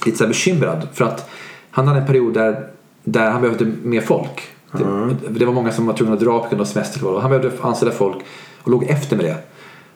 lite 0.05 0.17
så 0.17 0.27
bekymrad. 0.27 0.87
För 0.93 1.05
att 1.05 1.29
han 1.71 1.87
hade 1.87 1.99
en 1.99 2.05
period 2.07 2.33
där, 2.33 2.67
där 3.03 3.31
han 3.31 3.41
behövde 3.41 3.65
mer 3.83 4.01
folk. 4.01 4.41
Det, 4.71 5.39
det 5.39 5.45
var 5.45 5.53
många 5.53 5.71
som 5.71 5.85
var 5.85 5.93
tvungna 5.93 6.13
att 6.13 6.19
dra 6.19 6.39
på 6.39 6.49
grund 6.49 6.61
av 6.61 6.65
semester. 6.65 7.05
och 7.07 7.21
Han 7.21 7.29
behövde 7.31 7.51
anställa 7.61 7.91
folk 7.91 8.17
och 8.61 8.71
låg 8.71 8.83
efter 8.83 9.15
med 9.15 9.25
det. 9.25 9.35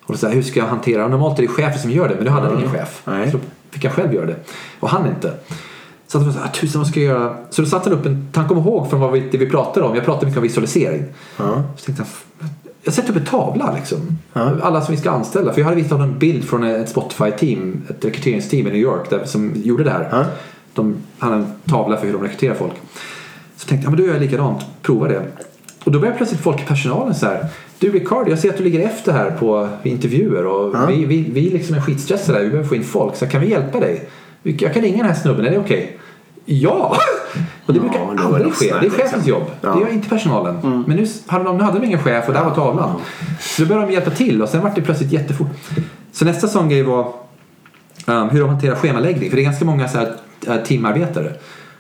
Och 0.05 0.19
så 0.19 0.27
här, 0.27 0.33
hur 0.33 0.41
ska 0.41 0.59
jag 0.59 0.67
hantera? 0.67 1.03
Och 1.05 1.11
normalt 1.11 1.37
är 1.39 1.41
det 1.41 1.47
chefen 1.47 1.79
som 1.79 1.91
gör 1.91 2.09
det 2.09 2.15
men 2.15 2.23
nu 2.23 2.29
hade 2.29 2.47
han 2.47 2.57
ingen 2.57 2.71
chef. 2.71 3.01
Nej. 3.05 3.31
Så 3.31 3.37
då 3.37 3.43
fick 3.71 3.83
han 3.85 3.93
själv 3.93 4.13
göra 4.13 4.25
det. 4.25 4.35
Och 4.79 4.89
han 4.89 5.07
inte. 5.07 5.33
Så 6.07 6.17
att 6.17 6.23
han 6.23 6.43
"Ah, 6.43 6.47
tusen 6.47 6.81
vad 6.81 6.87
ska 6.87 6.99
jag 7.01 7.19
göra? 7.19 7.35
Så 7.49 7.61
då 7.61 7.67
satte 7.67 7.89
han 7.89 7.99
upp 7.99 8.05
en, 8.05 8.27
han 8.35 8.47
kom 8.47 8.57
ihåg 8.57 8.89
från 8.89 8.99
vad 8.99 9.11
vi, 9.11 9.19
det 9.19 9.37
vi 9.37 9.49
pratade 9.49 9.85
om. 9.85 9.95
Jag 9.95 10.05
pratade 10.05 10.25
mycket 10.25 10.37
om 10.37 10.43
visualisering. 10.43 11.03
Ja. 11.37 11.63
Så 11.77 11.85
tänkte 11.85 12.03
jag, 12.39 12.49
jag 12.83 12.93
sätter 12.93 13.09
upp 13.09 13.17
en 13.17 13.25
tavla 13.25 13.73
liksom. 13.75 14.17
Alla 14.61 14.81
som 14.81 14.95
vi 14.95 15.01
ska 15.01 15.11
anställa. 15.11 15.53
För 15.53 15.61
jag 15.61 15.65
hade 15.65 15.81
visat 15.81 15.99
en 15.99 16.19
bild 16.19 16.43
från 16.43 16.63
ett 16.63 16.89
Spotify-team, 16.89 17.81
ett 17.89 18.05
rekryteringsteam 18.05 18.67
i 18.67 18.71
New 18.71 18.81
York 18.81 19.09
där, 19.09 19.25
som 19.25 19.51
gjorde 19.55 19.83
det 19.83 19.89
här. 19.89 20.07
Ja. 20.11 20.25
De 20.73 20.95
hade 21.17 21.35
en 21.35 21.45
tavla 21.65 21.97
för 21.97 22.05
hur 22.05 22.13
de 22.13 22.23
rekryterar 22.23 22.55
folk. 22.55 22.73
Så 23.57 23.67
tänkte 23.67 23.85
jag, 23.85 23.91
men 23.91 23.99
då 23.99 24.05
gör 24.07 24.13
jag 24.13 24.21
likadant. 24.21 24.65
Prova 24.81 25.07
det. 25.07 25.21
Och 25.83 25.91
då 25.91 25.99
började 25.99 26.17
plötsligt 26.17 26.41
folk 26.41 26.61
i 26.61 26.65
personalen 26.65 27.15
så 27.15 27.25
här. 27.25 27.45
Du 27.79 27.91
Ricardo, 27.91 28.29
jag 28.29 28.39
ser 28.39 28.49
att 28.49 28.57
du 28.57 28.63
ligger 28.63 28.79
efter 28.79 29.11
här 29.11 29.31
på 29.31 29.69
intervjuer 29.83 30.45
och 30.45 30.89
vi, 30.89 31.05
vi, 31.05 31.29
vi 31.31 31.49
liksom 31.49 31.75
är 31.75 31.81
skitstressade 31.81 32.37
här. 32.37 32.43
Vi 32.45 32.49
behöver 32.49 32.69
få 32.69 32.75
in 32.75 32.83
folk. 32.83 33.15
Så 33.15 33.27
kan 33.27 33.41
vi 33.41 33.49
hjälpa 33.49 33.79
dig? 33.79 34.09
Jag 34.43 34.73
kan 34.73 34.81
ringa 34.81 34.97
den 34.97 35.05
här 35.05 35.21
snubben, 35.21 35.45
är 35.45 35.51
det 35.51 35.57
okej? 35.57 35.97
Ja! 36.45 36.97
Och 37.65 37.73
det 37.73 37.79
Ja, 37.79 37.89
brukar 37.89 38.15
det 38.15 38.23
aldrig 38.23 38.53
ske. 38.53 38.73
Det 38.81 38.85
är 38.85 38.89
chefens 38.89 39.11
liksom. 39.11 39.29
jobb. 39.29 39.51
Ja. 39.61 39.69
Det 39.73 39.81
gör 39.81 39.89
inte 39.89 40.09
personalen. 40.09 40.83
Men 40.87 40.97
nu 40.97 41.07
hade 41.27 41.43
de, 41.43 41.57
nu 41.57 41.63
hade 41.63 41.79
de 41.79 41.85
ingen 41.85 41.99
chef 41.99 42.27
och 42.27 42.33
där 42.33 42.43
var 42.43 42.55
tavlan. 42.55 43.01
Så 43.39 43.61
då 43.61 43.67
började 43.67 43.87
de 43.87 43.93
hjälpa 43.93 44.11
till 44.11 44.41
och 44.41 44.49
sen 44.49 44.61
var 44.61 44.71
det 44.75 44.81
plötsligt 44.81 45.11
jättefort. 45.11 45.47
Så 46.11 46.25
nästa 46.25 46.47
sån 46.47 46.69
grej 46.69 46.83
var 46.83 47.13
um, 48.05 48.29
hur 48.29 48.39
de 48.39 48.49
hanterar 48.49 48.75
schemaläggning. 48.75 49.29
För 49.29 49.37
det 49.37 49.41
är 49.41 49.45
ganska 49.45 49.65
många 49.65 49.87
så 49.87 49.97
här, 49.97 50.15
äh, 50.47 50.55
teamarbetare. 50.57 51.33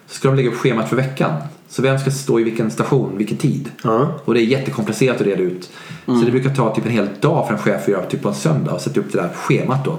Så 0.07 0.15
ska 0.15 0.27
de 0.27 0.35
lägga 0.35 0.49
upp 0.49 0.57
schemat 0.57 0.89
för 0.89 0.95
veckan. 0.95 1.31
Så 1.69 1.81
vem 1.81 1.99
ska 1.99 2.11
stå 2.11 2.39
i 2.39 2.43
vilken 2.43 2.71
station, 2.71 3.17
vilken 3.17 3.37
tid? 3.37 3.71
Ja. 3.83 4.07
Och 4.25 4.33
det 4.33 4.41
är 4.41 4.45
jättekomplicerat 4.45 5.21
att 5.21 5.27
reda 5.27 5.41
ut. 5.41 5.69
Så 6.05 6.25
det 6.25 6.31
brukar 6.31 6.49
ta 6.55 6.75
typ 6.75 6.85
en 6.85 6.91
hel 6.91 7.07
dag 7.19 7.47
för 7.47 7.53
en 7.53 7.59
chef 7.59 7.81
att 7.81 7.87
göra 7.87 8.05
typ 8.05 8.21
på 8.21 8.29
en 8.29 8.35
söndag 8.35 8.71
och 8.71 8.81
sätta 8.81 8.99
upp 8.99 9.11
det 9.11 9.21
där 9.21 9.29
schemat 9.29 9.85
då. 9.85 9.97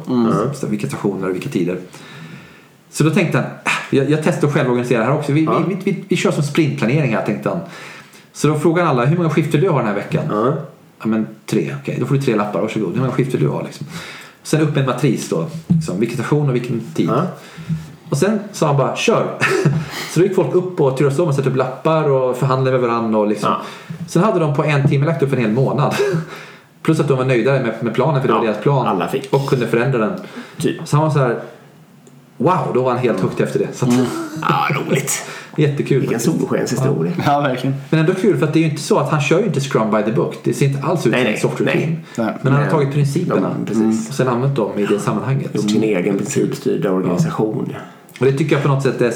Så 0.54 0.66
vilka 0.66 0.86
stationer 0.86 1.28
och 1.28 1.34
vilka 1.34 1.48
tider. 1.48 1.78
Så 2.94 3.04
då 3.04 3.10
tänkte 3.10 3.38
han, 3.38 3.46
"Ah, 3.64 3.70
jag, 3.90 4.10
jag 4.10 4.20
testar 4.24 4.48
att 4.48 4.54
själv 4.54 4.68
organisera 4.70 4.98
det 4.98 5.04
här 5.04 5.14
också. 5.18 5.32
Vi, 5.32 5.44
Ja. 5.44 5.62
vi, 5.68 5.74
vi, 5.74 5.92
vi, 5.92 6.04
vi 6.08 6.16
kör 6.16 6.30
som 6.30 6.42
sprintplanering 6.42 7.14
här 7.14 7.22
tänkte 7.26 7.48
han. 7.48 7.60
Så 8.32 8.48
då 8.48 8.58
frågade 8.58 8.88
alla, 8.88 9.04
hur 9.04 9.16
många 9.16 9.30
skifter 9.30 9.58
du 9.58 9.68
har 9.68 9.78
den 9.78 9.86
här 9.88 9.94
veckan? 9.94 10.22
Ja. 10.30 10.54
Ja 11.00 11.06
men 11.06 11.26
tre, 11.46 11.74
okej 11.82 11.96
då 12.00 12.06
får 12.06 12.14
du 12.14 12.20
tre 12.22 12.36
lappar, 12.36 12.60
varsågod. 12.60 12.92
Hur 12.92 13.00
många 13.00 13.12
skifter 13.12 13.38
du 13.38 13.48
har 13.48 13.62
liksom. 13.62 13.86
Sen 14.42 14.60
upp 14.60 14.76
en 14.76 14.86
matris 14.86 15.28
då, 15.28 15.46
liksom, 15.66 16.00
vilken 16.00 16.18
station 16.18 16.48
och 16.48 16.54
vilken 16.54 16.80
tid. 16.94 17.08
Ja. 17.08 17.22
Och 18.10 18.18
sen 18.18 18.38
sa 18.52 18.66
han 18.66 18.76
bara 18.76 18.96
kör. 18.96 19.26
så 20.12 20.20
då 20.20 20.26
gick 20.26 20.34
folk 20.34 20.54
upp 20.54 20.80
och 20.80 20.96
turades 20.96 21.18
om 21.18 21.28
och 21.28 21.34
satte 21.34 21.48
upp 21.48 21.56
lappar 21.56 22.10
och 22.10 22.36
förhandlade 22.36 22.78
med 22.78 22.88
varandra. 22.88 23.18
Och 23.18 23.26
liksom. 23.26 23.50
Ja. 23.50 23.62
Sen 24.08 24.22
hade 24.22 24.38
de 24.40 24.54
på 24.54 24.64
en 24.64 24.88
timme 24.88 25.06
lagt 25.06 25.22
upp 25.22 25.32
en 25.32 25.38
hel 25.38 25.50
månad. 25.52 25.94
Plus 26.82 27.00
att 27.00 27.08
de 27.08 27.18
var 27.18 27.24
nöjda 27.24 27.52
med, 27.52 27.74
med 27.80 27.94
planen 27.94 28.20
för 28.20 28.28
det 28.28 28.34
Ja, 28.34 28.38
var 28.38 28.46
deras 28.46 28.62
plan. 28.62 29.02
Och 29.30 29.46
kunde 29.48 29.66
förändra 29.66 29.98
den. 29.98 30.20
Typ. 30.58 30.76
Så 30.88 30.96
han 30.96 31.04
var 31.06 31.12
så 31.12 31.18
här. 31.18 31.40
Wow, 32.36 32.70
då 32.74 32.82
var 32.82 32.90
han 32.90 32.98
helt 33.00 33.20
hooked 33.20 33.46
efter 33.46 33.58
det. 33.58 33.68
Så 33.72 33.86
att, 33.86 33.92
Ja, 34.42 34.68
roligt. 34.70 35.22
Jättekul. 35.56 36.00
Vilken 36.00 36.20
solskenshistoria. 36.20 37.12
Ja, 37.26 37.40
verkligen. 37.40 37.76
Men 37.90 38.00
ändå 38.00 38.14
kul 38.14 38.36
för 38.38 38.46
att 38.46 38.52
det 38.52 38.58
är 38.58 38.64
ju 38.64 38.70
inte 38.70 38.82
så 38.82 38.98
att 38.98 39.10
han 39.10 39.20
kör 39.20 39.38
ju 39.38 39.44
inte 39.46 39.60
Scrum 39.60 39.90
by 39.90 40.02
the 40.02 40.12
book. 40.12 40.38
Det 40.44 40.54
ser 40.54 40.66
inte 40.66 40.82
alls 40.82 41.06
ut 41.06 41.12
Nej, 41.12 41.20
som 41.20 41.24
nej, 41.24 41.34
ett 41.34 41.40
software 41.40 41.70
nej. 41.74 41.84
team. 41.84 41.96
Nej. 42.26 42.34
Men 42.42 42.52
han 42.52 42.52
har 42.52 42.60
Nej. 42.60 42.70
tagit 42.70 42.92
principerna 42.92 43.56
Ja, 43.58 43.64
precis. 43.66 44.08
och 44.08 44.14
sen 44.14 44.28
använt 44.28 44.56
dem 44.56 44.78
i 44.78 44.86
det 44.86 45.00
sammanhanget. 45.00 45.54
Gjort 45.54 45.70
sin 45.70 45.82
egen 45.82 46.18
principstyrda 46.18 46.90
organisation. 46.90 47.74
Och 48.20 48.26
det 48.26 48.32
tycker 48.32 48.54
jag 48.54 48.62
på 48.62 48.68
något 48.68 48.82
sätt 48.82 49.00
är 49.00 49.12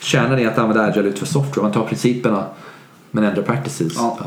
kärnan 0.00 0.38
i 0.38 0.46
att 0.46 0.58
använda 0.58 0.82
agile 0.84 1.08
ut 1.08 1.18
för 1.18 1.26
software. 1.26 1.62
Man 1.62 1.72
tar 1.72 1.84
principerna 1.84 2.44
men 3.10 3.24
ändrar 3.24 3.42
practices. 3.42 3.92
Ja. 3.96 4.18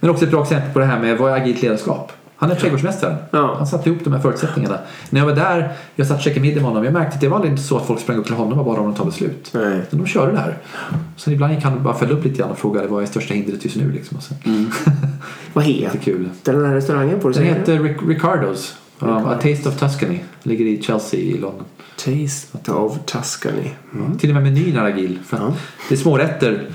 Men 0.00 0.10
också 0.10 0.24
ett 0.24 0.30
bra 0.30 0.42
exempel 0.42 0.72
på 0.72 0.78
det 0.78 0.84
här 0.84 1.00
med 1.00 1.18
vad 1.18 1.32
är 1.32 1.36
agilt 1.36 1.62
ledarskap? 1.62 2.12
Han 2.36 2.50
är 2.50 2.54
trädgårdsmästaren. 2.54 3.16
Ja. 3.30 3.54
Han 3.58 3.66
satte 3.66 3.88
ihop 3.90 4.04
de 4.04 4.12
här 4.12 4.20
förutsättningarna. 4.20 4.78
När 5.10 5.20
jag 5.20 5.26
var 5.26 5.34
där, 5.34 5.72
jag 5.96 6.06
satt 6.06 6.16
och 6.16 6.22
käkade 6.22 6.40
middag 6.40 6.54
med 6.60 6.64
honom. 6.64 6.84
Jag 6.84 6.92
märkte 6.92 7.14
att 7.14 7.20
det 7.20 7.28
var 7.28 7.36
aldrig 7.36 7.52
inte 7.52 7.62
så 7.62 7.76
att 7.76 7.86
folk 7.86 8.00
sprang 8.00 8.16
upp 8.16 8.26
till 8.26 8.34
honom 8.34 8.58
och 8.58 8.64
bad 8.64 8.76
honom 8.78 8.94
ta 8.94 9.04
beslut. 9.04 9.50
Nej. 9.54 9.82
Men 9.90 10.00
de 10.00 10.06
körde 10.06 10.32
det 10.32 10.38
här. 10.38 10.58
Sen 11.16 11.32
ibland 11.34 11.54
gick 11.54 11.64
han 11.64 11.82
bara 11.82 11.94
följa 11.94 12.14
upp 12.14 12.24
lite 12.24 12.38
grann 12.38 12.50
och 12.50 12.58
frågade 12.58 12.86
vad 12.86 13.02
är 13.02 13.06
största 13.06 13.34
hindret 13.34 13.64
just 13.64 13.76
nu. 13.76 13.92
Liksom. 13.92 14.16
Och 14.16 14.22
sen, 14.22 14.36
Vad 15.52 15.64
heter 15.64 15.98
kul. 15.98 16.28
den 16.42 16.66
här 16.66 16.74
restaurangen? 16.74 17.18
Du 17.22 17.32
Den 17.32 17.42
heter 17.44 17.78
Ric- 17.78 18.08
Ricardos. 18.08 18.74
Um, 18.98 19.08
A 19.10 19.34
Taste 19.42 19.68
of 19.68 19.76
Tuscany. 19.80 20.18
Ligger 20.42 20.64
i 20.66 20.82
Chelsea 20.82 21.20
i 21.20 21.38
London. 21.38 21.64
Taste 21.96 22.72
of 22.72 22.98
Tuscany. 23.06 23.70
Till 24.18 24.30
och 24.30 24.34
med 24.34 24.42
menyn 24.42 24.76
är 24.76 24.84
agil. 24.84 25.18
För 25.26 25.36
Ja. 25.36 25.54
Det 25.88 25.94
är 25.94 25.98
smårätter 25.98 26.66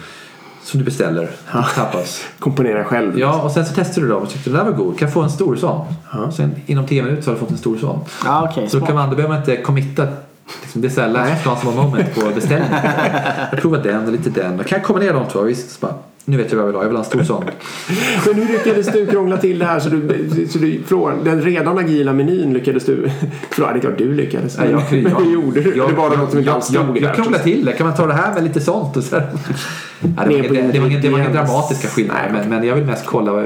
som 0.70 0.80
du 0.80 0.86
beställer. 0.86 1.30
Tapas. 1.76 2.22
Komponera 2.40 2.84
själv. 2.84 3.20
Ja, 3.20 3.42
och 3.42 3.52
sen 3.52 3.66
så 3.66 3.74
testar 3.76 4.02
du 4.02 4.08
dem 4.08 4.22
och 4.22 4.30
tyckte 4.30 4.50
den 4.50 4.58
där 4.60 4.72
var 4.72 4.78
god. 4.78 5.00
Kan 5.00 5.06
jag 5.06 5.14
få 5.14 5.22
en 5.22 5.30
stor 5.30 5.56
sån? 5.56 5.86
Sen 6.34 6.56
inom 6.66 6.88
10 6.88 7.04
minuter 7.04 7.24
så 7.24 7.30
har 7.30 7.36
du 7.36 7.40
fått 7.40 7.52
en 7.52 7.58
stor 7.58 7.78
sån. 7.78 8.00
Ja, 8.26 8.50
okej. 8.52 8.70
Så 8.70 8.80
då, 8.80 8.86
kan 8.86 8.96
man, 8.96 9.10
då 9.10 9.16
behöver 9.16 9.36
man 9.36 9.44
inte 9.44 9.62
committa. 9.62 10.08
Liksom, 10.62 10.82
det 10.82 10.88
är 10.88 10.90
såhär 10.90 11.10
last 11.10 11.44
chance 11.44 11.66
moment 11.66 12.16
på 12.16 12.30
beställning. 12.36 12.70
Jag 13.52 13.62
provar 13.62 13.78
den 13.78 14.06
och 14.06 14.12
lite 14.12 14.30
den. 14.30 14.58
Då 14.58 14.64
kan 14.64 14.78
jag 14.78 14.86
kombinera 14.86 15.14
de 15.14 15.28
två. 15.28 15.42
Visst, 15.42 15.72
så 15.72 15.78
bara, 15.80 15.94
nu 16.26 16.38
vet 16.38 16.52
jag 16.52 16.58
vad 16.58 16.64
jag 16.64 16.68
vill 16.68 16.76
ha. 16.76 16.84
Jag 16.84 16.88
vill 16.90 16.98
ha 16.98 17.04
en 17.04 17.10
stor 17.10 17.24
sån. 17.24 17.44
Men 18.26 18.36
hur 18.36 18.54
lyckades 18.58 18.88
du 18.88 19.06
krångla 19.06 19.38
till 19.38 19.60
det 19.60 19.66
här 19.66 19.80
så 19.80 19.90
du, 19.90 20.48
så 20.50 20.58
du 20.58 20.82
från 20.88 21.24
den 21.24 21.42
redan 21.42 21.78
agila 21.78 22.14
menyn 22.14 22.54
lyckades 22.54 22.86
du... 22.86 23.12
Förlåt, 23.50 23.70
det 23.74 23.78
är 23.80 23.82
klart 23.82 23.98
du 23.98 24.14
lyckades. 24.14 24.58
Nej, 24.58 24.72
jag- 24.72 24.84
men 24.92 25.04
jag- 25.12 25.20
hur 25.26 25.34
gjorde 25.34 25.62
du? 25.62 25.78
Jag, 25.78 25.90
det 25.90 25.96
var 25.96 26.10
något 26.18 26.30
som 26.30 26.40
inte 26.40 26.50
jag, 26.50 26.56
alls 26.56 26.66
stod 26.66 26.76
jag, 26.76 26.98
jag 26.98 27.04
där. 27.04 27.14
krånglar 27.14 27.40
till 27.40 27.66
det. 27.66 27.72
Kan 27.72 27.88
man 27.88 27.96
ta 27.96 28.06
det 28.08 28.14
här 28.14 28.34
med 28.34 28.44
lite 28.44 28.62
sånt? 28.62 28.98
Och 28.98 29.04
så. 29.04 29.16
Ja, 29.16 29.22
det, 30.02 30.14
var, 30.16 30.26
det, 30.28 30.62
det, 30.72 30.80
var 30.80 30.90
det 31.02 31.10
var 31.10 31.20
inga 31.20 31.30
dramatiska 31.30 31.88
skillnader. 31.88 32.30
Men, 32.34 32.50
men 32.50 32.64
jag 32.68 32.76
vill 32.76 32.86
mest 32.86 33.06
kolla 33.06 33.32
vad, 33.34 33.46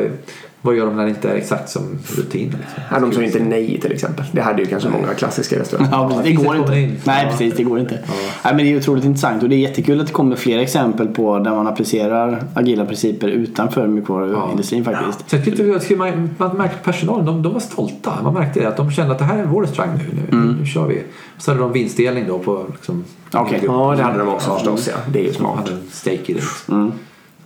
vad 0.65 0.75
gör 0.75 0.85
de 0.85 0.95
när 0.95 1.03
det 1.03 1.09
inte 1.09 1.29
är 1.29 1.35
exakt 1.35 1.69
som 1.69 1.81
rutin. 2.17 2.41
Liksom. 2.45 2.83
Ja, 2.91 2.99
de 2.99 3.11
sa 3.11 3.21
inte 3.23 3.39
nej 3.39 3.79
till 3.81 3.91
exempel. 3.91 4.25
Det 4.31 4.41
hade 4.41 4.61
ju 4.61 4.67
kanske 4.67 4.89
många 4.89 5.13
klassiska 5.13 5.59
restauranger. 5.59 5.91
Ja, 5.91 6.07
precis. 6.09 6.23
det 6.37 6.43
går 6.45 6.55
inte. 6.55 6.71
Nej, 6.71 6.97
Ja. 7.05 7.29
precis. 7.31 7.53
Det 7.57 7.63
går 7.63 7.79
inte. 7.79 7.99
Nej, 8.43 8.55
men 8.55 8.57
det 8.57 8.71
är 8.73 8.77
otroligt 8.77 9.05
intressant 9.05 9.43
och 9.43 9.49
det 9.49 9.55
är 9.55 9.59
jättekul 9.59 10.01
att 10.01 10.07
det 10.07 10.13
kommer 10.13 10.35
fler 10.35 10.59
exempel 10.59 11.07
på 11.07 11.39
där 11.39 11.51
man 11.51 11.67
applicerar 11.67 12.43
agila 12.53 12.85
principer 12.85 13.27
utanför 13.27 13.87
mjukvaruindustrin 13.87 14.85
faktiskt. 14.85 15.29
Så 15.29 15.35
jag 15.35 15.45
tyckte 15.45 15.63
jag 15.63 15.81
skulle 15.81 15.99
man, 15.99 16.29
man 16.37 16.57
märkte 16.57 16.77
personalen, 16.83 17.25
de, 17.25 17.41
de 17.41 17.53
var 17.53 17.59
stolta. 17.59 18.13
Man 18.23 18.33
märkte 18.33 18.59
det, 18.59 18.65
att 18.67 18.77
de 18.77 18.91
kände 18.91 19.11
att 19.11 19.19
det 19.19 19.25
här 19.25 19.37
är 19.39 19.45
vår 19.45 19.61
restaurang 19.61 19.97
nu. 19.97 20.37
Nu, 20.37 20.55
nu 20.59 20.65
kör 20.65 20.87
vi. 20.87 21.03
Så 21.37 21.51
hade 21.51 21.61
de 21.61 21.71
vinstdelning 21.73 22.25
då 22.27 22.39
på 22.39 22.65
liksom, 22.71 23.03
Okej. 23.33 23.59
Ja, 23.65 23.93
det 23.97 24.03
hade 24.03 24.17
de 24.19 24.27
också 24.27 24.53
förstås. 24.55 24.87
Ja. 24.91 24.97
Det 25.13 25.19
är 25.19 25.23
ju 25.23 25.29
De 25.29 25.35
smart. 25.35 25.57
hade 25.57 25.71
en 25.71 25.81
steak 25.91 26.29
i 26.29 26.33
det. 26.33 26.41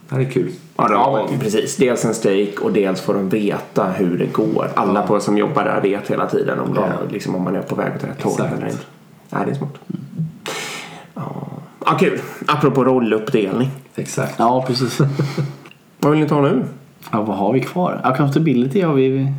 Det 0.10 0.16
här 0.16 0.22
är 0.22 0.30
kul. 0.30 0.52
Ja, 0.78 0.88
ja, 0.92 1.28
precis. 1.40 1.76
Dels 1.78 2.06
en 2.06 2.14
steak 2.14 2.60
och 2.60 2.72
dels 2.72 3.02
får 3.02 3.14
de 3.14 3.30
veta 3.30 3.88
hur 3.88 4.18
det 4.18 4.26
går. 4.26 4.70
Alla 4.76 5.02
på 5.02 5.20
som 5.20 5.38
jobbar 5.38 5.64
där 5.64 5.82
vet 5.82 6.12
hela 6.12 6.28
tiden 6.28 6.60
om, 6.60 6.74
det, 6.74 6.92
liksom, 7.12 7.36
om 7.36 7.44
man 7.44 7.56
är 7.56 7.62
på 7.62 7.76
väg 7.76 7.92
åt 7.96 8.04
rätt 8.04 8.22
håll 8.22 8.40
eller 8.40 8.68
inte. 8.68 8.84
Nej, 9.30 9.42
det 9.46 9.52
är 9.52 9.56
smart. 9.56 9.74
Ja. 11.14 11.48
ja, 11.86 11.98
kul. 12.00 12.20
Apropå 12.46 12.84
rolluppdelning. 12.84 13.70
Exakt. 13.96 14.36
Ja, 14.40 14.64
precis. 14.68 15.00
Vad 16.00 16.12
vill 16.12 16.22
ni 16.22 16.30
ta 16.30 16.42
nu? 16.42 16.64
Ja, 17.12 17.22
vad 17.22 17.38
har 17.38 17.54
vi 17.54 17.62
kvar? 17.62 18.02
Accountability 18.04 18.82
har 18.82 18.94
vi. 18.94 19.34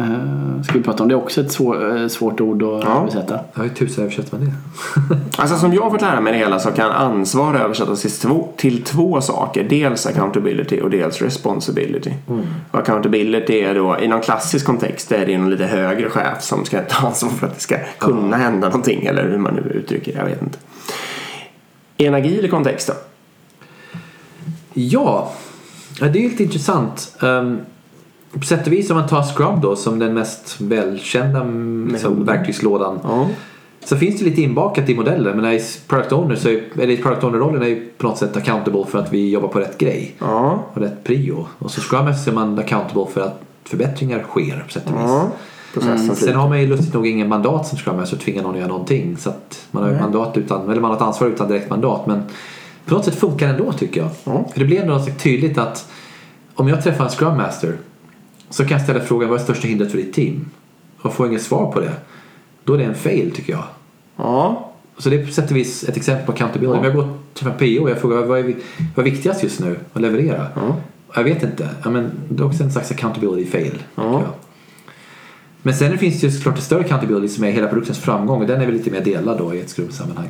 Uh, 0.00 0.62
ska 0.62 0.72
vi 0.78 0.84
prata 0.84 1.02
om 1.02 1.08
det 1.08 1.14
också? 1.14 1.40
Ett 1.40 1.52
svår, 1.52 1.96
eh, 1.96 2.08
svårt 2.08 2.40
ord 2.40 2.62
att 2.62 2.84
Ja. 2.84 3.00
översätta. 3.00 3.40
Ja, 3.54 3.62
hur 3.62 3.68
tusan 3.68 4.04
översätter 4.04 4.36
man 4.38 4.46
det? 5.10 5.16
Alltså 5.42 5.56
som 5.56 5.72
jag 5.74 5.82
har 5.82 5.90
fått 5.90 6.00
lära 6.00 6.20
mig 6.20 6.32
det 6.32 6.38
hela 6.38 6.58
så 6.58 6.70
kan 6.70 6.90
ansvar 6.90 7.54
översättas 7.54 8.00
till 8.02 8.10
två, 8.10 8.48
till 8.56 8.82
två 8.82 9.20
saker. 9.20 9.64
Dels 9.68 10.06
accountability 10.06 10.80
och 10.80 10.90
dels 10.90 11.22
responsibility. 11.22 12.12
Och 12.70 12.78
accountability 12.78 13.60
är 13.60 13.74
då 13.74 13.98
i 14.00 14.08
någon 14.08 14.20
klassisk 14.20 14.66
kontext 14.66 15.12
är 15.12 15.26
det 15.26 15.38
någon 15.38 15.50
lite 15.50 15.64
högre 15.66 16.10
chef 16.10 16.42
som 16.42 16.64
ska 16.64 16.82
ta 16.82 17.06
ansvar 17.06 17.30
för 17.30 17.46
att 17.46 17.54
det 17.54 17.60
ska 17.60 17.76
kunna 17.98 18.36
hända 18.36 18.68
någonting 18.68 19.06
eller 19.06 19.28
hur 19.28 19.38
man 19.38 19.54
nu 19.54 19.60
uttrycker 19.60 20.12
det. 20.12 20.18
Jag 20.18 20.24
vet 20.26 20.42
inte. 20.42 20.58
I 21.96 22.06
en 22.06 22.14
agil 22.14 22.50
kontext 22.50 22.86
då? 22.88 22.94
Ja, 24.74 25.32
ja, 26.00 26.08
det 26.08 26.24
är 26.24 26.30
lite 26.30 26.42
intressant. 26.42 27.16
Um, 27.20 27.58
på 28.32 28.40
sätt 28.46 28.66
och 28.66 28.72
vis 28.72 28.90
om 28.90 28.96
man 28.96 29.08
tar 29.08 29.22
Scrum 29.22 29.60
då 29.60 29.76
som 29.76 29.98
den 29.98 30.14
mest 30.14 30.60
välkända 30.60 31.40
mm, 31.40 31.88
liksom, 31.92 32.24
verktygslådan. 32.24 32.98
Ja. 33.02 33.28
Så 33.84 33.96
finns 33.96 34.18
det 34.18 34.24
lite 34.24 34.42
inbakat 34.42 34.88
i 34.88 34.94
modellen 34.94 35.40
men 35.40 35.52
i 35.52 35.62
product 35.88 36.12
owner 36.12 36.36
så 36.36 36.48
är, 36.48 36.62
eller 36.74 36.90
i 36.94 36.96
product 36.96 37.24
owner-rollen 37.24 37.62
är 37.62 37.66
ju 37.66 37.88
på 37.98 38.06
något 38.06 38.18
sätt 38.18 38.36
accountable 38.36 38.84
för 38.88 38.98
att 38.98 39.12
vi 39.12 39.30
jobbar 39.30 39.48
på 39.48 39.58
rätt 39.58 39.78
grej 39.78 40.14
Ja. 40.18 40.64
och 40.72 40.80
rätt 40.80 41.04
prio. 41.04 41.46
Och 41.58 41.70
så 41.70 41.80
Scrum 41.80 42.06
är 42.06 42.32
man 42.32 42.58
accountable 42.58 43.06
för 43.12 43.20
att 43.20 43.40
förbättringar 43.64 44.22
sker 44.22 44.64
på 44.66 44.72
sätt 44.72 44.84
och 44.86 44.92
vis. 44.92 45.00
ja. 45.10 45.30
Processen 45.74 46.16
Sen 46.16 46.36
har 46.36 46.48
man 46.48 46.60
ju 46.60 46.66
lustigt 46.66 46.94
nog 46.94 47.06
ingen 47.06 47.28
mandat 47.28 47.66
som 47.66 47.78
Scrum 47.78 47.96
Master 47.96 48.16
att 48.16 48.22
tvinga 48.22 48.42
någon 48.42 48.52
att 48.54 48.58
göra 48.58 48.68
någonting. 48.68 49.16
Så 49.16 49.32
man 49.70 49.82
har 49.82 49.90
ju 49.90 50.00
mandat 50.00 50.36
utan, 50.36 50.70
eller 50.70 50.80
man 50.80 50.90
har 50.90 50.96
ett 50.96 51.02
ansvar 51.02 51.28
utan 51.28 51.48
direkt 51.48 51.70
mandat. 51.70 52.06
Men 52.06 52.22
på 52.86 52.94
något 52.94 53.04
sätt 53.04 53.14
funkar 53.14 53.46
det 53.46 53.52
ändå 53.52 53.72
tycker 53.72 54.00
jag. 54.00 54.10
Ja. 54.24 54.44
För 54.52 54.58
det 54.60 54.64
blir 54.66 54.80
ändå 54.80 54.98
så 54.98 55.10
tydligt 55.18 55.58
att 55.58 55.88
om 56.54 56.68
jag 56.68 56.82
träffar 56.82 57.04
en 57.04 57.10
Scrum 57.10 57.36
Master 57.36 57.76
så 58.50 58.64
kan 58.64 58.72
jag 58.72 58.80
ställa 58.82 59.00
frågan 59.00 59.28
vad 59.28 59.38
är 59.40 59.44
största 59.44 59.68
hindret 59.68 59.90
för 59.90 59.98
ditt 59.98 60.12
team? 60.14 60.50
Och 61.02 61.14
får 61.14 61.26
inget 61.26 61.42
svar 61.42 61.72
på 61.72 61.80
det. 61.80 61.92
Då 62.64 62.74
är 62.74 62.78
det 62.78 62.84
en 62.84 62.94
fail 62.94 63.30
tycker 63.34 63.52
jag. 63.52 63.64
Ja. 64.16 64.66
Så 64.98 65.10
det 65.10 65.20
är 65.20 65.26
på 65.26 65.32
sätt 65.32 65.50
och 65.50 65.56
vis 65.56 65.84
ett 65.84 65.96
exempel 65.96 66.26
på 66.26 66.32
accountability. 66.32 66.78
Om 66.78 66.84
jag 66.84 66.94
går 66.94 67.08
till 67.34 67.46
en 67.46 67.52
PO 67.58 67.82
och 67.84 67.90
jag 67.90 67.98
frågar 68.00 68.16
vad 68.22 68.38
är, 68.38 68.54
vad 68.94 69.06
är 69.06 69.10
viktigast 69.10 69.42
just 69.42 69.60
nu 69.60 69.78
att 69.92 70.02
leverera? 70.02 70.46
Ja. 70.54 70.76
Jag 71.14 71.24
vet 71.24 71.42
inte. 71.42 71.68
Ja, 71.84 71.90
men 71.90 72.10
det 72.28 72.42
är 72.42 72.46
också 72.46 72.62
en 72.62 72.72
slags 72.72 72.90
accountability 72.90 73.50
fail. 73.50 73.82
Ja. 73.94 74.12
jag. 74.12 74.22
Men 75.62 75.74
sen 75.74 75.98
finns 75.98 76.20
det 76.20 76.26
ju 76.26 76.32
såklart 76.32 76.56
en 76.56 76.62
större 76.62 76.80
accountability 76.80 77.28
som 77.28 77.44
är 77.44 77.50
hela 77.50 77.68
produktens 77.68 77.98
framgång 77.98 78.40
och 78.40 78.46
den 78.46 78.60
är 78.60 78.66
väl 78.66 78.74
lite 78.74 78.90
mer 78.90 79.00
delad 79.04 79.38
då 79.38 79.54
i 79.54 79.60
ett 79.60 79.70
skrumsammanhang. 79.70 80.28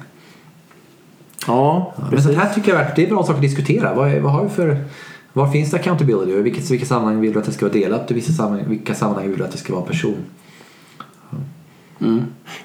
Ja, 1.47 1.95
Men 1.97 2.11
precis. 2.11 2.25
sånt 2.27 2.37
här 2.39 2.55
tycker 2.55 2.73
jag 2.73 2.81
är- 2.81 2.93
det 2.97 3.05
är 3.07 3.09
bra 3.11 3.23
sak 3.25 3.35
att 3.37 3.43
diskutera. 3.43 3.95
Vad, 3.95 4.12
vad 4.14 4.33
har 4.33 4.43
vi 4.43 4.49
för 4.51 4.85
var 5.33 5.53
finns 5.53 5.70
det 5.70 5.76
accountability 5.76 6.33
och 6.33 6.39
i 6.39 6.43
vilket, 6.43 6.70
vilka 6.70 6.87
sammanhang 6.87 7.20
vill 7.20 7.33
du 7.33 7.39
att 7.39 7.45
det 7.45 7.53
ska 7.53 7.66
vara 7.66 7.72
delat 7.72 8.05
och 8.05 8.11
i 8.11 8.14
vissa 8.14 8.33
sammanhang, 8.33 8.68
vilka 8.68 8.95
sammanhang 8.95 9.28
vill 9.28 9.39
du 9.39 9.45
att 9.45 9.53
det 9.53 9.59
ska 9.59 9.72
vara 9.72 9.83
en 9.83 9.89
person? 9.89 10.24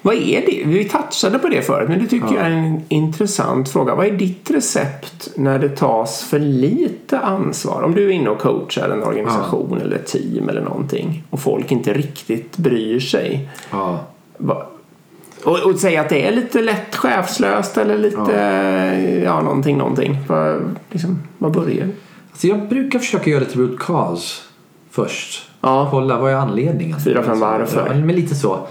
Vad 0.01 0.15
är 0.15 0.41
det? 0.41 0.63
Vi 0.65 0.89
touchade 0.89 1.39
på 1.39 1.47
det 1.47 1.61
förut, 1.61 1.89
men 1.89 1.99
det 1.99 2.07
tycker 2.07 2.35
jag 2.35 2.45
är 2.45 2.49
en 2.49 2.81
intressant 2.89 3.69
fråga. 3.69 3.95
Vad 3.95 4.05
är 4.05 4.11
ditt 4.11 4.51
recept 4.51 5.29
när 5.35 5.59
det 5.59 5.69
tas 5.69 6.23
för 6.23 6.39
lite 6.39 7.19
ansvar? 7.19 7.83
Om 7.83 7.95
du 7.95 8.05
är 8.05 8.09
inne 8.09 8.29
och 8.29 8.39
coachar 8.39 8.89
en 8.89 9.03
organisation 9.03 9.81
eller 9.81 9.95
ett 9.95 10.07
team 10.07 10.49
eller 10.49 10.61
någonting 10.61 11.23
och 11.29 11.39
folk 11.39 11.71
inte 11.71 11.93
riktigt 11.93 12.57
bryr 12.57 12.99
sig. 12.99 13.49
Ja. 13.71 13.99
Och, 15.43 15.59
och 15.59 15.79
säga 15.79 16.01
att 16.01 16.09
det 16.09 16.27
är 16.27 16.31
lite 16.31 16.61
lätt 16.61 16.95
chefslöst 16.95 17.77
eller 17.77 17.97
lite, 17.97 19.21
ja, 19.25 19.41
någonting, 19.41 19.77
någonting. 19.77 20.17
Vad, 20.27 20.61
liksom, 20.91 21.19
vad 21.37 21.51
börjar? 21.51 21.87
Alltså 22.35 22.47
jag 22.47 22.69
brukar 22.69 22.99
försöka 22.99 23.29
göra 23.29 23.77
cause 23.79 24.41
först. 24.91 25.49
Ja. 25.61 25.87
Kolla 25.91 26.19
vad 26.19 26.31
är 26.31 26.35
anledningen? 26.35 26.99
Fyra, 26.99 27.23
fem 27.23 27.39
varför. 27.39 27.87
Ja, 27.87 27.93
men 27.93 28.15
lite 28.15 28.35
så. 28.35 28.67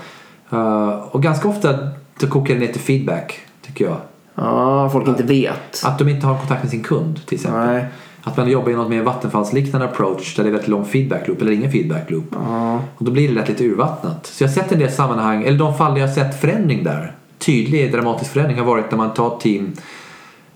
Uh, 0.53 0.89
och 0.89 1.23
ganska 1.23 1.49
ofta 1.49 1.79
så 2.21 2.29
kokar 2.29 2.55
det 2.55 2.61
ner 2.61 2.73
till 2.73 2.81
feedback 2.81 3.41
tycker 3.67 3.85
jag. 3.85 3.97
Ja, 4.35 4.91
folk 4.91 5.09
inte 5.09 5.23
vet. 5.23 5.85
Att 5.85 5.99
de 5.99 6.09
inte 6.09 6.27
har 6.27 6.39
kontakt 6.39 6.63
med 6.63 6.71
sin 6.71 6.83
kund 6.83 7.27
till 7.27 7.35
exempel. 7.35 7.67
Nej. 7.67 7.85
Att 8.23 8.37
man 8.37 8.49
jobbar 8.49 8.71
i 8.71 8.75
något 8.75 8.91
mer 8.91 9.03
vattenfallsliknande 9.03 9.87
approach 9.87 10.37
där 10.37 10.43
det 10.43 10.49
är 10.49 10.53
väldigt 10.53 10.69
lång 10.69 10.85
feedback 10.85 11.29
loop 11.29 11.43
eller 11.43 11.53
ingen 11.53 11.73
feedback 11.73 12.11
loop. 12.11 12.37
Och 12.97 13.05
då 13.05 13.11
blir 13.13 13.29
det 13.29 13.35
lätt 13.35 13.49
lite 13.49 13.65
urvattnat. 13.65 14.27
Så 14.27 14.45
jag 14.45 14.49
har 14.49 14.55
sett 14.55 14.73
en 14.73 14.79
del 14.79 14.93
sammanhang, 14.93 15.45
eller 15.45 15.59
de 15.59 15.77
fall 15.77 15.99
jag 15.99 16.07
har 16.07 16.15
sett 16.15 16.41
förändring 16.41 16.85
där. 16.85 17.13
Tydlig 17.39 17.93
dramatisk 17.93 18.33
förändring 18.33 18.59
har 18.59 18.67
varit 18.67 18.91
när 18.91 18.99
man 18.99 19.15
tar 19.15 19.35
ett 19.35 19.41
team 19.41 19.73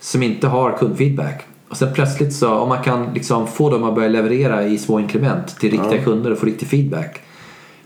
som 0.01 0.23
inte 0.23 0.49
har 0.49 0.73
kundfeedback. 0.73 1.45
Och 1.69 1.77
sen 1.77 1.95
plötsligt 1.95 2.33
så, 2.33 2.55
om 2.55 2.69
man 2.69 2.83
kan 2.83 3.15
liksom 3.15 3.47
få 3.47 3.71
dem 3.71 3.85
att 3.85 3.95
börja 3.95 4.09
leverera 4.09 4.67
i 4.67 4.79
små 4.79 5.01
inkrement 5.01 5.59
till 5.61 5.71
riktiga 5.71 6.05
kunder 6.05 6.31
och 6.31 6.39
få 6.39 6.47
riktig 6.47 6.69
feedback. 6.69 7.21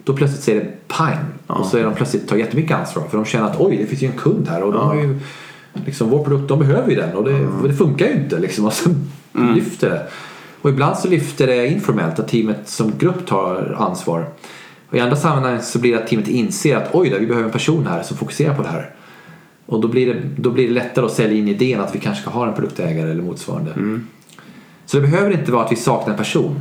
Då 0.05 0.16
plötsligt 0.16 0.43
säger 0.43 0.61
det 0.61 0.89
pang 0.89 1.24
och 1.47 1.66
så 1.66 1.78
är 1.78 1.85
de 1.85 1.95
plötsligt 1.95 2.28
tar 2.28 2.37
jättemycket 2.37 2.76
ansvar 2.76 3.03
för 3.11 3.16
de 3.16 3.24
känner 3.24 3.47
att 3.47 3.61
oj 3.61 3.76
det 3.76 3.87
finns 3.87 4.03
ju 4.03 4.07
en 4.07 4.18
kund 4.18 4.49
här 4.49 4.62
och 4.62 4.72
de 4.72 4.87
har 4.87 4.95
ju 4.95 5.18
liksom 5.87 6.11
vår 6.11 6.24
produkt, 6.24 6.49
de 6.49 6.59
behöver 6.59 6.91
ju 6.91 6.97
den 6.97 7.16
och 7.16 7.24
det, 7.24 7.47
och 7.47 7.68
det 7.68 7.74
funkar 7.74 8.07
ju 8.07 8.12
inte 8.12 8.39
liksom 8.39 8.64
och 8.64 8.72
så 8.72 8.91
lyfter 9.55 9.91
det. 9.91 10.07
Och 10.62 10.70
ibland 10.70 10.97
så 10.97 11.09
lyfter 11.09 11.47
det 11.47 11.68
informellt 11.68 12.18
att 12.18 12.28
teamet 12.28 12.68
som 12.68 12.93
grupp 12.99 13.26
tar 13.26 13.76
ansvar. 13.78 14.26
Och 14.89 14.97
i 14.97 15.01
andra 15.01 15.16
sammanhang 15.16 15.62
så 15.62 15.78
blir 15.78 15.93
det 15.93 15.99
att 16.03 16.07
teamet 16.07 16.28
inser 16.28 16.76
att 16.76 16.95
oj 16.95 17.11
då, 17.11 17.18
vi 17.18 17.26
behöver 17.26 17.47
en 17.47 17.53
person 17.53 17.87
här 17.87 18.03
som 18.03 18.16
fokuserar 18.16 18.55
på 18.55 18.62
det 18.62 18.68
här. 18.68 18.91
Och 19.66 19.80
då 19.80 19.88
blir 19.88 20.14
det, 20.14 20.20
då 20.36 20.50
blir 20.50 20.68
det 20.68 20.74
lättare 20.74 21.06
att 21.06 21.12
sälja 21.12 21.38
in 21.38 21.48
idén 21.48 21.80
att 21.80 21.94
vi 21.94 21.98
kanske 21.98 22.22
ska 22.22 22.30
ha 22.30 22.46
en 22.46 22.54
produktägare 22.54 23.10
eller 23.10 23.22
motsvarande. 23.22 23.70
Så 24.86 24.96
det 24.96 25.02
behöver 25.02 25.30
inte 25.30 25.52
vara 25.52 25.64
att 25.64 25.72
vi 25.72 25.76
saknar 25.76 26.12
en 26.12 26.18
person. 26.18 26.60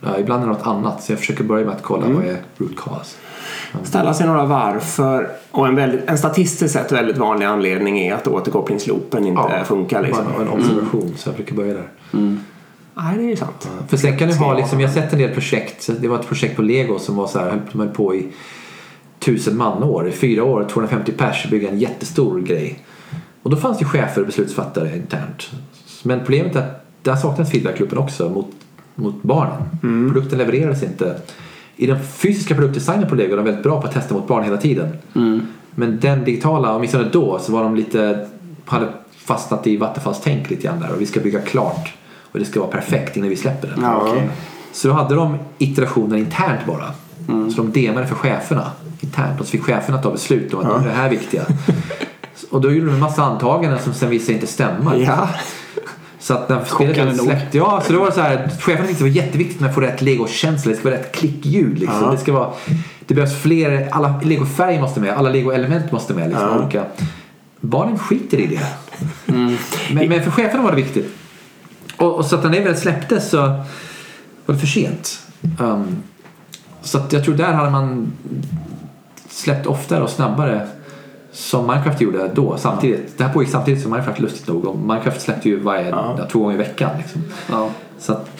Ja, 0.00 0.18
ibland 0.18 0.42
är 0.42 0.46
det 0.46 0.52
något 0.52 0.66
annat. 0.66 1.02
Så 1.02 1.12
jag 1.12 1.18
försöker 1.18 1.44
börja 1.44 1.64
med 1.64 1.74
att 1.74 1.82
kolla 1.82 2.06
vad 2.08 2.24
är 2.24 2.36
root 2.58 2.76
cause. 2.76 3.16
Ställa 3.82 4.14
sig 4.14 4.26
några 4.26 4.44
varför. 4.44 5.28
Och 5.50 5.68
en, 5.68 5.74
väldigt, 5.74 6.00
en 6.06 6.18
statistiskt 6.18 6.72
sett 6.72 6.92
väldigt 6.92 7.18
vanlig 7.18 7.46
anledning 7.46 7.98
är 7.98 8.14
att 8.14 8.26
återkopplingsloopen 8.26 9.26
inte 9.26 9.64
funkar. 9.64 10.02
Liksom. 10.02 10.24
En 10.40 10.48
observation. 10.48 11.12
Så 11.16 11.28
jag 11.28 11.36
brukar 11.36 11.56
börja 11.56 11.74
där. 11.74 11.88
Nej, 12.96 13.16
det 13.16 13.22
är 13.22 13.28
ju 13.28 13.36
sant. 13.36 13.68
För 13.88 13.96
sen 13.96 14.18
kan 14.18 14.28
du 14.28 14.34
ha, 14.34 14.54
liksom, 14.54 14.80
jag 14.80 14.88
har 14.88 14.94
sett 14.94 15.12
en 15.12 15.18
del 15.18 15.30
projekt. 15.30 15.90
Det 16.00 16.08
var 16.08 16.20
ett 16.20 16.28
projekt 16.28 16.56
på 16.56 16.62
Lego 16.62 16.98
som 16.98 17.16
var 17.16 17.26
så 17.26 17.38
här, 17.38 17.62
höll 17.72 17.88
på 17.88 18.14
i 18.14 18.26
tusen 19.24 19.56
manår. 19.56 20.08
I 20.08 20.12
fyra 20.12 20.44
år, 20.44 20.68
250 20.70 21.12
pers, 21.12 21.50
bygga 21.50 21.68
en 21.68 21.78
jättestor 21.78 22.40
grej. 22.40 22.78
Och 23.42 23.50
då 23.50 23.56
fanns 23.56 23.78
det 23.78 23.84
chefer 23.84 24.20
och 24.20 24.26
beslutsfattare 24.26 24.96
internt. 24.96 25.50
Men 26.02 26.18
problemet 26.18 26.56
är 26.56 26.60
att 26.60 26.86
där 27.02 27.16
saknas 27.16 27.50
feedbackgruppen 27.50 27.98
också 27.98 28.28
mot, 28.28 28.50
mot 28.94 29.22
barnen. 29.22 29.62
Produkten 30.12 30.38
levererades 30.38 30.82
inte. 30.82 31.16
I 31.76 31.86
den 31.86 32.02
fysiska 32.02 32.54
produktdesignen 32.54 33.08
på 33.08 33.14
Lego 33.14 33.32
är 33.32 33.36
de 33.36 33.44
väldigt 33.44 33.62
bra 33.62 33.80
på 33.80 33.86
att 33.86 33.94
testa 33.94 34.14
mot 34.14 34.28
barn 34.28 34.44
hela 34.44 34.56
tiden. 34.56 34.88
Men 35.70 36.00
den 36.00 36.24
digitala, 36.24 36.76
åtminstone 36.76 37.08
då, 37.12 37.38
så 37.38 37.52
var 37.52 37.62
de 37.62 37.76
lite, 37.76 38.28
hade 38.64 38.88
fastnat 39.16 39.66
i 39.66 39.76
vattenfallstänk 39.76 40.50
lite 40.50 40.62
grann 40.62 40.80
där 40.80 40.92
och 40.94 41.00
vi 41.00 41.06
ska 41.06 41.20
bygga 41.20 41.40
klart 41.40 41.94
och 42.32 42.38
det 42.38 42.44
ska 42.44 42.60
vara 42.60 42.70
perfekt 42.70 43.16
innan 43.16 43.28
vi 43.28 43.36
släpper 43.36 43.68
den. 43.68 43.82
Ja, 43.82 44.02
okej. 44.06 44.28
Så 44.72 44.88
då 44.88 44.94
hade 44.94 45.14
de 45.14 45.36
iterationer 45.58 46.16
internt 46.16 46.66
bara. 46.66 46.84
Så 47.26 47.62
de 47.62 47.72
demade 47.72 48.06
för 48.06 48.14
cheferna 48.14 48.70
internt 49.04 49.40
och 49.40 49.46
så 49.46 49.50
fick 49.50 49.62
cheferna 49.62 49.98
ta 49.98 50.10
beslut 50.10 50.54
om 50.54 50.60
att 50.60 50.84
det 50.84 50.90
här 50.90 51.06
är 51.06 51.10
viktiga. 51.10 51.42
och 52.50 52.60
då 52.60 52.72
gjorde 52.72 52.86
de 52.86 52.92
en 52.92 53.00
massa 53.00 53.22
antaganden 53.22 53.80
som 53.80 53.94
sen 53.94 54.10
visade 54.10 54.26
sig 54.26 54.34
inte 54.34 54.46
stämma. 54.46 54.96
Ja. 54.96 55.28
Så 56.18 56.34
att 56.34 56.48
när 56.48 56.64
spelet 56.64 57.20
släppte, 57.20 57.58
ja 57.58 57.82
så 57.86 57.92
då 57.92 57.98
var 57.98 58.06
det 58.06 58.12
så 58.12 58.20
här, 58.20 58.50
cheferna 58.60 58.88
tyckte 58.88 59.04
det 59.04 59.10
var 59.10 59.16
jätteviktigt 59.16 59.60
med 59.60 59.68
att 59.68 59.74
få 59.74 59.80
rätt 59.80 60.02
legokänsla, 60.02 60.70
det 60.70 60.76
ska 60.76 60.88
vara 60.88 61.00
rätt 61.00 61.12
klickljud 61.12 61.78
liksom. 61.78 62.10
Det 62.10 62.18
ska 62.18 62.32
vara, 62.32 62.50
det 63.06 63.14
behövs 63.14 63.42
fler, 63.42 63.88
alla 63.92 64.20
legofärger 64.22 64.80
måste 64.80 65.00
med, 65.00 65.10
alla 65.10 65.30
legoelement 65.30 65.92
måste 65.92 66.14
med 66.14 66.28
liksom. 66.28 66.58
Olika. 66.58 66.84
Barnen 67.60 67.98
skiter 67.98 68.38
i 68.38 68.46
det. 68.46 68.66
Men, 69.92 70.08
men 70.08 70.22
för 70.22 70.30
cheferna 70.30 70.62
var 70.62 70.70
det 70.70 70.76
viktigt. 70.76 71.14
Och, 71.96 72.14
och 72.14 72.24
så 72.24 72.36
att 72.36 72.42
när 72.42 72.50
det 72.50 72.60
väl 72.60 72.76
släpptes 72.76 73.30
så 73.30 73.36
var 74.46 74.54
det 74.54 74.58
för 74.58 74.66
sent. 74.66 75.18
Um, 75.60 76.02
så 76.82 76.98
att 76.98 77.12
jag 77.12 77.24
tror 77.24 77.34
där 77.34 77.52
hade 77.52 77.70
man 77.70 78.12
släppt 79.34 79.66
oftare 79.66 80.02
och 80.02 80.10
snabbare 80.10 80.66
som 81.32 81.66
Minecraft 81.66 82.00
gjorde 82.00 82.30
då 82.34 82.56
samtidigt. 82.56 83.18
Det 83.18 83.24
här 83.24 83.32
pågick 83.32 83.50
samtidigt 83.50 83.82
som 83.82 83.90
Minecraft 83.90 84.20
lustigt 84.20 84.48
nog 84.48 84.64
och 84.64 84.78
Minecraft 84.78 85.20
släppte 85.20 85.48
ju 85.48 85.60
varje, 85.60 85.88
ja. 85.88 86.28
två 86.32 86.38
gånger 86.38 86.54
i 86.54 86.58
veckan. 86.58 86.90
Liksom. 86.98 87.22
Ja. 87.50 87.70
Så 87.98 88.12
att 88.12 88.30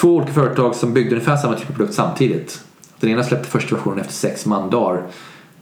två 0.00 0.08
olika 0.08 0.32
företag 0.32 0.74
som 0.74 0.94
byggde 0.94 1.10
ungefär 1.10 1.36
samma 1.36 1.54
typ 1.54 1.70
av 1.70 1.74
produkt 1.74 1.94
samtidigt. 1.94 2.60
Den 3.00 3.10
ena 3.10 3.22
släppte 3.22 3.48
första 3.48 3.74
versionen 3.74 3.98
efter 3.98 4.12
sex 4.12 4.46
mandagar. 4.46 5.02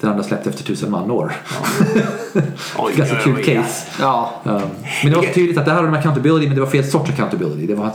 Den 0.01 0.11
andra 0.11 0.25
släppte 0.25 0.51
efter 0.51 0.65
tusen 0.65 0.91
manår. 0.91 1.33
Oj, 2.79 2.93
Ganska 2.97 3.17
kul 3.17 3.45
case. 3.45 3.87
Ja. 4.01 4.33
Um, 4.45 4.53
men 5.03 5.13
det 5.13 5.17
var 5.17 5.23
så 5.23 5.33
tydligt 5.33 5.59
att 5.59 5.65
det 5.65 5.71
här 5.71 5.77
hade 5.77 5.89
de 5.89 5.99
accountability 5.99 6.47
men 6.47 6.55
det 6.55 6.61
var 6.61 6.71
fel 6.71 6.85
sorts 6.85 7.11
accountability. 7.11 7.67
Det 7.67 7.75
var 7.75 7.93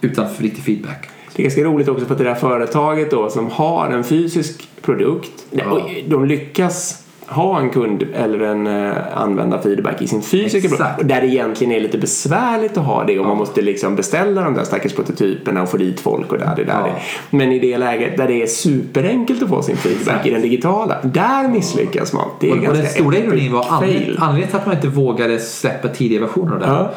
utan 0.00 0.26
riktig 0.38 0.64
feedback. 0.64 1.08
Det 1.36 1.42
är 1.42 1.44
ganska 1.44 1.62
roligt 1.64 1.88
också 1.88 2.04
för 2.06 2.12
att 2.14 2.18
det 2.18 2.24
där 2.24 2.34
företaget 2.34 3.10
då 3.10 3.30
som 3.30 3.50
har 3.50 3.90
en 3.90 4.04
fysisk 4.04 4.68
produkt. 4.82 5.44
och 5.70 5.80
De 6.08 6.24
lyckas 6.24 7.00
ha 7.26 7.60
en 7.60 7.70
kund 7.70 8.02
eller 8.14 8.40
en 8.40 8.66
uh, 8.66 8.92
användarfeedback 9.14 10.02
i 10.02 10.06
sin 10.06 10.22
fysiska 10.22 10.68
produkt. 10.68 10.98
Och 10.98 11.06
Där 11.06 11.20
det 11.20 11.26
egentligen 11.26 11.72
är 11.72 11.80
lite 11.80 11.98
besvärligt 11.98 12.78
att 12.78 12.84
ha 12.84 13.04
det 13.04 13.18
och 13.18 13.26
man 13.26 13.36
måste 13.36 13.62
liksom 13.62 13.96
beställa 13.96 14.40
de 14.44 14.54
där 14.54 14.64
stackars 14.64 14.92
prototyperna 14.94 15.62
och 15.62 15.68
få 15.70 15.76
dit 15.76 16.00
folk 16.00 16.32
och 16.32 16.38
där 16.38 16.52
det 16.56 16.64
där. 16.64 16.72
Ja. 16.80 16.86
det. 16.86 17.36
Men 17.36 17.52
i 17.52 17.58
det 17.58 17.78
läget 17.78 18.16
där 18.16 18.26
det 18.28 18.42
är 18.42 18.46
superenkelt 18.46 19.42
att 19.42 19.48
få 19.48 19.62
sin 19.62 19.76
feedback 19.76 20.00
Exakt. 20.08 20.26
i 20.26 20.30
den 20.30 20.42
digitala. 20.42 20.96
Där 21.02 21.48
misslyckas 21.48 22.12
man. 22.12 22.28
Det 22.40 22.46
är 22.48 22.52
Och, 22.52 22.56
och 22.58 22.62
ganska 22.64 22.82
den 22.82 22.90
stora 22.92 23.16
ironin 23.18 23.52
var 23.52 23.62
anled- 23.62 24.16
anledningen 24.18 24.48
till 24.48 24.56
att 24.56 24.66
man 24.66 24.74
inte 24.74 24.88
vågade 24.88 25.38
släppa 25.38 25.88
tidiga 25.88 26.20
versioner 26.20 26.52
av 26.52 26.58
det 26.60 26.66
här 26.66 26.74
Ja. 26.74 26.90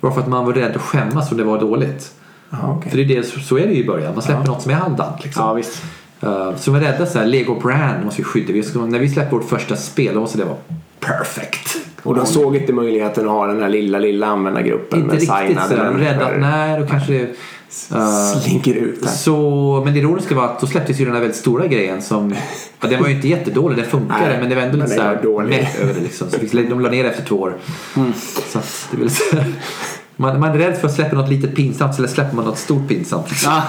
var 0.00 0.10
för 0.10 0.20
att 0.20 0.28
man 0.28 0.46
var 0.46 0.52
rädd 0.52 0.76
att 0.76 0.82
skämmas 0.82 1.30
om 1.32 1.38
det 1.38 1.44
var 1.44 1.60
dåligt. 1.60 2.12
Ja, 2.50 2.76
okej. 2.78 2.90
För 2.90 2.98
det 2.98 3.02
är 3.04 3.16
det, 3.16 3.24
så 3.24 3.58
är 3.58 3.66
det 3.66 3.72
ju 3.72 3.82
i 3.82 3.86
början. 3.86 4.14
Man 4.14 4.22
släpper 4.22 4.46
något 4.46 4.62
som 4.62 4.70
är 4.70 4.74
halvdant. 4.74 5.24
Liksom. 5.24 5.42
ja, 5.42 5.52
visst. 5.52 5.82
Uh, 6.24 6.56
så 6.56 6.70
vi 6.70 6.78
var 6.78 6.86
rädda 6.86 7.06
så 7.06 7.18
här, 7.18 7.26
Lego 7.26 7.60
Brand 7.60 8.04
måste 8.04 8.22
vi 8.22 8.24
skydda. 8.24 8.52
Vi 8.52 8.62
ska, 8.62 8.78
när 8.78 8.98
vi 8.98 9.08
släpper 9.08 9.36
vårt 9.36 9.48
första 9.48 9.76
spel 9.76 10.14
då 10.14 10.20
måste 10.20 10.38
det 10.38 10.44
vara 10.44 10.56
perfect. 11.00 11.76
Och 12.02 12.14
de 12.14 12.26
såg 12.26 12.56
inte 12.56 12.72
möjligheten 12.72 13.24
att 13.24 13.30
ha 13.30 13.46
den 13.46 13.62
här 13.62 13.68
lilla, 13.68 13.98
lilla 13.98 14.26
användargruppen 14.26 14.98
Inte 14.98 15.14
med 15.14 15.20
riktigt 15.20 15.62
sådär. 15.68 15.84
De 15.84 15.96
är 15.96 15.98
rädda 15.98 16.26
att 16.26 16.40
nej, 16.40 16.80
då 16.80 16.86
kanske 16.86 17.12
det... 17.12 17.28
Uh, 17.92 18.40
Slinker 18.42 18.74
ut 18.74 19.04
här. 19.04 19.12
så, 19.12 19.82
men 19.84 19.94
det 19.94 20.00
ironiska 20.00 20.34
var 20.34 20.44
att 20.44 20.60
då 20.60 20.66
släpptes 20.66 21.00
ju 21.00 21.04
den 21.04 21.14
här 21.14 21.20
väldigt 21.20 21.38
stora 21.38 21.66
grejen 21.66 22.02
som... 22.02 22.34
Ja, 22.80 22.88
den 22.88 23.00
var 23.00 23.08
ju 23.08 23.14
inte 23.14 23.28
jättedålig, 23.28 23.78
den 23.78 23.86
funkade 23.86 24.28
Nej, 24.28 24.38
men 24.40 24.48
det 24.48 24.54
var 24.54 24.62
ändå 24.62 24.76
lite 24.76 24.88
såhär 24.88 25.46
meh 25.46 25.82
över 25.82 25.94
det 25.94 26.00
liksom. 26.00 26.30
Så 26.30 26.36
de 26.52 26.80
la 26.80 26.90
ner 26.90 27.04
efter 27.04 27.24
två 27.24 27.36
år. 27.36 27.56
Så 28.52 28.58
att 28.58 28.88
det 28.90 29.04
är 29.04 29.08
så 29.08 29.36
här, 29.36 29.52
man, 30.16 30.40
man 30.40 30.50
är 30.50 30.58
rädd 30.58 30.76
för 30.76 30.88
att 30.88 30.94
släppa 30.94 31.16
något 31.16 31.28
litet 31.30 31.56
pinsamt 31.56 31.98
eller 31.98 32.08
släpper 32.08 32.36
man 32.36 32.44
något 32.44 32.58
stort 32.58 32.88
pinsamt. 32.88 33.30
Liksom. 33.30 33.52
Ja. 33.52 33.62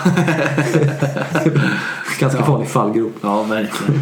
Ganska 2.20 2.42
vanlig 2.46 2.68
fallgrop. 2.70 3.14
ja, 3.22 3.44
verkligen. 3.44 4.02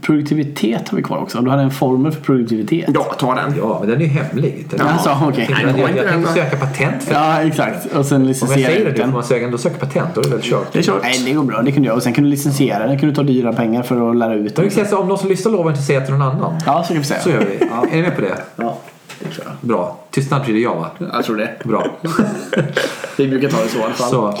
Produktivitet 0.00 0.88
har 0.88 0.96
vi 0.96 1.02
kvar 1.02 1.18
också. 1.18 1.40
Du 1.40 1.50
hade 1.50 1.62
en 1.62 1.70
formel 1.70 2.12
för 2.12 2.20
produktivitet. 2.20 2.90
Ja, 2.94 3.02
ta 3.18 3.34
den. 3.34 3.54
Ja, 3.58 3.76
men 3.80 3.88
den 3.88 4.00
är 4.00 4.04
ju 4.04 4.10
hemlig. 4.10 4.66
Den, 4.70 4.80
Alltså, 4.80 5.18
okej. 5.22 5.46
jag, 5.50 5.56
Nej, 5.66 5.74
jag, 5.80 5.90
jag, 5.90 5.96
jag 5.98 6.04
den, 6.06 6.12
tänkte 6.24 6.32
söka 6.32 6.56
patent 6.56 7.02
för 7.02 7.14
Ja, 7.14 7.42
exakt. 7.42 7.86
Och 7.94 8.06
sen 8.06 8.16
Om 8.16 8.22
jag 8.22 8.28
licensiera 8.28 8.66
säger 8.68 8.84
det 8.84 8.90
nu 8.90 8.96
får 8.96 9.02
den. 9.02 9.12
man 9.12 9.24
söka, 9.24 9.48
då 9.48 9.58
söker 9.58 9.78
patent. 9.78 10.14
Då 10.14 10.20
är 10.20 10.24
det 10.24 10.30
väl 10.30 10.40
kört. 10.42 10.72
Det 10.72 10.78
är 10.78 10.82
kört. 10.82 11.02
Nej, 11.02 11.22
det 11.24 11.32
går 11.32 11.44
bra. 11.44 11.62
Det 11.62 11.72
kan 11.72 11.82
du 11.82 11.86
göra. 11.86 11.96
Och 11.96 12.02
sen 12.02 12.12
kan 12.12 12.24
du 12.24 12.30
licensiera 12.30 12.86
den. 12.86 12.98
kan 12.98 13.08
du 13.08 13.14
ta 13.14 13.22
dyra 13.22 13.52
pengar 13.52 13.82
för 13.82 14.10
att 14.10 14.16
lära 14.16 14.34
ut 14.34 14.56
den. 14.56 14.86
så, 14.86 14.98
om 14.98 15.08
någon 15.08 15.18
som 15.18 15.28
lyssnar 15.28 15.52
lovar 15.52 15.70
inte 15.70 15.80
att 15.80 15.86
säga 15.86 16.00
till 16.00 16.14
någon 16.14 16.22
annan. 16.22 16.54
Ja, 16.66 16.82
så 16.82 16.88
kan 16.88 16.98
vi 16.98 17.04
säga. 17.04 17.20
Så 17.20 17.30
gör 17.30 17.38
vi. 17.40 17.66
Ja, 17.70 17.86
Är 17.92 17.96
ni 17.96 18.02
med 18.02 18.14
på 18.14 18.20
det? 18.20 18.36
ja 18.56 18.78
det 19.24 19.34
tror 19.34 19.46
jag. 19.46 19.54
Bra. 19.68 19.98
Tystnad 20.10 20.40
betyder 20.40 20.60
ja 20.60 20.74
va? 20.74 20.90
Jag 21.12 21.24
tror 21.24 21.36
det. 21.36 21.50
Bra. 21.64 21.86
Vi 23.16 23.28
brukar 23.28 23.48
ta 23.48 23.62
det 23.62 23.68
så 23.68 23.78
i 23.78 23.82
alla 23.82 23.94
fall. 23.94 24.10
Så, 24.10 24.38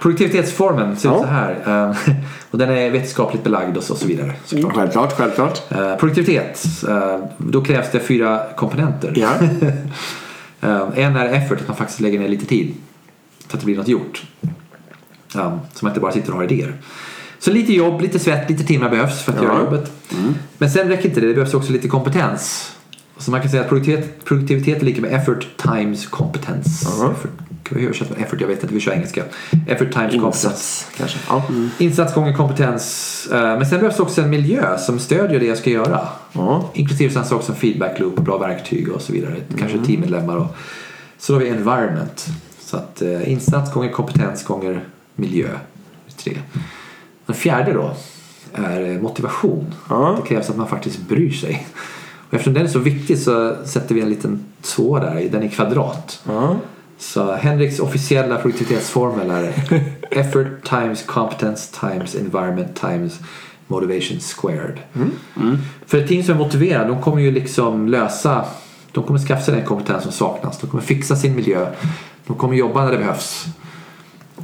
produktivitetsformen 0.00 0.96
ser 0.96 1.08
ut 1.08 1.14
Ja. 1.14 1.20
så 1.22 1.26
här. 1.26 1.90
Eh, 1.90 2.14
Och 2.50 2.58
den 2.58 2.70
är 2.70 2.90
vetenskapligt 2.90 3.44
belagd 3.44 3.76
och 3.76 3.82
så, 3.82 3.92
och 3.92 3.98
så 3.98 4.06
vidare. 4.06 4.32
Såklart. 4.44 4.74
Självklart, 4.74 5.12
självklart. 5.16 5.72
Eh, 5.72 5.96
Produktivitet. 5.96 6.66
eh, 6.88 7.18
Då 7.38 7.64
krävs 7.64 7.90
det 7.92 8.00
fyra 8.00 8.40
komponenter. 8.56 9.12
Ja. 9.16 9.30
En 10.94 11.16
är 11.16 11.26
effort, 11.26 11.60
att 11.60 11.68
man 11.68 11.76
faktiskt 11.76 12.00
lägger 12.00 12.18
ner 12.18 12.28
lite 12.28 12.46
tid. 12.46 12.74
Så 13.48 13.54
att 13.54 13.60
det 13.60 13.64
blir 13.66 13.76
något 13.76 13.88
gjort. 13.88 14.22
Så 15.32 15.38
man 15.80 15.90
inte 15.90 16.00
bara 16.00 16.12
sitter 16.12 16.30
och 16.30 16.36
har 16.36 16.44
idéer. 16.44 16.74
Så 17.38 17.50
lite 17.50 17.72
jobb, 17.72 18.00
lite 18.00 18.18
svett, 18.18 18.50
lite 18.50 18.64
timmar 18.64 18.88
behövs 18.90 19.22
för 19.22 19.32
att 19.32 19.38
Ja. 19.42 19.44
göra 19.44 19.58
jobbet. 19.60 19.92
Men 20.58 20.70
sen 20.70 20.88
räcker 20.88 21.08
inte 21.08 21.20
det, 21.20 21.26
det 21.28 21.34
behövs 21.34 21.54
också 21.54 21.72
lite 21.72 21.88
kompetens. 21.88 22.75
Så 23.18 23.30
man 23.30 23.40
kan 23.40 23.50
säga 23.50 23.62
att 23.62 23.68
produktivitet, 23.68 24.24
produktivitet 24.24 24.80
är 24.82 24.84
lika 24.84 25.00
med 25.00 25.12
effort 25.12 25.46
times 25.56 26.06
kompetens. 26.06 26.82
Ja. 27.00 27.10
Effort, 27.12 27.30
kan 27.62 27.78
vi 27.78 27.84
översätta 27.84 28.14
effort? 28.14 28.40
Jag 28.40 28.48
vet 28.48 28.62
inte, 28.62 28.74
vi 28.74 28.80
kör 28.80 28.92
engelska. 28.92 29.22
Effort 29.66 29.92
times. 29.92 30.14
Insats 30.14 30.86
kanske. 30.96 31.18
Ja. 31.28 31.42
Insats 31.78 32.14
gånger 32.14 32.32
kompetens. 32.32 33.28
Eh, 33.32 33.38
Men 33.38 33.66
sen 33.66 33.78
behövs 33.78 34.00
också 34.00 34.22
en 34.22 34.30
miljö 34.30 34.78
som 34.78 34.98
stödjer 34.98 35.40
det 35.40 35.46
jag 35.46 35.58
ska 35.58 35.70
göra. 35.70 36.08
Ja. 36.32 36.70
Inklusive 36.74 37.12
sen 37.24 37.36
också 37.36 37.52
en 37.52 37.58
feedback 37.58 37.98
loop, 37.98 38.16
bra 38.16 38.38
verktyg 38.38 38.88
och 38.92 39.02
så 39.02 39.12
vidare. 39.12 39.36
Kanske 39.58 39.78
teammedlemmar. 39.78 40.36
Och, 40.36 40.56
så 41.18 41.32
då 41.32 41.38
har 41.38 41.44
vi 41.44 41.50
environment. 41.50 42.26
Så 42.60 42.76
att 42.76 43.02
eh, 43.02 43.32
insats 43.32 43.72
gånger 43.72 43.92
kompetens 43.92 44.44
gånger 44.44 44.84
miljö. 45.14 45.48
Tre. 46.16 46.36
Den 47.26 47.36
fjärde 47.36 47.72
då 47.72 47.96
är 48.54 48.92
eh, 48.92 49.00
motivation. 49.00 49.74
Det 50.16 50.28
krävs 50.28 50.50
att 50.50 50.56
man 50.56 50.68
faktiskt 50.68 51.00
bryr 51.08 51.32
sig. 51.32 51.66
Och 52.28 52.34
eftersom 52.34 52.54
den 52.54 52.64
är 52.64 52.68
så 52.68 52.78
viktig 52.78 53.18
så 53.18 53.56
sätter 53.64 53.94
vi 53.94 54.00
en 54.00 54.08
liten 54.08 54.44
två 54.62 54.98
där, 54.98 55.28
den 55.30 55.42
är 55.42 55.48
kvadrat. 55.48 56.22
Ja. 56.26 56.56
Så 56.98 57.32
Henriks 57.32 57.80
officiella 57.80 58.36
produktivitetsformel 58.36 59.30
är 59.30 59.52
effort 60.10 60.68
times 60.68 61.02
competence 61.02 61.80
times 61.80 62.14
environment 62.14 62.80
times 62.80 63.20
motivation 63.66 64.20
squared. 64.20 64.80
För 65.86 65.98
ett 65.98 66.08
team 66.08 66.22
som 66.22 66.34
är 66.34 66.38
motiverat, 66.38 66.88
de 66.88 67.02
kommer 67.02 67.22
ju 67.22 67.30
liksom 67.30 67.88
lösa, 67.88 68.44
de 68.92 69.04
kommer 69.04 69.20
skaffa 69.20 69.42
sig 69.42 69.54
den 69.54 69.64
kompetens 69.64 70.02
som 70.02 70.12
saknas. 70.12 70.58
De 70.58 70.66
kommer 70.66 70.82
fixa 70.82 71.16
sin 71.16 71.36
miljö. 71.36 71.66
De 72.26 72.36
kommer 72.36 72.54
jobba 72.54 72.84
när 72.84 72.92
det 72.92 72.98
behövs. 72.98 73.46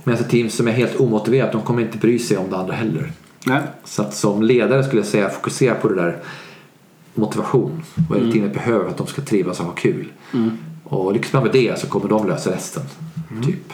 Medan 0.04 0.20
ett 0.20 0.30
team 0.30 0.50
som 0.50 0.68
är 0.68 0.72
helt 0.72 1.00
omotiverat, 1.00 1.52
de 1.52 1.62
kommer 1.62 1.82
inte 1.82 1.98
bry 1.98 2.18
sig 2.18 2.36
om 2.36 2.50
det 2.50 2.56
andra 2.56 2.74
heller. 2.74 3.12
Nej. 3.46 3.60
Så 3.84 4.02
att 4.02 4.14
som 4.14 4.42
ledare 4.42 4.84
skulle 4.84 5.02
jag 5.02 5.08
säga 5.08 5.28
fokusera 5.28 5.74
på 5.74 5.88
det 5.88 5.94
där 5.94 6.16
motivation. 7.14 7.82
Vad 8.08 8.18
är 8.18 8.24
det 8.24 8.32
teamet 8.32 8.52
behöver 8.52 8.84
för 8.84 8.90
att 8.90 8.96
de 8.96 9.06
ska 9.06 9.22
trivas 9.22 9.60
och 9.60 9.66
ha 9.66 9.72
kul. 9.72 10.12
Och 10.84 11.12
lyckas 11.12 11.32
man 11.32 11.42
med 11.42 11.52
det 11.52 11.80
så 11.80 11.86
kommer 11.86 12.08
de 12.08 12.28
lösa 12.28 12.50
resten. 12.50 12.82
Typ. 13.44 13.72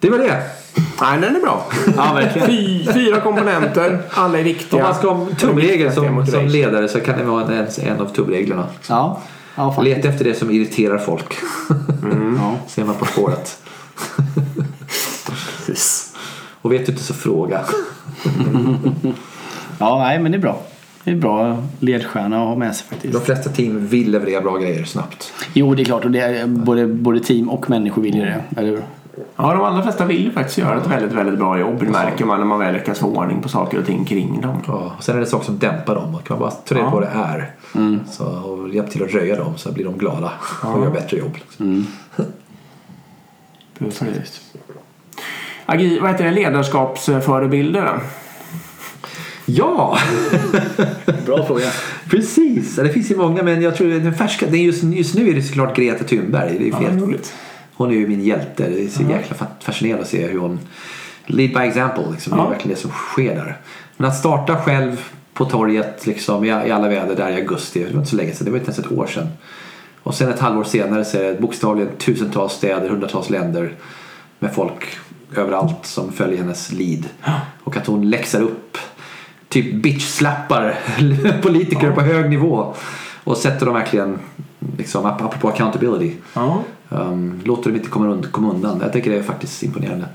Det 0.00 0.10
var 0.10 0.18
det. 0.18 0.42
Nej, 1.00 1.20
den 1.20 1.36
är 1.36 1.40
bra. 1.40 1.66
Ja, 1.96 2.12
verkligen. 2.14 2.48
Fy, 2.48 2.84
fyra 2.92 3.20
komponenter, 3.20 4.02
alla 4.10 4.38
är 4.38 4.42
viktiga. 4.42 4.80
Om 4.80 4.82
man 4.82 4.94
ska 4.94 5.12
ha 5.12 5.26
tumregel 5.38 5.92
som, 5.92 6.26
som 6.26 6.46
ledare 6.46 6.88
så 6.88 7.00
kan 7.00 7.18
det 7.18 7.24
vara 7.24 7.56
en, 7.56 7.66
en 7.82 8.00
av 8.00 8.14
tumreglerna. 8.14 8.66
Ja, 8.88 9.20
ja 9.54 9.72
faktiskt. 9.72 9.96
Leta 9.96 10.08
efter 10.08 10.24
det 10.24 10.34
som 10.34 10.50
irriterar 10.50 10.98
folk. 10.98 11.34
Ja. 12.38 12.56
Ser 12.66 12.84
man 12.84 12.94
på 12.94 13.04
spåret. 13.04 13.58
Precis. 15.26 16.16
Och 16.62 16.72
vet 16.72 16.86
du 16.86 16.92
inte 16.92 17.04
så 17.04 17.14
fråga. 17.14 17.60
ja, 19.78 19.98
nej 19.98 20.18
men 20.18 20.32
det 20.32 20.38
är 20.38 20.42
bra. 20.42 20.62
Det 21.04 21.10
är 21.10 21.16
bra 21.16 21.62
ledstjärna 21.78 22.42
att 22.42 22.48
ha 22.48 22.56
med 22.56 22.76
sig 22.76 22.86
De 22.90 22.94
faktiskt. 22.96 23.24
flesta 23.24 23.50
team 23.50 23.86
vill 23.86 24.10
leverera 24.10 24.40
bra 24.40 24.56
grejer 24.56 24.84
snabbt. 24.84 25.32
Jo, 25.52 25.74
det 25.74 25.82
är 25.82 25.84
klart. 25.84 26.04
Och 26.04 26.10
det 26.10 26.20
är, 26.20 26.46
både, 26.46 26.86
både 26.86 27.20
team 27.20 27.50
och 27.50 27.70
människor 27.70 28.02
vill 28.02 28.14
ju 28.14 28.20
det. 28.24 28.44
Eller 28.56 28.68
hur? 28.68 28.82
Ja, 29.36 29.52
de 29.54 29.62
allra 29.62 29.82
flesta 29.82 30.04
vill 30.04 30.24
ju 30.24 30.30
faktiskt 30.32 30.58
göra 30.58 30.80
ett 30.80 30.86
väldigt, 30.86 31.12
väldigt 31.12 31.38
bra 31.38 31.58
jobb. 31.58 31.76
Det 31.80 31.86
märker 31.90 32.24
man 32.24 32.38
när 32.38 32.46
man 32.46 32.58
väl 32.58 32.74
lyckas 32.74 32.98
få 32.98 33.06
ordning 33.06 33.42
på 33.42 33.48
saker 33.48 33.78
och 33.78 33.86
ting 33.86 34.04
kring 34.04 34.40
dem. 34.40 34.56
Ja, 34.66 34.92
och 34.98 35.04
sen 35.04 35.16
är 35.16 35.20
det 35.20 35.26
saker 35.26 35.44
som 35.46 35.58
dämpar 35.58 35.94
dem. 35.94 36.14
Och 36.14 36.24
kan 36.24 36.38
man 36.38 36.48
bara 36.48 36.50
ta 36.50 36.74
reda 36.74 36.90
på 36.90 36.96
vad 36.96 37.02
det 37.02 37.08
är 37.14 37.52
så, 38.10 38.24
och 38.24 38.74
hjälpa 38.74 38.90
till 38.90 39.02
att 39.04 39.14
röja 39.14 39.36
dem 39.36 39.52
så 39.56 39.72
blir 39.72 39.84
de 39.84 39.98
glada 39.98 40.32
och 40.62 40.82
gör 40.82 40.90
bättre 40.90 41.16
jobb. 41.16 41.34
Liksom. 41.34 41.86
Precis. 43.78 44.40
Agi, 45.66 45.98
vad 46.00 46.10
heter 46.10 46.24
det? 46.24 46.30
Ledarskapsförebilder? 46.30 48.00
Ja, 49.56 49.98
Bra 51.26 51.46
fråga. 51.46 51.66
precis. 52.10 52.74
Ja, 52.76 52.82
Det 52.82 52.88
finns 52.92 53.10
ju 53.10 53.16
många 53.16 53.42
men 53.42 53.62
jag 53.62 53.76
tror 53.76 53.88
den 53.88 54.14
färska, 54.14 54.46
det 54.50 54.56
är 54.58 54.62
just, 54.62 54.82
just 54.82 55.14
nu 55.14 55.28
är 55.30 55.34
det 55.34 55.42
såklart 55.42 55.76
Greta 55.76 56.04
Thunberg. 56.04 56.50
Det 56.58 56.64
är 56.64 56.66
ju 56.66 56.86
Ja, 56.96 57.04
roligt. 57.04 57.32
Hon 57.74 57.90
är 57.90 57.94
ju 57.94 58.08
min 58.08 58.20
hjälte. 58.24 58.68
Det 58.68 58.84
är 58.84 58.88
så 58.88 59.02
jäkla 59.02 59.36
fa- 59.36 59.46
fascinerande 59.64 60.02
att 60.02 60.08
se 60.08 60.26
hur 60.26 60.38
hon 60.38 60.58
lead 61.26 61.50
by 61.50 61.58
example. 61.68 62.04
Liksom. 62.12 62.32
Det 62.32 62.38
Ja. 62.38 62.46
är 62.46 62.50
verkligen 62.50 62.74
det 62.74 62.80
som 62.80 62.90
sker 62.90 63.34
där. 63.34 63.56
Men 63.96 64.08
att 64.10 64.16
starta 64.18 64.56
själv 64.56 65.00
på 65.34 65.44
torget 65.44 66.06
liksom, 66.06 66.44
i, 66.44 66.48
i 66.48 66.52
alla 66.52 66.88
väder 66.88 67.16
där 67.16 67.30
i 67.30 67.34
augusti. 67.34 67.84
Det 67.84 67.90
var 67.92 67.98
inte 67.98 68.10
så 68.10 68.16
länge 68.16 68.32
sedan. 68.32 68.44
Det 68.44 68.50
var 68.50 68.58
inte 68.58 68.70
ens 68.72 68.78
ett 68.86 68.92
år 68.92 69.06
sedan. 69.06 69.26
Och 70.02 70.14
sen 70.14 70.28
ett 70.28 70.40
halvår 70.40 70.64
senare 70.64 71.04
så 71.04 71.18
är 71.18 71.22
det 71.24 71.40
bokstavligen 71.40 71.90
tusentals 71.98 72.52
städer, 72.52 72.88
hundratals 72.88 73.30
länder 73.30 73.74
med 74.38 74.54
folk 74.54 74.86
överallt 75.36 75.86
som 75.86 76.12
följer 76.12 76.38
hennes 76.38 76.72
lead. 76.72 77.04
Och 77.64 77.76
att 77.76 77.86
hon 77.86 78.10
läxar 78.10 78.40
upp, 78.40 78.78
typ 79.50 79.74
bitch-slappar 79.74 80.74
politiker 81.42 81.90
på 81.90 82.00
hög 82.00 82.30
nivå. 82.30 82.74
Och 83.24 83.36
sätter 83.36 83.66
dem 83.66 83.74
verkligen, 83.74 84.18
liksom, 84.78 85.06
ap- 85.06 85.22
apropå 85.22 85.48
accountability, 85.48 86.12
Ja. 86.34 86.58
Um, 86.88 87.40
låter 87.44 87.70
dem 87.70 87.76
inte 87.76 87.88
komma, 87.90 88.06
und- 88.06 88.30
komma 88.30 88.50
undan. 88.50 88.80
Jag 88.82 88.92
tycker 88.92 89.10
det 89.10 89.16
är 89.18 89.22
faktiskt 89.22 89.62
imponerande. 89.62 90.06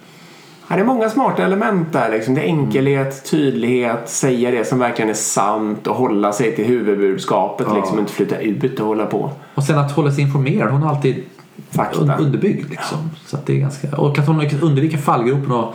Ja, 0.67 0.75
det 0.75 0.81
är 0.81 0.86
många 0.86 1.09
smarta 1.09 1.43
element 1.43 1.93
där. 1.93 2.11
Liksom. 2.11 2.33
Det 2.36 2.41
är 2.41 2.45
enkelhet, 2.45 3.31
tydlighet, 3.31 4.09
säga 4.09 4.51
det 4.51 4.65
som 4.65 4.79
verkligen 4.79 5.09
är 5.09 5.13
sant 5.13 5.88
och 5.88 5.95
hålla 5.95 6.33
sig 6.33 6.55
till 6.55 6.65
huvudbudskapet. 6.65 7.67
Ja. 7.69 7.75
Liksom, 7.75 7.99
inte 7.99 8.11
flytta 8.13 8.39
ut 8.39 8.79
och 8.79 8.86
hålla 8.88 9.05
på. 9.05 9.31
Och 9.55 9.63
sen 9.63 9.77
att 9.77 9.91
hålla 9.91 10.11
sig 10.11 10.23
informerad. 10.23 10.71
Hon 10.71 10.81
har 10.83 10.89
alltid 10.95 11.23
Fakta. 11.71 11.99
un- 11.99 12.19
underbyggd. 12.19 12.69
Liksom. 12.69 12.97
Så 13.25 13.38
att 13.38 13.45
det 13.45 13.53
är 13.53 13.57
ganska... 13.57 13.97
Och 13.97 14.19
att 14.19 14.27
hon 14.27 14.39
lyckas 14.39 14.61
undvika 14.61 14.97
fallgropen 14.97 15.51
och 15.51 15.73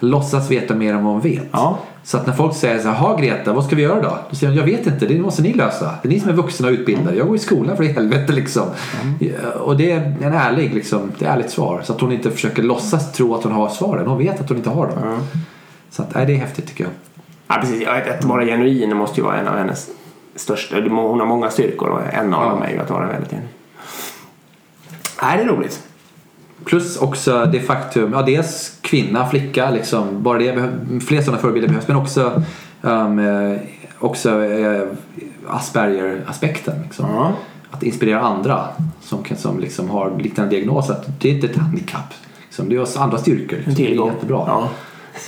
låtsas 0.00 0.50
veta 0.50 0.74
mer 0.74 0.94
än 0.94 1.04
vad 1.04 1.12
hon 1.12 1.22
vet. 1.22 1.44
Ja. 1.52 1.78
Så 2.08 2.16
att 2.16 2.26
när 2.26 2.34
folk 2.34 2.56
säger 2.56 2.78
så 2.78 2.88
här, 2.88 2.94
"Ha, 2.94 3.16
Greta, 3.16 3.52
vad 3.52 3.64
ska 3.64 3.76
vi 3.76 3.82
göra 3.82 4.00
då? 4.02 4.18
Då 4.30 4.36
säger 4.36 4.48
hon, 4.48 4.56
jag 4.58 4.64
vet 4.64 4.86
inte, 4.86 5.06
det 5.06 5.18
måste 5.20 5.42
ni 5.42 5.52
lösa. 5.52 5.94
Det 6.02 6.08
är 6.08 6.12
ni 6.12 6.20
som 6.20 6.28
är 6.28 6.32
vuxna 6.34 6.68
och 6.68 6.72
utbildade. 6.72 7.16
Jag 7.16 7.26
går 7.26 7.36
i 7.36 7.38
skolan 7.38 7.76
för 7.76 7.84
i 7.84 7.92
helvete 7.92 8.32
liksom. 8.32 8.62
Ja, 9.20 9.50
Och 9.60 9.76
det 9.76 9.90
är 9.90 10.16
en 10.22 10.32
ärlig, 10.32 10.74
liksom, 10.74 11.12
det 11.18 11.24
är 11.26 11.32
ärligt 11.32 11.50
svar. 11.50 11.80
Så 11.84 11.92
att 11.92 12.00
hon 12.00 12.12
inte 12.12 12.30
försöker 12.30 12.62
låtsas 12.62 13.12
tro 13.12 13.34
att 13.34 13.44
hon 13.44 13.52
har 13.52 13.68
svaren. 13.68 14.06
Hon 14.06 14.18
vet 14.18 14.40
att 14.40 14.48
hon 14.48 14.58
inte 14.58 14.70
har 14.70 14.86
dem. 14.86 14.98
Så 15.90 16.02
att, 16.02 16.14
nej, 16.14 16.26
det 16.26 16.32
är 16.34 16.36
häftigt 16.38 16.66
tycker 16.66 16.84
jag. 16.84 16.92
Ja, 17.48 17.54
precis. 17.60 17.88
Att 18.18 18.24
vara 18.24 18.44
genuin 18.44 18.96
måste 18.96 19.20
ju 19.20 19.24
vara 19.26 19.36
en 19.36 19.48
av 19.48 19.56
hennes 19.56 19.88
största... 20.36 20.76
Hon 20.80 21.20
har 21.20 21.26
många 21.26 21.50
styrkor 21.50 21.88
och 21.88 22.00
en 22.14 22.34
av 22.34 22.44
Ja. 22.44 22.50
dem 22.50 22.62
är 22.62 22.70
ju 22.70 22.78
att 22.78 22.90
vara 22.90 23.06
väldigt 23.06 23.30
genuin. 23.30 23.48
Nej, 25.22 25.36
det 25.38 25.42
är 25.42 25.48
roligt. 25.48 25.82
Plus 26.64 26.96
också 26.96 27.44
det 27.52 27.60
faktum, 27.60 28.12
ja 28.12 28.22
dels 28.22 28.78
kvinna, 28.80 29.28
flicka, 29.28 29.70
liksom, 29.70 30.22
bara 30.22 30.38
det, 30.38 30.70
fler 31.06 31.22
sådana 31.22 31.42
förebilder 31.42 31.68
behövs 31.68 31.88
men 31.88 31.96
också, 31.96 32.42
um, 32.82 33.18
eh, 33.18 33.58
också 33.98 34.44
eh, 34.44 34.82
Asperger-aspekten. 35.48 36.82
Liksom. 36.82 37.06
Ja. 37.14 37.32
Att 37.70 37.82
inspirera 37.82 38.20
andra 38.20 38.68
som, 39.00 39.24
som 39.36 39.60
liksom 39.60 39.90
har 39.90 40.18
liknande 40.22 40.56
diagnos. 40.56 40.90
Att 40.90 41.20
det 41.20 41.28
är 41.28 41.34
inte 41.34 41.46
ett 41.46 41.56
handikapp. 41.56 42.14
Liksom, 42.42 42.68
det 42.68 42.76
är 42.76 43.02
andra 43.02 43.18
styrkor. 43.18 43.56
Liksom. 43.56 43.74
Det 43.74 43.86
är 43.86 44.06
jättebra. 44.06 44.44
Ja. 44.46 44.68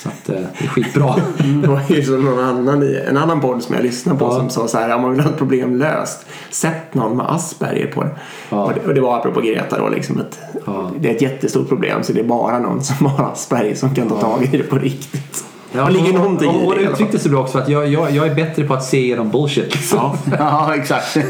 Så 0.02 0.08
att, 0.08 0.28
eh, 0.28 0.34
det 0.58 0.64
är 0.64 0.68
skitbra. 0.68 1.14
Det 1.62 1.68
var 1.68 1.80
ju 1.88 2.02
som 2.02 2.24
någon 2.24 2.44
annan 2.44 2.82
i 2.82 3.00
en 3.08 3.16
annan 3.16 3.40
podd 3.40 3.62
som 3.62 3.74
jag 3.74 3.84
lyssnade 3.84 4.18
på 4.18 4.24
Ja. 4.24 4.30
som 4.32 4.50
sa 4.50 4.68
så 4.68 4.78
här, 4.78 4.94
om 4.94 5.02
man 5.02 5.10
vill 5.10 5.20
ha 5.20 5.30
ett 5.30 5.38
problem 5.38 5.76
löst, 5.78 6.26
sätt 6.50 6.94
någon 6.94 7.16
med 7.16 7.26
Asperger 7.30 7.86
på 7.86 8.02
det. 8.02 8.10
Ja. 8.50 8.64
Och, 8.64 8.72
det 8.74 8.80
och 8.86 8.94
det 8.94 9.00
var 9.00 9.16
apropå 9.18 9.40
Greta 9.40 9.78
då, 9.78 9.88
liksom 9.88 10.20
att 10.20 10.38
Ja. 10.66 10.90
det 11.00 11.10
är 11.10 11.14
ett 11.14 11.22
jättestort 11.22 11.68
problem 11.68 12.02
så 12.02 12.12
det 12.12 12.20
är 12.20 12.24
bara 12.24 12.58
någon 12.58 12.82
som 12.84 13.06
har 13.06 13.24
Asperger 13.32 13.74
som 13.74 13.94
kan 13.94 14.08
ta 14.08 14.20
tag 14.20 14.42
i 14.52 14.56
det 14.56 14.62
på 14.62 14.76
riktigt. 14.78 15.44
Ja, 15.72 15.84
det 15.84 15.92
ligger 15.92 16.12
någonting 16.12 16.48
hon, 16.50 16.60
i 16.62 16.64
hon 16.64 16.74
det. 16.74 16.82
uttryckte 16.82 17.18
sig 17.18 17.30
bra 17.30 17.40
också 17.40 17.52
för 17.52 17.60
att 17.60 17.68
jag, 17.68 17.88
jag, 17.88 18.10
jag 18.10 18.26
är 18.26 18.34
bättre 18.34 18.64
på 18.64 18.74
att 18.74 18.84
se 18.84 18.98
igenom 18.98 19.30
bullshit. 19.30 19.74
Liksom. 19.74 19.98
Ja, 19.98 20.14
Ja, 20.38 20.74
exakt. 20.74 21.16
Är 21.16 21.22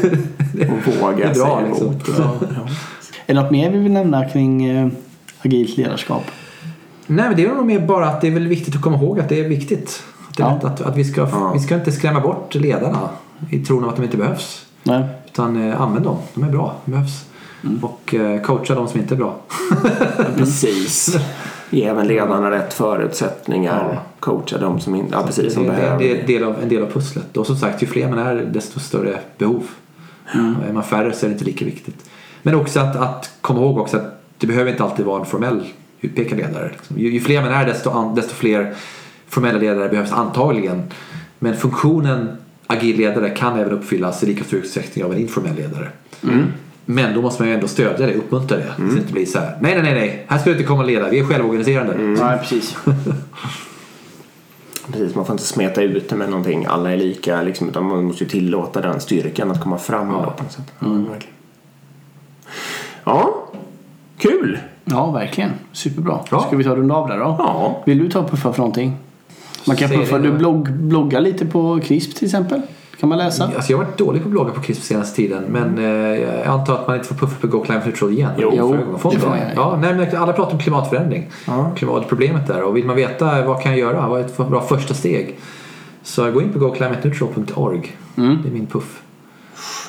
och 0.87 1.01
våga 1.01 1.29
är 1.29 1.33
säga 1.33 1.59
liksom. 1.67 1.87
emot. 1.87 2.03
Ja. 2.17 2.23
Ja. 2.41 2.69
det 3.25 3.33
något 3.33 3.51
mer 3.51 3.71
vi 3.71 3.77
vill 3.77 3.91
nämna 3.91 4.25
kring 4.29 4.65
eh, 4.65 4.87
agilt 5.45 5.77
ledarskap? 5.77 6.23
Nej 7.11 7.25
men 7.27 7.35
det 7.37 7.45
är 7.45 7.53
nog 7.55 7.65
mer 7.65 7.79
bara 7.79 8.07
att 8.07 8.21
det 8.21 8.27
är 8.27 8.31
väl 8.31 8.47
viktigt 8.47 8.75
att 8.75 8.81
komma 8.81 8.97
ihåg 8.97 9.19
att 9.19 9.29
det 9.29 9.39
är 9.39 9.49
viktigt. 9.49 10.03
Att, 10.29 10.37
det 10.37 10.43
är 10.43 10.47
Ja. 10.61 10.67
att, 10.67 10.81
att 10.81 10.97
vi, 10.97 11.03
ska, 11.03 11.21
Ja. 11.21 11.51
vi 11.53 11.59
ska 11.59 11.75
inte 11.75 11.91
skrämma 11.91 12.19
bort 12.19 12.55
ledarna 12.55 13.09
i 13.49 13.59
tron 13.59 13.83
om 13.83 13.89
att 13.89 13.95
de 13.95 14.03
inte 14.03 14.17
behövs. 14.17 14.65
Nej. 14.83 15.03
Utan 15.25 15.69
eh, 15.69 15.81
använd 15.81 16.05
dem, 16.05 16.17
de 16.33 16.43
är 16.43 16.49
bra, 16.49 16.75
de 16.85 16.91
behövs. 16.91 17.25
Mm. 17.63 17.83
Och 17.83 18.15
eh, 18.15 18.41
coacha 18.41 18.75
de 18.75 18.87
som 18.87 18.99
inte 18.99 19.13
är 19.13 19.17
bra. 19.17 19.35
Precis. 20.35 21.17
Ge 21.69 21.85
även 21.85 22.07
ledarna 22.07 22.51
rätt 22.51 22.73
förutsättningar. 22.73 23.89
Ja. 23.93 24.01
Coacha 24.19 24.57
dem 24.57 24.79
som, 24.79 24.95
inte, 24.95 25.13
ja, 25.13 25.23
precis, 25.25 25.53
som 25.53 25.63
det, 25.63 25.69
behöver 25.69 25.99
det 25.99 26.11
är 26.11 26.19
en 26.21 26.27
del 26.27 26.43
av, 26.43 26.55
en 26.63 26.69
del 26.69 26.83
av 26.83 26.87
pusslet. 26.91 27.37
Och 27.37 27.47
som 27.47 27.55
sagt, 27.55 27.83
ju 27.83 27.87
fler 27.87 28.09
man 28.09 28.19
är 28.19 28.35
desto 28.35 28.79
större 28.79 29.19
behov. 29.37 29.63
Mm. 30.33 30.55
Är 30.69 30.73
man 30.73 30.83
färre 30.83 31.13
så 31.13 31.25
är 31.25 31.29
det 31.29 31.33
inte 31.33 31.45
lika 31.45 31.65
viktigt. 31.65 32.09
Men 32.43 32.55
också 32.55 32.79
att, 32.79 32.95
att 32.95 33.31
komma 33.41 33.59
ihåg 33.59 33.77
också 33.77 33.97
att 33.97 34.21
det 34.37 34.47
behöver 34.47 34.71
inte 34.71 34.83
alltid 34.83 35.05
vara 35.05 35.19
en 35.19 35.25
formell 35.25 35.65
utpekad 36.01 36.37
ledare. 36.37 36.69
Liksom. 36.71 36.99
Ju, 36.99 37.11
ju 37.11 37.19
fler 37.19 37.41
man 37.41 37.51
är 37.51 37.65
desto, 37.65 37.89
an, 37.89 38.15
desto 38.15 38.33
fler 38.33 38.73
formella 39.27 39.59
ledare 39.59 39.89
behövs 39.89 40.11
antagligen. 40.11 40.83
Men 41.39 41.57
funktionen 41.57 42.37
agil 42.67 42.97
ledare 42.97 43.29
kan 43.29 43.59
även 43.59 43.73
uppfyllas 43.73 44.23
i 44.23 44.25
lika 44.25 44.43
stor 44.43 44.59
utsträckning 44.59 45.05
av 45.05 45.11
en 45.11 45.17
informell 45.17 45.55
ledare. 45.55 45.89
Mm. 46.23 46.45
Men 46.85 47.13
då 47.13 47.21
måste 47.21 47.41
man 47.41 47.49
ju 47.49 47.55
ändå 47.55 47.67
stödja 47.67 48.05
det, 48.05 48.13
uppmuntra 48.13 48.57
det. 48.57 48.73
Så 48.77 48.81
det 48.81 48.99
inte 48.99 49.13
blir 49.13 49.25
så 49.25 49.39
här, 49.39 49.57
nej 49.61 49.73
nej 49.73 49.83
nej 49.83 49.93
nej, 49.93 50.25
här 50.27 50.37
ska 50.37 50.49
du 50.49 50.55
inte 50.55 50.67
komma 50.67 50.81
och 50.81 50.87
leda, 50.87 51.09
vi 51.09 51.19
är 51.19 51.25
självorganiserande. 51.25 51.97
Nej, 51.97 52.39
precis. 52.39 52.77
Precis, 54.91 55.15
man 55.15 55.25
får 55.25 55.33
inte 55.33 55.45
smeta 55.45 55.81
ut 55.81 56.09
det 56.09 56.15
med 56.15 56.29
någonting. 56.29 56.65
Alla 56.65 56.91
är 56.91 56.97
lika, 56.97 57.41
liksom, 57.41 57.69
utan 57.69 57.83
man 57.83 58.03
måste 58.03 58.23
ju 58.23 58.29
tillåta 58.29 58.81
den 58.81 59.01
styrkan 59.01 59.51
att 59.51 59.61
komma 59.61 59.77
fram. 59.77 60.09
Ja. 60.09 60.33
På 60.37 60.43
något 60.43 60.51
sätt. 60.51 60.73
Ja, 60.79 60.87
verkligen. 60.87 61.35
ja, 63.03 63.47
kul! 64.17 64.59
Ja, 64.85 65.11
verkligen. 65.11 65.51
Superbra. 65.71 66.19
Ja. 66.31 66.39
Ska 66.39 66.57
vi 66.57 66.63
ta 66.63 66.75
runda 66.75 66.95
av 66.95 67.07
där 67.07 67.17
då? 67.17 67.35
Ja, 67.39 67.81
Vill 67.85 67.99
du 67.99 68.09
ta 68.09 68.19
och 68.19 68.29
puffa 68.29 68.53
för 68.53 68.59
någonting? 68.59 68.97
Man 69.65 69.75
kan 69.75 69.89
puffa. 69.89 70.17
Du 70.17 70.31
blogg, 70.31 70.71
bloggar 70.71 71.21
lite 71.21 71.45
på 71.45 71.79
CRISP 71.83 72.15
till 72.15 72.25
exempel. 72.25 72.61
Kan 72.99 73.09
man 73.09 73.17
läsa? 73.17 73.43
Alltså 73.43 73.71
jag 73.71 73.77
har 73.77 73.85
varit 73.85 73.97
dålig 73.97 74.21
på 74.21 74.27
att 74.27 74.31
blogga 74.31 74.51
på 74.51 74.61
CRISP 74.61 74.83
senaste 74.83 75.15
tiden 75.15 75.43
men 75.47 75.77
eh, 75.77 75.85
jag 76.21 76.47
antar 76.47 76.73
att 76.73 76.87
man 76.87 76.95
inte 76.95 77.07
får 77.07 77.15
puffa 77.15 77.35
på 77.41 77.47
Go 77.47 77.63
Climate 77.63 77.85
Neutral 77.85 78.11
igen. 78.11 78.31
Jo, 78.37 78.51
det 78.51 78.99
får 78.99 79.27
man, 79.27 79.37
ja, 79.55 79.77
nej, 79.81 79.93
men 79.93 80.17
alla 80.17 80.33
pratar 80.33 80.53
om 80.53 80.59
klimatförändring. 80.59 81.29
Ja. 81.47 81.71
Klimatproblemet 81.75 82.47
där 82.47 82.63
och 82.63 82.77
vill 82.77 82.85
man 82.85 82.95
veta 82.95 83.45
vad 83.45 83.61
kan 83.61 83.71
jag 83.71 83.79
göra? 83.79 84.07
Vad 84.07 84.21
är 84.21 84.25
ett 84.25 84.37
bra 84.37 84.61
första 84.61 84.93
steg? 84.93 85.39
Så 86.03 86.31
gå 86.31 86.41
in 86.41 86.53
på 86.53 86.59
goclimateneutral.org. 86.59 87.95
Mm. 88.17 88.37
Det 88.43 88.49
är 88.49 88.53
min 88.53 88.67
puff. 88.67 89.01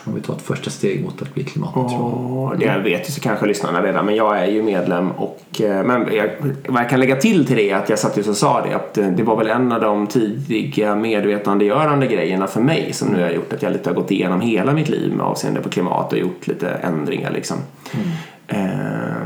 Om 0.05 0.15
vi 0.15 0.21
tar 0.21 0.35
ett 0.35 0.43
första 0.43 0.71
steg 0.71 1.05
mot 1.05 1.23
att 1.23 1.35
bli 1.35 1.45
klimatneutral. 1.45 2.13
Och 2.53 2.59
det 2.59 2.79
vet 2.85 3.09
ju 3.09 3.13
så 3.13 3.21
kanske 3.21 3.47
lyssnarna 3.47 3.83
redan, 3.83 4.07
men 4.07 4.17
jag 4.17 4.39
är 4.39 4.47
ju 4.47 4.63
medlem 4.63 5.11
och 5.11 5.61
eh, 5.61 5.85
men 5.85 6.15
jag, 6.15 6.31
vad 6.69 6.83
jag 6.83 6.91
kan 6.91 7.01
lägga 7.01 7.17
till 7.17 7.47
till 7.47 7.57
det 7.57 7.71
är 7.71 7.77
att 7.77 7.89
jag 7.89 7.99
satt 7.99 8.17
just 8.17 8.29
och 8.29 8.37
sa 8.37 8.67
det 8.67 8.75
att 8.77 8.99
eh, 8.99 9.07
det 9.07 9.23
var 9.23 9.37
väl 9.37 9.47
en 9.47 9.73
av 9.73 9.81
de 9.81 10.07
tidiga 10.07 10.95
medvetandegörande 10.95 12.07
grejerna 12.07 12.47
för 12.47 12.61
mig 12.61 12.93
som 12.93 13.09
nu 13.09 13.23
har 13.23 13.31
gjort 13.31 13.53
att 13.53 13.63
jag 13.63 13.73
lite 13.73 13.91
har 13.91 13.95
gått 13.95 14.11
igenom 14.11 14.41
hela 14.41 14.73
mitt 14.73 14.89
liv 14.89 15.13
med 15.17 15.27
avseende 15.27 15.61
på 15.61 15.69
klimat 15.69 16.13
och 16.13 16.19
gjort 16.19 16.47
lite 16.47 16.69
ändringar 16.69 17.31
liksom. 17.31 17.57
Eh, 17.93 17.99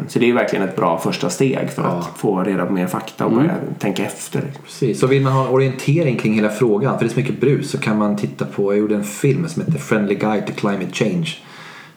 Så 0.08 0.18
det 0.18 0.30
är 0.30 0.34
verkligen 0.34 0.68
ett 0.68 0.76
bra 0.76 0.98
första 0.98 1.30
steg 1.30 1.70
för 1.70 1.82
Ja. 1.82 1.88
att 1.88 2.18
få 2.18 2.42
reda 2.42 2.66
på 2.66 2.72
mer 2.72 2.86
fakta 2.86 3.26
och 3.26 3.32
börja 3.32 3.54
tänka 3.78 4.04
efter. 4.04 4.42
Precis, 4.64 5.00
så 5.00 5.06
vill 5.06 5.22
man 5.22 5.32
ha 5.32 5.46
en 5.46 5.52
orientering 5.52 6.16
kring 6.16 6.34
hela 6.34 6.48
frågan, 6.48 6.98
för 6.98 7.04
det 7.04 7.10
är 7.10 7.14
så 7.14 7.20
mycket 7.20 7.40
brus, 7.40 7.70
så 7.70 7.78
kan 7.78 7.98
man 7.98 8.16
titta 8.16 8.44
på, 8.44 8.72
jag 8.72 8.78
gjorde 8.78 8.94
en 8.94 9.04
film 9.04 9.48
som 9.48 9.62
heter 9.62 9.78
Friendly 9.78 10.14
Guide 10.14 10.46
to 10.46 10.52
Climate 10.56 10.92
Change. 10.92 11.28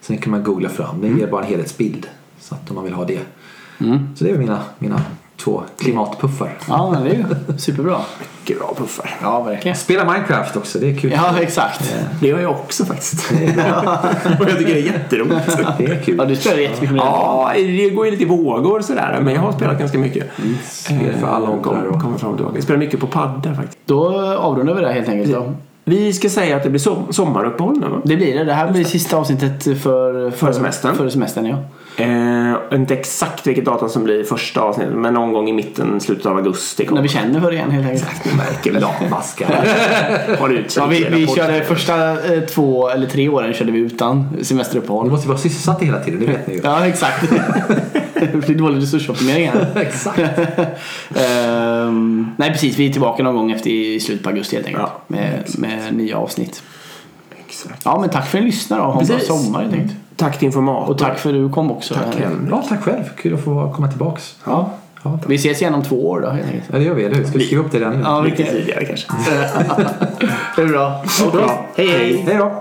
Sen 0.00 0.18
kan 0.18 0.30
man 0.30 0.42
googla 0.42 0.68
fram, 0.68 1.00
den 1.00 1.18
ger 1.18 1.26
bara 1.26 1.42
en 1.42 1.48
helhetsbild. 1.48 2.06
Så 2.40 2.54
att 2.54 2.70
om 2.70 2.74
man 2.76 2.84
vill 2.84 2.94
ha 2.94 3.04
det. 3.04 3.20
Så 4.16 4.24
det 4.24 4.30
är 4.30 4.38
mina, 4.38 4.60
mina 4.78 5.02
två 5.44 5.62
klimatpuffar. 5.78 6.58
Ja, 6.68 6.90
men 6.90 7.04
det 7.04 7.10
är 7.10 7.14
ju 7.14 7.58
superbra. 7.58 7.96
Mycket 8.40 8.58
bra 8.58 8.74
puffar. 8.78 9.16
Ja, 9.22 9.42
verkligen. 9.42 9.76
Spela 9.76 10.04
Minecraft 10.04 10.56
också, 10.56 10.78
det 10.78 10.90
är 10.90 10.98
kul. 10.98 11.12
Ja, 11.16 11.34
exakt. 11.40 11.94
Det 12.20 12.28
gör 12.28 12.40
jag 12.40 12.50
också 12.50 12.84
faktiskt. 12.84 13.30
och 14.40 14.48
jag 14.48 14.58
tycker 14.58 14.74
det 14.74 14.80
är 14.80 14.92
jätteroligt. 14.92 15.58
Det 15.78 15.84
är 15.84 16.02
kul. 16.02 16.14
Ja, 16.18 16.24
du 16.24 16.36
spelar 16.36 16.58
jättemycket 16.58 16.96
med 16.96 17.00
Ja, 17.00 17.50
det 17.54 17.90
går 17.90 18.04
ju 18.04 18.10
lite 18.10 18.22
i 18.22 18.26
vågor 18.26 18.80
sådär. 18.80 19.20
Men 19.22 19.34
jag 19.34 19.40
har 19.40 19.52
spelat 19.52 19.78
ganska 19.78 19.98
mycket. 19.98 20.26
Spel 20.64 21.14
för 21.20 21.26
alla 21.26 21.50
åldrar. 21.50 21.84
Och- 21.84 22.00
kommer 22.02 22.18
fram 22.18 22.30
och 22.30 22.36
tillbaka. 22.36 22.56
Jag 22.56 22.64
spelar 22.64 22.78
mycket 22.78 23.00
på 23.00 23.06
padda 23.06 23.54
faktiskt. 23.54 23.78
Då 23.86 24.20
avrundar 24.20 24.74
vi 24.74 24.80
det 24.80 24.86
här 24.86 24.94
helt 24.94 25.08
enkelt. 25.08 25.32
Då. 25.32 25.52
Vi 25.84 26.12
ska 26.12 26.28
säga 26.28 26.56
att 26.56 26.62
det 26.62 26.70
blir 26.70 26.80
som, 26.80 27.12
sommaruppehåll 27.12 27.78
nu 27.80 27.88
va? 27.88 28.00
Det 28.04 28.16
blir 28.16 28.38
det. 28.38 28.44
Det 28.44 28.52
här 28.52 28.72
blir 28.72 28.84
sista 28.84 29.16
avsnittet 29.16 29.62
för, 29.82 30.30
för, 30.30 30.52
semestern. 30.52 30.94
För 30.94 31.08
semestern, 31.08 31.46
ja. 31.46 31.56
Eh, 32.00 32.78
inte 32.78 32.94
exakt 32.94 33.46
vilket 33.46 33.64
datum 33.64 33.88
som 33.88 34.04
blir 34.04 34.24
första 34.24 34.60
avsnittet. 34.60 34.94
Men 34.94 35.14
någon 35.14 35.32
gång 35.32 35.48
i 35.48 35.52
mitten, 35.52 36.00
slutet 36.00 36.26
av 36.26 36.36
augusti 36.36 36.88
När 36.90 37.02
vi 37.02 37.08
känner 37.08 37.40
för 37.40 37.50
det 37.50 37.56
igen 37.56 37.70
helt 37.70 37.88
enkelt. 37.88 38.24
Ni 38.24 38.36
märker 38.36 38.72
väl 38.72 38.84
Maskar. 39.10 39.66
Håll 40.38 40.52
utkik 40.52 40.76
Ja, 40.76 40.86
vi, 40.86 41.04
vi 41.10 41.26
körde 41.26 41.64
första 41.64 42.10
eh, 42.34 42.40
två 42.40 42.88
eller 42.88 43.06
tre 43.06 43.28
åren 43.28 43.54
körde 43.54 43.72
vi 43.72 43.78
utan 43.78 44.28
semesteruppehåll. 44.42 45.10
måste 45.10 45.24
ju 45.24 45.28
vara 45.28 45.38
sysselsatta 45.38 45.84
hela 45.84 46.00
tiden, 46.00 46.20
det 46.20 46.26
vet 46.26 46.46
ni 46.46 46.54
ju. 46.54 46.60
Ja, 46.64 46.86
exakt. 46.86 47.30
det 48.14 48.46
blir 48.46 48.54
dålig 48.54 48.82
resursoptimering 48.82 49.48
här. 49.48 49.66
Exakt. 49.76 50.18
Ehm, 51.14 52.30
nej, 52.36 52.52
precis. 52.52 52.76
Vi 52.78 52.88
är 52.88 52.92
tillbaka 52.92 53.22
någon 53.22 53.36
gång 53.36 53.50
efter 53.50 53.70
i 53.70 54.00
slutet 54.00 54.24
på 54.24 54.30
augusti 54.30 54.56
helt 54.56 54.66
enkelt. 54.66 54.86
Ja, 54.88 55.02
med, 55.06 55.44
med 55.58 55.94
nya 55.94 56.16
avsnitt. 56.16 56.62
Exakt. 57.64 57.82
Ja, 57.84 57.98
men 58.00 58.10
tack 58.10 58.26
för 58.26 58.38
att 58.38 58.44
ni 58.44 58.50
lyssnar 58.50 58.78
och 58.78 58.92
ha 58.92 59.00
en 59.00 59.06
bra 59.06 59.18
sommar 59.18 59.62
helt 59.62 59.74
enkelt. 59.74 59.92
Tack 60.16 60.38
till 60.38 60.46
informator. 60.46 60.90
Och 60.92 60.98
tack 60.98 61.18
för 61.18 61.28
att 61.28 61.34
du 61.34 61.50
kom 61.50 61.70
också. 61.70 61.94
Tack 61.94 62.16
Henrik. 62.16 62.50
Ja, 62.50 62.64
tack 62.68 62.82
själv. 62.82 63.04
Kul 63.16 63.34
att 63.34 63.44
få 63.44 63.72
komma 63.76 63.88
tillbaks. 63.88 64.36
Ja. 64.44 64.70
Ja, 65.02 65.18
Vi 65.26 65.34
ses 65.34 65.60
igen 65.60 65.74
om 65.74 65.82
två 65.82 66.08
år 66.10 66.20
då 66.20 66.28
helt 66.30 66.46
enkelt. 66.46 66.64
ja 66.72 66.78
det 66.78 66.84
gör 66.84 66.94
vi, 66.94 67.04
eller 67.04 67.16
hur? 67.16 67.24
Ska 67.24 67.38
vi 67.38 67.46
skriva 67.46 67.62
upp 67.62 67.72
det 67.72 67.78
redan 67.78 67.96
nu? 67.96 68.02
Ja, 68.04 68.20
Lite 68.20 68.44
tidigare 68.44 68.84
kanske. 68.84 69.06
det 70.56 70.62
är 70.62 70.66
bra. 70.66 71.04
Bra. 71.32 71.66
Hej 71.76 71.88
hej. 71.88 72.24
Hej 72.26 72.36
då! 72.36 72.52